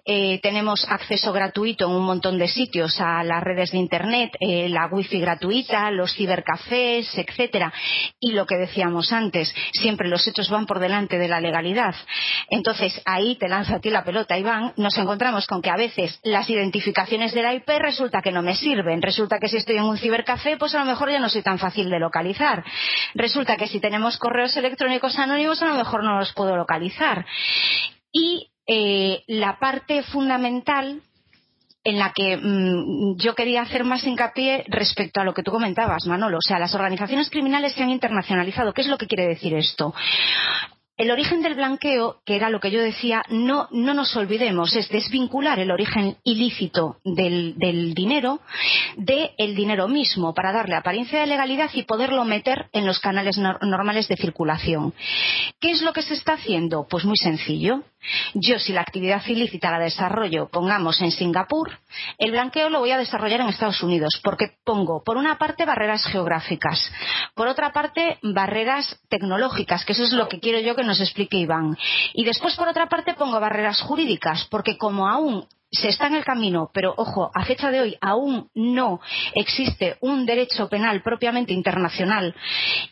eh, 0.05 0.39
tenemos 0.41 0.85
acceso 0.89 1.31
gratuito 1.31 1.85
en 1.85 1.91
un 1.91 2.05
montón 2.05 2.37
de 2.37 2.47
sitios 2.47 2.99
a 2.99 3.23
las 3.23 3.41
redes 3.41 3.71
de 3.71 3.77
Internet, 3.77 4.31
eh, 4.39 4.67
la 4.69 4.87
wifi 4.87 5.19
gratuita, 5.19 5.89
los 5.91 6.13
cibercafés, 6.13 7.17
etcétera, 7.17 7.71
y 8.19 8.33
lo 8.33 8.45
que 8.45 8.57
decíamos 8.57 9.11
antes, 9.13 9.53
siempre 9.71 10.09
los 10.09 10.27
hechos 10.27 10.49
van 10.49 10.65
por 10.65 10.79
delante 10.79 11.17
de 11.17 11.27
la 11.27 11.39
legalidad. 11.39 11.95
Entonces, 12.49 13.01
ahí 13.05 13.35
te 13.35 13.47
lanzo 13.47 13.75
a 13.75 13.79
ti 13.79 13.89
la 13.89 14.03
pelota, 14.03 14.37
Iván, 14.37 14.73
nos 14.77 14.97
encontramos 14.97 15.47
con 15.47 15.61
que 15.61 15.69
a 15.69 15.77
veces 15.77 16.19
las 16.23 16.49
identificaciones 16.49 17.33
de 17.33 17.43
la 17.43 17.53
IP 17.53 17.69
resulta 17.79 18.21
que 18.21 18.31
no 18.31 18.41
me 18.41 18.55
sirven. 18.55 19.01
Resulta 19.01 19.39
que 19.39 19.47
si 19.47 19.57
estoy 19.57 19.77
en 19.77 19.83
un 19.83 19.97
cibercafé, 19.97 20.57
pues 20.57 20.75
a 20.75 20.79
lo 20.79 20.85
mejor 20.85 21.11
ya 21.11 21.19
no 21.19 21.29
soy 21.29 21.41
tan 21.41 21.59
fácil 21.59 21.89
de 21.89 21.99
localizar. 21.99 22.63
Resulta 23.15 23.55
que 23.55 23.67
si 23.67 23.79
tenemos 23.79 24.17
correos 24.17 24.55
electrónicos 24.57 25.17
anónimos, 25.17 25.50
a 25.59 25.65
lo 25.65 25.75
mejor 25.75 26.03
no 26.03 26.19
los 26.19 26.33
puedo 26.33 26.55
localizar. 26.55 27.25
Y 28.11 28.51
eh, 28.67 29.23
la 29.27 29.57
parte 29.59 30.03
fundamental 30.03 31.01
en 31.83 31.97
la 31.97 32.11
que 32.13 32.37
mm, 32.37 33.17
yo 33.17 33.33
quería 33.33 33.63
hacer 33.63 33.83
más 33.83 34.05
hincapié 34.05 34.63
respecto 34.67 35.19
a 35.19 35.23
lo 35.23 35.33
que 35.33 35.43
tú 35.43 35.51
comentabas, 35.51 36.05
Manolo. 36.05 36.37
O 36.37 36.41
sea, 36.41 36.59
las 36.59 36.75
organizaciones 36.75 37.29
criminales 37.29 37.73
se 37.73 37.83
han 37.83 37.89
internacionalizado. 37.89 38.73
¿Qué 38.73 38.81
es 38.81 38.87
lo 38.87 38.97
que 38.97 39.07
quiere 39.07 39.27
decir 39.27 39.53
esto? 39.55 39.93
El 41.01 41.09
origen 41.09 41.41
del 41.41 41.55
blanqueo, 41.55 42.21
que 42.27 42.35
era 42.35 42.51
lo 42.51 42.59
que 42.59 42.69
yo 42.69 42.79
decía, 42.79 43.23
no, 43.27 43.67
no 43.71 43.95
nos 43.95 44.15
olvidemos, 44.15 44.75
es 44.75 44.87
desvincular 44.89 45.57
el 45.57 45.71
origen 45.71 46.17
ilícito 46.23 46.97
del, 47.03 47.55
dinero 47.95 48.39
del 48.97 49.55
dinero 49.55 49.87
mismo 49.87 50.35
para 50.35 50.51
darle 50.51 50.75
apariencia 50.75 51.19
de 51.19 51.25
legalidad 51.25 51.71
y 51.73 51.83
poderlo 51.83 52.23
meter 52.23 52.67
en 52.71 52.85
los 52.85 52.99
canales 52.99 53.39
normales 53.39 54.07
de 54.09 54.15
circulación. 54.15 54.93
¿Qué 55.59 55.71
es 55.71 55.81
lo 55.81 55.91
que 55.91 56.03
se 56.03 56.13
está 56.13 56.33
haciendo? 56.33 56.85
Pues 56.87 57.03
muy 57.03 57.17
sencillo. 57.17 57.81
Yo, 58.33 58.59
si 58.59 58.73
la 58.73 58.81
actividad 58.81 59.21
ilícita 59.27 59.71
la 59.71 59.79
desarrollo, 59.79 60.49
pongamos 60.49 61.01
en 61.01 61.11
Singapur, 61.11 61.79
el 62.17 62.31
blanqueo 62.31 62.69
lo 62.69 62.79
voy 62.79 62.91
a 62.91 62.97
desarrollar 62.97 63.41
en 63.41 63.49
Estados 63.49 63.83
Unidos, 63.83 64.19
porque 64.23 64.53
pongo, 64.63 65.03
por 65.03 65.17
una 65.17 65.37
parte, 65.37 65.65
barreras 65.65 66.05
geográficas, 66.05 66.91
por 67.35 67.47
otra 67.47 67.71
parte, 67.71 68.17
barreras 68.23 68.99
tecnológicas, 69.09 69.85
que 69.85 69.93
eso 69.93 70.03
es 70.03 70.13
lo 70.13 70.27
que 70.27 70.39
quiero 70.39 70.59
yo 70.59 70.75
que 70.75 70.83
nos 70.83 70.99
explique 70.99 71.37
Iván. 71.37 71.77
Y 72.13 72.23
después, 72.23 72.55
por 72.55 72.67
otra 72.67 72.87
parte, 72.87 73.13
pongo 73.13 73.39
barreras 73.39 73.81
jurídicas, 73.81 74.47
porque 74.49 74.77
como 74.77 75.07
aún 75.07 75.47
se 75.71 75.89
está 75.89 76.07
en 76.07 76.15
el 76.15 76.25
camino, 76.25 76.69
pero 76.73 76.93
ojo, 76.97 77.31
a 77.33 77.45
fecha 77.45 77.71
de 77.71 77.81
hoy 77.81 77.97
aún 78.01 78.49
no 78.53 78.99
existe 79.35 79.97
un 80.01 80.25
derecho 80.25 80.67
penal 80.67 81.01
propiamente 81.01 81.53
internacional 81.53 82.35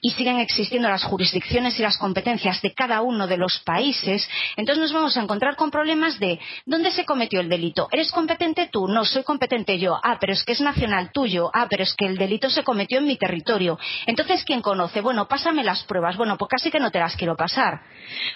y 0.01 0.11
siguen 0.11 0.39
existiendo 0.39 0.88
las 0.88 1.03
jurisdicciones 1.03 1.77
y 1.77 1.84
las 1.84 1.97
competencias 1.97 2.61
de 2.61 2.73
cada 2.73 3.01
uno 3.01 3.27
de 3.27 3.38
los 3.38 3.59
países, 3.59 4.27
entonces 4.55 4.82
nos 4.82 4.93
vamos 4.93 5.17
a 5.17 5.21
encontrar 5.21 5.55
con 5.55 5.71
problemas 5.71 6.19
de 6.19 6.39
¿dónde 6.65 6.91
se 6.91 7.05
cometió 7.05 7.41
el 7.41 7.49
delito? 7.49 7.89
¿Eres 7.91 8.11
competente 8.11 8.69
tú? 8.71 8.88
No, 8.88 9.03
soy 9.05 9.23
competente 9.23 9.77
yo. 9.77 9.99
Ah, 10.01 10.17
pero 10.19 10.34
es 10.34 10.43
que 10.43 10.53
es 10.53 10.61
nacional 10.61 11.11
tuyo. 11.11 11.49
Ah, 11.53 11.67
pero 11.69 11.84
es 11.84 11.93
que 11.95 12.05
el 12.05 12.17
delito 12.17 12.49
se 12.49 12.63
cometió 12.63 12.99
en 12.99 13.05
mi 13.05 13.17
territorio. 13.17 13.77
Entonces, 14.05 14.43
¿quién 14.43 14.61
conoce? 14.61 15.01
Bueno, 15.01 15.27
pásame 15.27 15.63
las 15.63 15.84
pruebas. 15.84 16.17
Bueno, 16.17 16.38
pues 16.38 16.49
casi 16.49 16.71
que 16.71 16.80
no 16.80 16.91
te 16.91 16.99
las 16.99 17.15
quiero 17.15 17.36
pasar. 17.36 17.82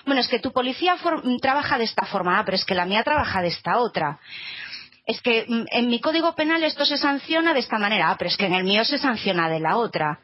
Bueno, 0.06 0.22
es 0.22 0.28
que 0.28 0.40
tu 0.40 0.52
policía 0.52 0.96
trabaja 1.42 1.78
de 1.78 1.86
esta 1.86 2.06
forma. 2.06 2.40
Ah, 2.40 2.46
pero 2.46 2.56
es 2.56 2.66
que 2.66 2.76
la 2.76 2.86
mía 2.86 3.04
trabaja 3.04 3.42
de 3.42 3.48
esta 3.48 3.80
otra 3.80 4.20
es 5.06 5.22
que 5.22 5.46
mm, 5.48 5.66
en 5.72 5.88
mi 5.88 6.00
código 6.00 6.36
penal 6.36 6.64
esto 6.64 6.86
se 6.86 6.98
sanciona 6.98 7.54
de 7.54 7.60
esta 7.60 7.78
manera, 7.78 8.10
ah, 8.10 8.16
pero 8.18 8.30
es 8.30 8.38
que 8.38 8.46
en 8.46 8.54
el 8.54 8.64
mío 8.64 8.86
se 8.86 8.98
sanciona 8.98 9.50
de 9.50 9.60
la 9.60 9.78
otra. 9.78 10.20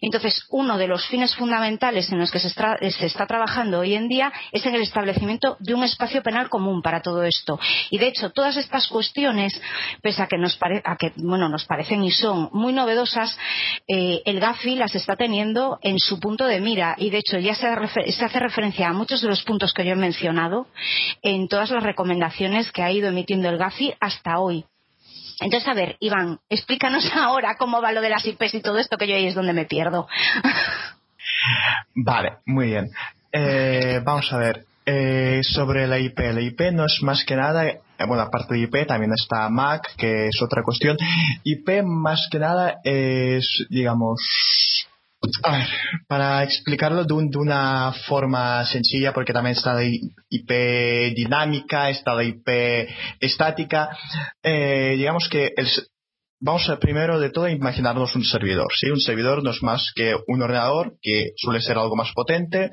Entonces, 0.00 0.44
uno 0.50 0.78
de 0.78 0.86
los 0.86 1.06
fines 1.06 1.34
fundamentales 1.34 2.10
en 2.12 2.18
los 2.18 2.30
que 2.30 2.38
se 2.38 2.48
está, 2.48 3.26
trabajando 3.26 3.80
hoy 3.80 3.94
en 3.94 4.08
día 4.08 4.32
es 4.52 4.64
en 4.66 4.74
el 4.74 4.82
establecimiento 4.82 5.56
de 5.60 5.74
un 5.74 5.84
espacio 5.84 6.22
penal 6.22 6.48
común 6.48 6.82
para 6.82 7.02
todo 7.02 7.22
esto. 7.24 7.58
Y, 7.90 7.98
de 7.98 8.08
hecho, 8.08 8.30
todas 8.30 8.56
estas 8.56 8.86
cuestiones, 8.88 9.60
pese 10.02 10.22
a 10.22 10.26
que 10.26 10.38
nos, 10.38 10.56
parecen 11.66 12.04
y 12.04 12.10
son 12.10 12.48
muy 12.52 12.72
novedosas, 12.72 13.36
eh, 13.86 14.22
el 14.24 14.40
GAFI 14.40 14.76
las 14.76 14.94
está 14.94 15.16
teniendo 15.16 15.78
en 15.82 15.98
su 15.98 16.20
punto 16.20 16.46
de 16.46 16.60
mira. 16.60 16.94
Y, 16.98 17.10
de 17.10 17.18
hecho, 17.18 17.38
ya 17.38 17.54
se 17.54 17.66
hace 17.66 18.38
referencia 18.40 18.88
a 18.88 18.92
muchos 18.92 19.20
de 19.20 19.28
los 19.28 19.42
puntos 19.42 19.72
que 19.72 19.84
yo 19.84 19.92
he 19.92 19.96
mencionado 19.96 20.66
en 21.22 21.48
todas 21.48 21.70
las 21.70 21.82
recomendaciones 21.82 22.70
que 22.72 22.82
ha 22.82 22.92
ido 22.92 23.08
emitiendo 23.08 23.48
el 23.48 23.58
GAFI 23.58 23.94
hasta 24.00 24.38
hoy. 24.38 24.64
Entonces, 25.40 25.68
a 25.68 25.74
ver, 25.74 25.96
Iván, 26.00 26.40
explícanos 26.48 27.10
ahora 27.14 27.56
cómo 27.56 27.80
va 27.80 27.92
lo 27.92 28.00
de 28.00 28.10
las 28.10 28.26
IPs 28.26 28.54
y 28.54 28.60
todo 28.60 28.78
esto, 28.78 28.96
que 28.96 29.06
yo 29.06 29.14
ahí 29.14 29.26
es 29.26 29.34
donde 29.34 29.52
me 29.52 29.66
pierdo. 29.66 30.08
vale, 31.94 32.38
muy 32.46 32.66
bien. 32.66 32.90
Eh, 33.32 34.00
vamos 34.04 34.32
a 34.32 34.38
ver. 34.38 34.64
Eh, 34.90 35.42
sobre 35.42 35.86
la 35.86 35.98
IP. 35.98 36.18
La 36.18 36.40
IP 36.40 36.72
no 36.72 36.86
es 36.86 37.02
más 37.02 37.22
que 37.26 37.36
nada, 37.36 37.68
eh, 37.68 37.78
bueno, 38.06 38.22
aparte 38.22 38.54
de 38.54 38.60
IP 38.60 38.86
también 38.86 39.12
está 39.12 39.46
MAC, 39.50 39.96
que 39.96 40.28
es 40.28 40.40
otra 40.40 40.62
cuestión. 40.62 40.96
IP 41.44 41.82
más 41.84 42.26
que 42.30 42.38
nada 42.38 42.80
es, 42.82 43.66
digamos, 43.68 44.87
para 46.06 46.44
explicarlo 46.44 47.04
de, 47.04 47.14
una 47.14 47.92
forma 48.06 48.64
sencilla, 48.66 49.12
porque 49.12 49.32
también 49.32 49.56
está 49.56 49.74
la 49.74 49.84
IP 49.84 50.50
dinámica, 51.14 51.90
está 51.90 52.14
la 52.14 52.24
IP 52.24 52.48
estática, 53.20 53.90
eh, 54.42 54.94
digamos 54.96 55.28
que 55.28 55.52
el, 55.56 55.68
vamos 56.40 56.68
a 56.68 56.78
primero 56.78 57.18
de 57.18 57.30
todo 57.30 57.48
imaginarnos 57.48 58.14
un 58.14 58.24
servidor. 58.24 58.68
¿sí? 58.78 58.90
Un 58.90 59.00
servidor 59.00 59.42
no 59.42 59.50
es 59.50 59.62
más 59.62 59.92
que 59.94 60.14
un 60.26 60.42
ordenador 60.42 60.96
que 61.02 61.32
suele 61.36 61.60
ser 61.60 61.78
algo 61.78 61.96
más 61.96 62.12
potente 62.12 62.70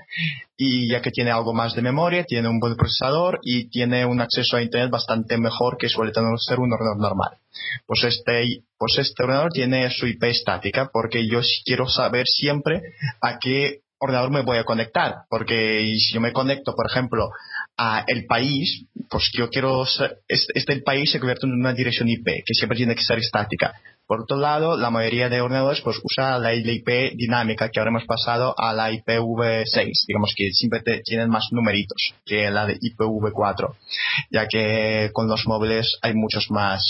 y 0.58 0.90
ya 0.90 1.02
que 1.02 1.12
tiene 1.12 1.32
algo 1.32 1.54
más 1.54 1.76
de 1.76 1.82
memoria, 1.82 2.24
tiene 2.24 2.48
un 2.48 2.60
buen 2.60 2.76
procesador 2.76 3.40
y 3.44 3.70
tiene 3.70 4.06
un 4.06 4.22
acceso 4.22 4.58
a 4.58 4.62
Internet 4.62 4.92
bastante 4.92 5.38
mejor 5.38 5.78
que 5.78 5.90
suele 5.90 6.12
tener 6.12 6.30
ser 6.40 6.60
un 6.60 6.74
ordenador 6.74 7.02
normal. 7.02 7.38
Pues 7.86 8.04
este, 8.04 8.64
pues 8.78 8.98
este 8.98 9.24
ordenador 9.24 9.52
tiene 9.52 9.90
su 9.90 10.08
IP 10.08 10.24
estática 10.26 10.90
porque 10.92 11.28
yo 11.28 11.40
quiero 11.66 11.88
saber 11.88 12.26
siempre 12.28 12.82
a 13.22 13.40
qué 13.40 13.82
ordenador 13.98 14.32
me 14.32 14.42
voy 14.42 14.58
a 14.58 14.64
conectar. 14.64 15.26
Porque 15.30 15.94
si 15.98 16.14
yo 16.14 16.22
me 16.22 16.34
conecto, 16.34 16.74
por 16.76 16.86
ejemplo, 16.88 17.30
a 17.78 18.04
el 18.08 18.26
país, 18.26 18.86
pues 19.10 19.32
yo 19.34 19.50
quiero, 19.50 19.84
este, 20.28 20.74
el 20.74 20.84
país 20.84 21.12
se 21.12 21.20
convierte 21.20 21.46
en 21.46 21.54
una 21.54 21.74
dirección 21.74 22.08
IP, 22.08 22.26
que 22.46 22.54
siempre 22.54 22.78
tiene 22.78 22.96
que 22.96 23.04
ser 23.04 23.20
estática. 23.20 23.74
Por 24.08 24.22
otro 24.22 24.38
lado, 24.38 24.78
la 24.78 24.92
mayoría 24.92 25.30
de 25.30 25.42
ordenadores 25.42 25.82
pues 25.82 25.98
usa 26.04 26.38
la 26.38 26.54
IP 26.54 27.16
dinámica 27.16 27.70
que 27.70 27.80
ahora 27.80 27.90
hemos 27.90 28.06
pasado 28.06 28.54
a 28.56 28.72
la 28.72 28.92
IPv6, 28.92 30.06
digamos 30.08 30.34
que 30.36 30.52
siempre 30.52 30.82
tienen 31.04 31.30
más 31.30 31.48
numeritos 31.52 32.14
que 32.24 32.52
la 32.52 32.68
de 32.68 32.78
IPv4, 32.80 33.76
ya 34.30 34.48
que 34.48 35.10
con 35.12 35.28
los 35.28 35.48
móviles 35.48 35.98
hay 36.04 36.14
muchos 36.14 36.52
más 36.52 36.84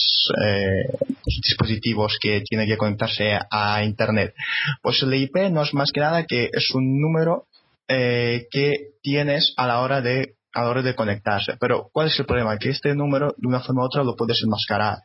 eh, 0.45 0.89
dispositivos 1.25 2.17
que 2.19 2.41
tienen 2.41 2.67
que 2.67 2.77
conectarse 2.77 3.39
a 3.49 3.81
Internet. 3.85 4.33
Pues 4.81 5.01
la 5.03 5.15
IP 5.15 5.37
no 5.51 5.63
es 5.63 5.73
más 5.73 5.91
que 5.93 6.01
nada 6.01 6.25
que 6.25 6.49
es 6.51 6.71
un 6.73 6.99
número 6.99 7.45
eh, 7.87 8.47
que 8.51 8.89
tienes 9.01 9.53
a 9.55 9.67
la 9.67 9.79
hora 9.79 10.01
de 10.01 10.33
a 10.55 10.63
la 10.63 10.69
hora 10.69 10.81
de 10.81 10.95
conectarse. 10.95 11.57
Pero, 11.59 11.89
¿cuál 11.91 12.07
es 12.07 12.17
el 12.17 12.25
problema? 12.25 12.57
Que 12.57 12.69
este 12.69 12.95
número, 12.95 13.35
de 13.37 13.47
una 13.47 13.59
forma 13.59 13.83
u 13.83 13.85
otra, 13.85 14.03
lo 14.03 14.15
puedes 14.15 14.41
enmascarar. 14.41 14.99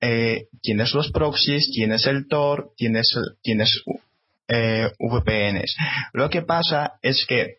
Eh, 0.00 0.46
tienes 0.62 0.94
los 0.94 1.10
proxies, 1.10 1.70
tienes 1.72 2.06
el 2.06 2.28
Tor, 2.28 2.70
tienes, 2.76 3.12
tienes 3.42 3.82
eh, 4.48 4.90
VPNs. 4.98 5.76
Lo 6.12 6.30
que 6.30 6.42
pasa 6.42 6.94
es 7.02 7.26
que 7.26 7.58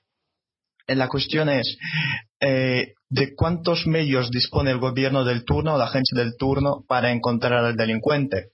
la 0.88 1.10
cuestión 1.10 1.50
es 1.50 1.78
eh, 2.40 2.94
de 3.10 3.36
cuántos 3.36 3.88
medios 3.88 4.32
dispone 4.32 4.72
el 4.72 4.80
gobierno 4.80 5.26
del 5.26 5.44
turno 5.44 5.76
o 5.76 5.78
la 5.78 5.86
agencia 5.86 6.18
del 6.18 6.38
turno 6.38 6.86
para 6.88 7.12
encontrar 7.12 7.66
al 7.66 7.76
delincuente. 7.76 8.52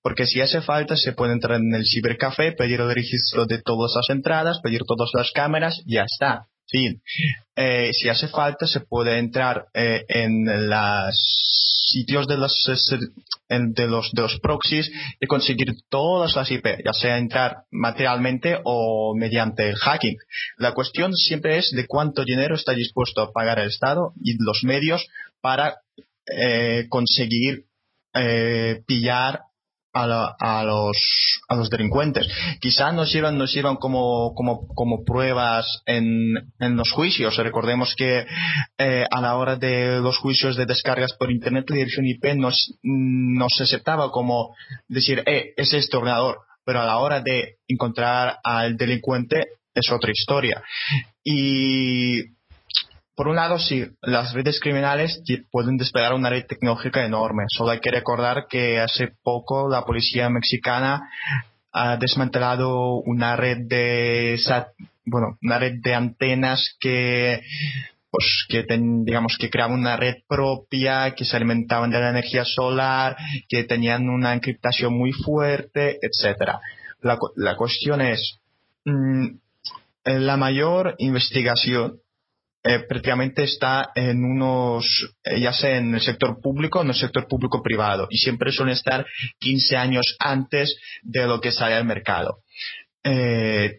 porque 0.00 0.26
si 0.26 0.40
hace 0.40 0.60
falta, 0.60 0.96
se 0.96 1.12
puede 1.12 1.32
entrar 1.32 1.58
en 1.60 1.74
el 1.74 1.84
cibercafé, 1.84 2.52
pedir 2.52 2.80
el 2.80 2.94
registro 2.94 3.46
de 3.46 3.60
todas 3.62 3.92
las 3.96 4.08
entradas, 4.10 4.60
pedir 4.62 4.82
todas 4.86 5.10
las 5.12 5.32
cámaras, 5.32 5.82
ya 5.86 6.04
está. 6.04 6.46
Sí. 6.66 7.00
Eh, 7.54 7.90
si 7.92 8.08
hace 8.08 8.28
falta, 8.28 8.66
se 8.66 8.80
puede 8.80 9.18
entrar 9.18 9.66
eh, 9.72 10.04
en 10.08 10.68
los 10.68 11.14
sitios 11.88 12.26
de 12.26 12.36
los, 12.36 12.52
de 13.48 13.86
los 13.86 14.10
de 14.12 14.22
los 14.22 14.40
proxies 14.40 14.90
y 15.20 15.26
conseguir 15.26 15.72
todas 15.88 16.34
las 16.34 16.50
IP, 16.50 16.66
ya 16.84 16.92
sea 16.92 17.18
entrar 17.18 17.58
materialmente 17.70 18.58
o 18.64 19.14
mediante 19.16 19.68
el 19.68 19.76
hacking. 19.76 20.16
La 20.58 20.72
cuestión 20.72 21.14
siempre 21.14 21.58
es 21.58 21.70
de 21.70 21.86
cuánto 21.86 22.24
dinero 22.24 22.56
está 22.56 22.72
dispuesto 22.72 23.22
a 23.22 23.32
pagar 23.32 23.60
el 23.60 23.68
Estado 23.68 24.12
y 24.20 24.36
los 24.42 24.64
medios 24.64 25.06
para 25.40 25.76
eh, 26.26 26.86
conseguir 26.88 27.64
pillar 28.86 29.42
a, 29.96 30.64
los, 30.64 31.40
a 31.48 31.56
los 31.56 31.70
delincuentes. 31.70 32.28
Quizá 32.60 32.92
nos 32.92 33.10
sirvan, 33.10 33.38
nos 33.38 33.52
sirvan 33.52 33.76
como, 33.76 34.34
como, 34.34 34.66
como 34.68 35.04
pruebas 35.04 35.82
en, 35.86 36.52
en 36.58 36.76
los 36.76 36.90
juicios. 36.90 37.36
Recordemos 37.36 37.94
que 37.96 38.26
eh, 38.78 39.06
a 39.10 39.20
la 39.20 39.36
hora 39.36 39.56
de 39.56 40.00
los 40.00 40.18
juicios 40.18 40.56
de 40.56 40.66
descargas 40.66 41.14
por 41.18 41.30
Internet, 41.30 41.66
la 41.68 41.76
dirección 41.76 42.06
IP 42.06 42.34
nos, 42.36 42.74
se 43.56 43.62
aceptaba 43.62 44.10
como 44.10 44.54
decir, 44.88 45.22
eh, 45.26 45.52
es 45.56 45.72
este 45.72 45.96
ordenador. 45.96 46.38
Pero 46.64 46.80
a 46.80 46.86
la 46.86 46.98
hora 46.98 47.20
de 47.20 47.58
encontrar 47.68 48.38
al 48.42 48.76
delincuente 48.76 49.46
es 49.72 49.90
otra 49.92 50.10
historia. 50.10 50.62
Y 51.22 52.35
por 53.16 53.28
un 53.28 53.36
lado, 53.36 53.58
sí, 53.58 53.82
las 54.02 54.34
redes 54.34 54.60
criminales 54.60 55.22
pueden 55.50 55.78
desplegar 55.78 56.12
una 56.12 56.28
red 56.28 56.44
tecnológica 56.46 57.02
enorme. 57.02 57.44
Solo 57.48 57.70
hay 57.70 57.80
que 57.80 57.90
recordar 57.90 58.46
que 58.46 58.78
hace 58.78 59.08
poco 59.22 59.70
la 59.70 59.86
policía 59.86 60.28
mexicana 60.28 61.08
ha 61.72 61.96
desmantelado 61.96 62.96
una 63.00 63.34
red 63.34 63.68
de 63.68 64.38
bueno, 65.06 65.38
una 65.42 65.58
red 65.58 65.80
de 65.80 65.94
antenas 65.94 66.76
que 66.78 67.40
pues 68.10 68.46
que 68.50 68.66
digamos 68.68 69.36
que 69.38 69.48
creaban 69.48 69.78
una 69.78 69.96
red 69.96 70.16
propia, 70.28 71.14
que 71.14 71.24
se 71.24 71.36
alimentaban 71.36 71.90
de 71.90 72.00
la 72.00 72.10
energía 72.10 72.44
solar, 72.44 73.16
que 73.48 73.64
tenían 73.64 74.10
una 74.10 74.34
encriptación 74.34 74.96
muy 74.96 75.12
fuerte, 75.12 75.98
etcétera. 76.02 76.60
La, 77.00 77.18
la 77.34 77.56
cuestión 77.56 78.02
es 78.02 78.40
mm, 78.84 79.26
la 80.04 80.36
mayor 80.36 80.96
investigación 80.98 82.00
eh, 82.66 82.80
prácticamente 82.88 83.44
está 83.44 83.90
en 83.94 84.24
unos, 84.24 85.14
eh, 85.24 85.40
ya 85.40 85.52
sea 85.52 85.76
en 85.76 85.94
el 85.94 86.00
sector 86.00 86.40
público 86.40 86.78
o 86.78 86.82
en 86.82 86.88
el 86.88 86.94
sector 86.94 87.28
público 87.28 87.62
privado, 87.62 88.08
y 88.10 88.18
siempre 88.18 88.50
suelen 88.50 88.74
estar 88.74 89.06
15 89.38 89.76
años 89.76 90.16
antes 90.18 90.76
de 91.02 91.26
lo 91.26 91.40
que 91.40 91.52
sale 91.52 91.74
al 91.74 91.84
mercado. 91.84 92.38
Eh, 93.04 93.76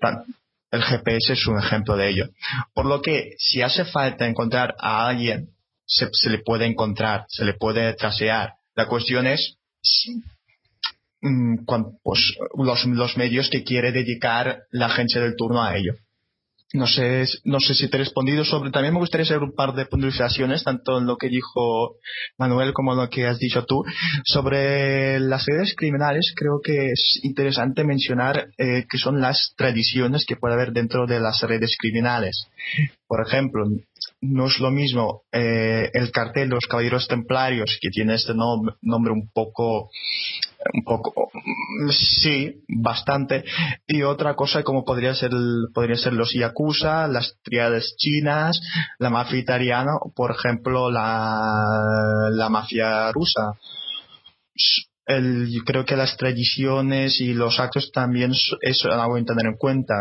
el 0.71 0.83
GPS 0.83 1.33
es 1.33 1.47
un 1.47 1.59
ejemplo 1.59 1.97
de 1.97 2.09
ello. 2.09 2.29
Por 2.73 2.85
lo 2.85 3.01
que, 3.01 3.31
si 3.37 3.61
hace 3.61 3.85
falta 3.85 4.27
encontrar 4.27 4.75
a 4.79 5.07
alguien, 5.07 5.49
se, 5.85 6.29
le 6.29 6.39
puede 6.39 6.65
encontrar, 6.65 7.25
se 7.27 7.45
le 7.45 7.53
puede 7.53 7.93
trasear. 7.93 8.53
La 8.75 8.87
cuestión 8.87 9.27
es 9.27 9.57
si, 9.81 10.21
mm, 11.21 11.65
pues, 12.03 12.35
los, 12.57 12.85
los 12.85 13.17
medios 13.17 13.49
que 13.49 13.63
quiere 13.63 13.91
dedicar 13.91 14.63
la 14.71 14.87
agencia 14.87 15.21
del 15.21 15.35
turno 15.35 15.63
a 15.63 15.75
ello. 15.75 15.93
No 16.77 16.85
sé, 16.85 17.25
no 17.43 17.59
sé 17.59 17.73
si 17.73 17.89
te 17.89 17.97
he 17.97 18.01
respondido 18.01 18.45
sobre. 18.45 18.69
También 18.69 18.93
me 18.93 18.99
gustaría 18.99 19.23
hacer 19.23 19.39
un 19.39 19.55
par 19.55 19.73
de 19.73 19.87
puntualizaciones, 19.87 20.63
tanto 20.63 20.99
en 20.99 21.07
lo 21.07 21.17
que 21.17 21.27
dijo 21.27 21.95
Manuel 22.37 22.71
como 22.71 22.93
en 22.93 22.99
lo 22.99 23.09
que 23.09 23.25
has 23.25 23.39
dicho 23.39 23.65
tú. 23.65 23.83
Sobre 24.23 25.19
las 25.19 25.43
redes 25.47 25.73
criminales, 25.75 26.33
creo 26.35 26.59
que 26.63 26.91
es 26.91 27.19
interesante 27.23 27.83
mencionar 27.83 28.49
eh, 28.59 28.85
que 28.87 28.99
son 28.99 29.19
las 29.19 29.53
tradiciones 29.57 30.25
que 30.27 30.35
puede 30.35 30.53
haber 30.53 30.71
dentro 30.71 31.07
de 31.07 31.19
las 31.19 31.41
redes 31.41 31.75
criminales. 31.79 32.47
Por 33.07 33.25
ejemplo, 33.25 33.65
no 34.21 34.45
es 34.45 34.59
lo 34.59 34.69
mismo 34.69 35.23
eh, 35.31 35.89
el 35.93 36.11
cartel 36.11 36.49
de 36.49 36.55
los 36.55 36.67
Caballeros 36.67 37.07
Templarios, 37.07 37.79
que 37.81 37.89
tiene 37.89 38.13
este 38.13 38.33
nombre 38.35 39.13
un 39.13 39.31
poco 39.33 39.89
un 40.73 40.83
poco 40.83 41.29
sí 41.91 42.63
bastante. 42.67 43.43
Y 43.87 44.03
otra 44.03 44.35
cosa 44.35 44.63
como 44.63 44.83
podría 44.83 45.13
ser 45.13 45.31
podría 45.73 45.95
ser 45.95 46.13
los 46.13 46.33
yakuza 46.33 47.07
las 47.07 47.35
triades 47.43 47.95
chinas 47.97 48.59
la 48.99 49.09
mafia 49.09 49.39
italiana 49.39 49.91
por 50.15 50.31
ejemplo 50.31 50.89
la, 50.91 52.29
la 52.31 52.49
mafia 52.49 53.11
rusa. 53.11 53.53
El, 55.05 55.49
yo 55.49 55.63
creo 55.63 55.85
que 55.85 55.95
las 55.95 56.17
tradiciones 56.17 57.21
y 57.21 57.33
los 57.33 57.59
actos 57.59 57.91
también 57.93 58.33
es 58.61 58.85
algo 58.85 59.15
a 59.15 59.23
tener 59.23 59.45
en 59.45 59.57
cuenta 59.57 59.93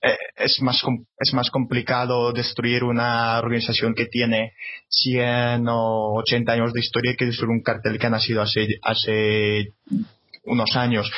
es 0.00 0.60
más, 0.62 0.82
es 1.18 1.34
más 1.34 1.50
complicado 1.50 2.32
destruir 2.32 2.84
una 2.84 3.38
organización 3.38 3.94
que 3.94 4.06
tiene 4.06 4.52
100 4.88 5.66
o 5.68 6.14
80 6.20 6.52
años 6.52 6.72
de 6.72 6.80
historia 6.80 7.14
que 7.16 7.26
destruir 7.26 7.50
un 7.50 7.62
cartel 7.62 7.98
que 7.98 8.06
ha 8.06 8.10
nacido 8.10 8.42
hace, 8.42 8.78
hace 8.82 9.72
unos 10.44 10.76
años. 10.76 11.10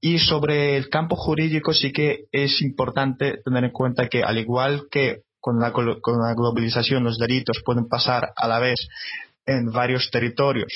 Y 0.00 0.18
sobre 0.18 0.76
el 0.76 0.88
campo 0.88 1.16
jurídico 1.16 1.72
sí 1.72 1.92
que 1.92 2.24
es 2.32 2.62
importante 2.62 3.38
tener 3.44 3.64
en 3.64 3.70
cuenta 3.70 4.08
que 4.08 4.22
al 4.22 4.38
igual 4.38 4.84
que 4.90 5.22
con 5.40 5.58
la, 5.58 5.72
con 5.72 6.20
la 6.22 6.34
globalización 6.34 7.02
los 7.04 7.18
delitos 7.18 7.62
pueden 7.64 7.88
pasar 7.88 8.32
a 8.36 8.46
la 8.46 8.58
vez 8.58 8.78
en 9.50 9.66
varios 9.72 10.10
territorios. 10.10 10.72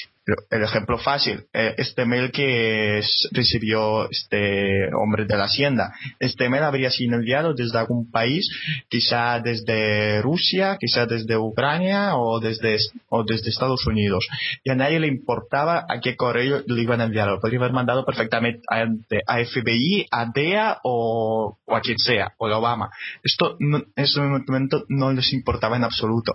El 0.50 0.62
ejemplo 0.62 0.98
fácil, 0.98 1.44
eh, 1.52 1.74
este 1.76 2.06
mail 2.06 2.32
que 2.32 3.02
recibió 3.30 4.10
este 4.10 4.88
hombre 4.94 5.26
de 5.26 5.36
la 5.36 5.44
hacienda. 5.44 5.92
Este 6.18 6.48
mail 6.48 6.64
habría 6.64 6.90
sido 6.90 7.14
enviado 7.14 7.52
desde 7.52 7.78
algún 7.78 8.10
país, 8.10 8.48
quizá 8.88 9.38
desde 9.40 10.22
Rusia, 10.22 10.78
quizá 10.80 11.04
desde 11.06 11.36
Ucrania 11.36 12.16
o 12.16 12.40
desde, 12.40 12.78
o 13.10 13.22
desde 13.22 13.50
Estados 13.50 13.86
Unidos. 13.86 14.26
Y 14.64 14.70
a 14.70 14.74
nadie 14.74 14.98
le 14.98 15.08
importaba 15.08 15.84
a 15.88 16.00
qué 16.00 16.16
correo 16.16 16.62
le 16.66 16.82
iban 16.82 17.02
a 17.02 17.04
enviar. 17.04 17.38
Podría 17.40 17.60
haber 17.60 17.72
mandado 17.72 18.04
perfectamente 18.04 18.62
a, 18.66 19.44
FBI, 19.44 20.06
a 20.10 20.26
DEA 20.34 20.78
o, 20.82 21.58
a 21.68 21.80
quien 21.80 21.98
sea, 21.98 22.32
o 22.38 22.48
a 22.48 22.58
Obama. 22.58 22.90
Esto 23.22 23.56
en 23.60 23.84
ese 23.94 24.20
momento 24.20 24.84
no 24.88 25.12
les 25.12 25.32
importaba 25.34 25.76
en 25.76 25.84
absoluto. 25.84 26.34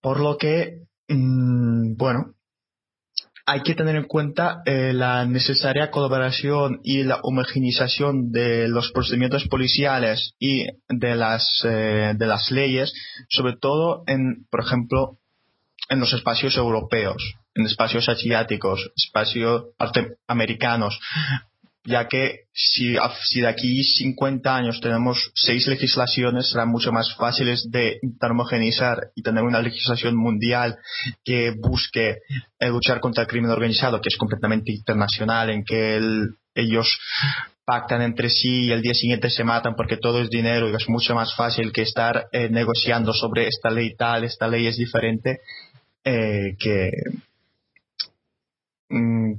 Por 0.00 0.20
lo 0.20 0.36
que, 0.38 0.82
mm, 1.08 1.96
bueno, 1.96 2.34
hay 3.46 3.60
que 3.60 3.74
tener 3.74 3.96
en 3.96 4.04
cuenta 4.04 4.62
eh, 4.64 4.92
la 4.94 5.26
necesaria 5.26 5.90
colaboración 5.90 6.80
y 6.82 7.02
la 7.02 7.20
homogenización 7.22 8.32
de 8.32 8.68
los 8.68 8.90
procedimientos 8.92 9.46
policiales 9.48 10.34
y 10.38 10.66
de 10.88 11.14
las, 11.14 11.62
eh, 11.64 12.14
de 12.16 12.26
las 12.26 12.50
leyes, 12.50 12.92
sobre 13.28 13.56
todo 13.56 14.02
en, 14.06 14.46
por 14.50 14.60
ejemplo, 14.60 15.18
en 15.90 16.00
los 16.00 16.14
espacios 16.14 16.56
europeos, 16.56 17.34
en 17.54 17.66
espacios 17.66 18.08
asiáticos, 18.08 18.90
espacios 18.96 19.64
americanos, 20.26 20.98
ya 21.84 22.08
que 22.08 22.44
si, 22.52 22.92
de 22.92 23.46
aquí 23.46 23.84
50 23.84 24.56
años 24.56 24.80
tenemos 24.80 25.30
seis 25.34 25.66
legislaciones, 25.66 26.50
serán 26.50 26.68
mucho 26.68 26.92
más 26.92 27.14
fáciles 27.14 27.70
de 27.70 28.00
homogenizar 28.22 29.10
y 29.14 29.22
tener 29.22 29.44
una 29.44 29.60
legislación 29.60 30.16
mundial 30.16 30.78
que 31.24 31.52
busque 31.58 32.18
eh, 32.58 32.68
luchar 32.68 33.00
contra 33.00 33.22
el 33.22 33.28
crimen 33.28 33.50
organizado, 33.50 34.00
que 34.00 34.08
es 34.08 34.16
completamente 34.16 34.72
internacional, 34.72 35.50
en 35.50 35.64
que 35.64 36.00
ellos 36.54 36.98
pactan 37.66 38.02
entre 38.02 38.30
sí 38.30 38.66
y 38.66 38.72
el 38.72 38.82
día 38.82 38.94
siguiente 38.94 39.30
se 39.30 39.44
matan 39.44 39.74
porque 39.74 39.96
todo 39.96 40.20
es 40.20 40.30
dinero 40.30 40.70
y 40.70 40.74
es 40.74 40.88
mucho 40.88 41.14
más 41.14 41.34
fácil 41.34 41.72
que 41.72 41.82
estar 41.82 42.28
eh, 42.32 42.48
negociando 42.50 43.12
sobre 43.12 43.46
esta 43.48 43.70
ley 43.70 43.94
tal, 43.94 44.24
esta 44.24 44.48
ley 44.48 44.66
es 44.66 44.76
diferente, 44.76 45.40
eh, 46.04 46.56
que 46.58 46.90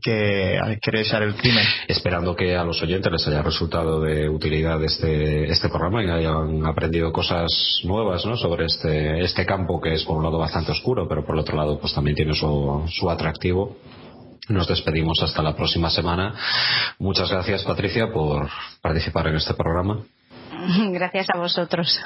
que 0.01 0.59
hay 0.61 0.77
que 0.79 0.91
realizar 0.91 1.23
el 1.23 1.35
crimen. 1.35 1.63
Esperando 1.87 2.35
que 2.35 2.55
a 2.55 2.63
los 2.63 2.81
oyentes 2.81 3.11
les 3.11 3.27
haya 3.27 3.41
resultado 3.41 4.01
de 4.01 4.29
utilidad 4.29 4.83
este, 4.83 5.49
este 5.49 5.69
programa 5.69 6.03
y 6.03 6.09
hayan 6.09 6.65
aprendido 6.65 7.11
cosas 7.11 7.79
nuevas 7.83 8.25
¿no? 8.25 8.37
sobre 8.37 8.65
este, 8.65 9.21
este 9.21 9.45
campo 9.45 9.79
que 9.81 9.93
es 9.93 10.03
por 10.03 10.17
un 10.17 10.23
lado 10.23 10.37
bastante 10.37 10.71
oscuro, 10.71 11.07
pero 11.07 11.25
por 11.25 11.37
otro 11.37 11.55
lado 11.55 11.79
pues 11.79 11.93
también 11.93 12.15
tiene 12.15 12.33
su, 12.33 12.83
su 12.89 13.09
atractivo. 13.09 13.77
Nos 14.47 14.67
despedimos 14.67 15.19
hasta 15.23 15.41
la 15.41 15.55
próxima 15.55 15.89
semana. 15.89 16.35
Muchas 16.99 17.31
gracias 17.31 17.63
Patricia 17.63 18.11
por 18.11 18.47
participar 18.81 19.27
en 19.27 19.37
este 19.37 19.53
programa. 19.55 20.03
Gracias 20.91 21.27
a 21.33 21.37
vosotros. 21.37 21.99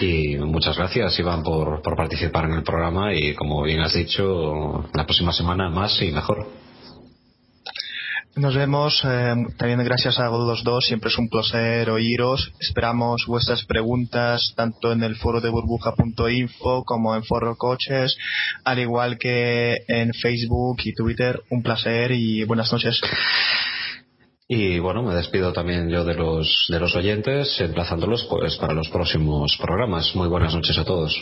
Y 0.00 0.36
muchas 0.36 0.76
gracias, 0.76 1.18
Iván, 1.18 1.42
por, 1.42 1.82
por 1.82 1.96
participar 1.96 2.46
en 2.46 2.54
el 2.54 2.62
programa 2.62 3.12
y, 3.12 3.34
como 3.34 3.62
bien 3.62 3.80
has 3.80 3.94
dicho, 3.94 4.88
la 4.92 5.04
próxima 5.04 5.32
semana 5.32 5.68
más 5.68 6.00
y 6.02 6.10
mejor. 6.10 6.46
Nos 8.34 8.54
vemos. 8.54 9.02
Eh, 9.04 9.34
también 9.58 9.84
gracias 9.84 10.18
a 10.18 10.28
los 10.28 10.64
dos. 10.64 10.86
Siempre 10.86 11.10
es 11.10 11.18
un 11.18 11.28
placer 11.28 11.90
oíros. 11.90 12.52
Esperamos 12.60 13.24
vuestras 13.26 13.64
preguntas 13.64 14.54
tanto 14.56 14.90
en 14.92 15.02
el 15.02 15.16
foro 15.16 15.40
de 15.40 15.50
burbuja.info 15.50 16.84
como 16.84 17.14
en 17.14 17.24
Foro 17.24 17.56
Coches, 17.56 18.16
al 18.64 18.78
igual 18.78 19.18
que 19.18 19.84
en 19.86 20.14
Facebook 20.14 20.78
y 20.84 20.94
Twitter. 20.94 21.40
Un 21.50 21.62
placer 21.62 22.12
y 22.12 22.44
buenas 22.44 22.72
noches. 22.72 23.00
Y 24.48 24.78
bueno, 24.78 25.02
me 25.02 25.14
despido 25.14 25.52
también 25.52 25.90
yo 25.90 26.04
de 26.04 26.14
los, 26.14 26.66
de 26.68 26.80
los 26.80 26.94
oyentes, 26.96 27.60
emplazándolos 27.60 28.24
pues 28.24 28.56
para 28.56 28.72
los 28.72 28.88
próximos 28.88 29.58
programas. 29.58 30.14
Muy 30.14 30.28
buenas 30.28 30.54
noches 30.54 30.78
a 30.78 30.84
todos. 30.84 31.14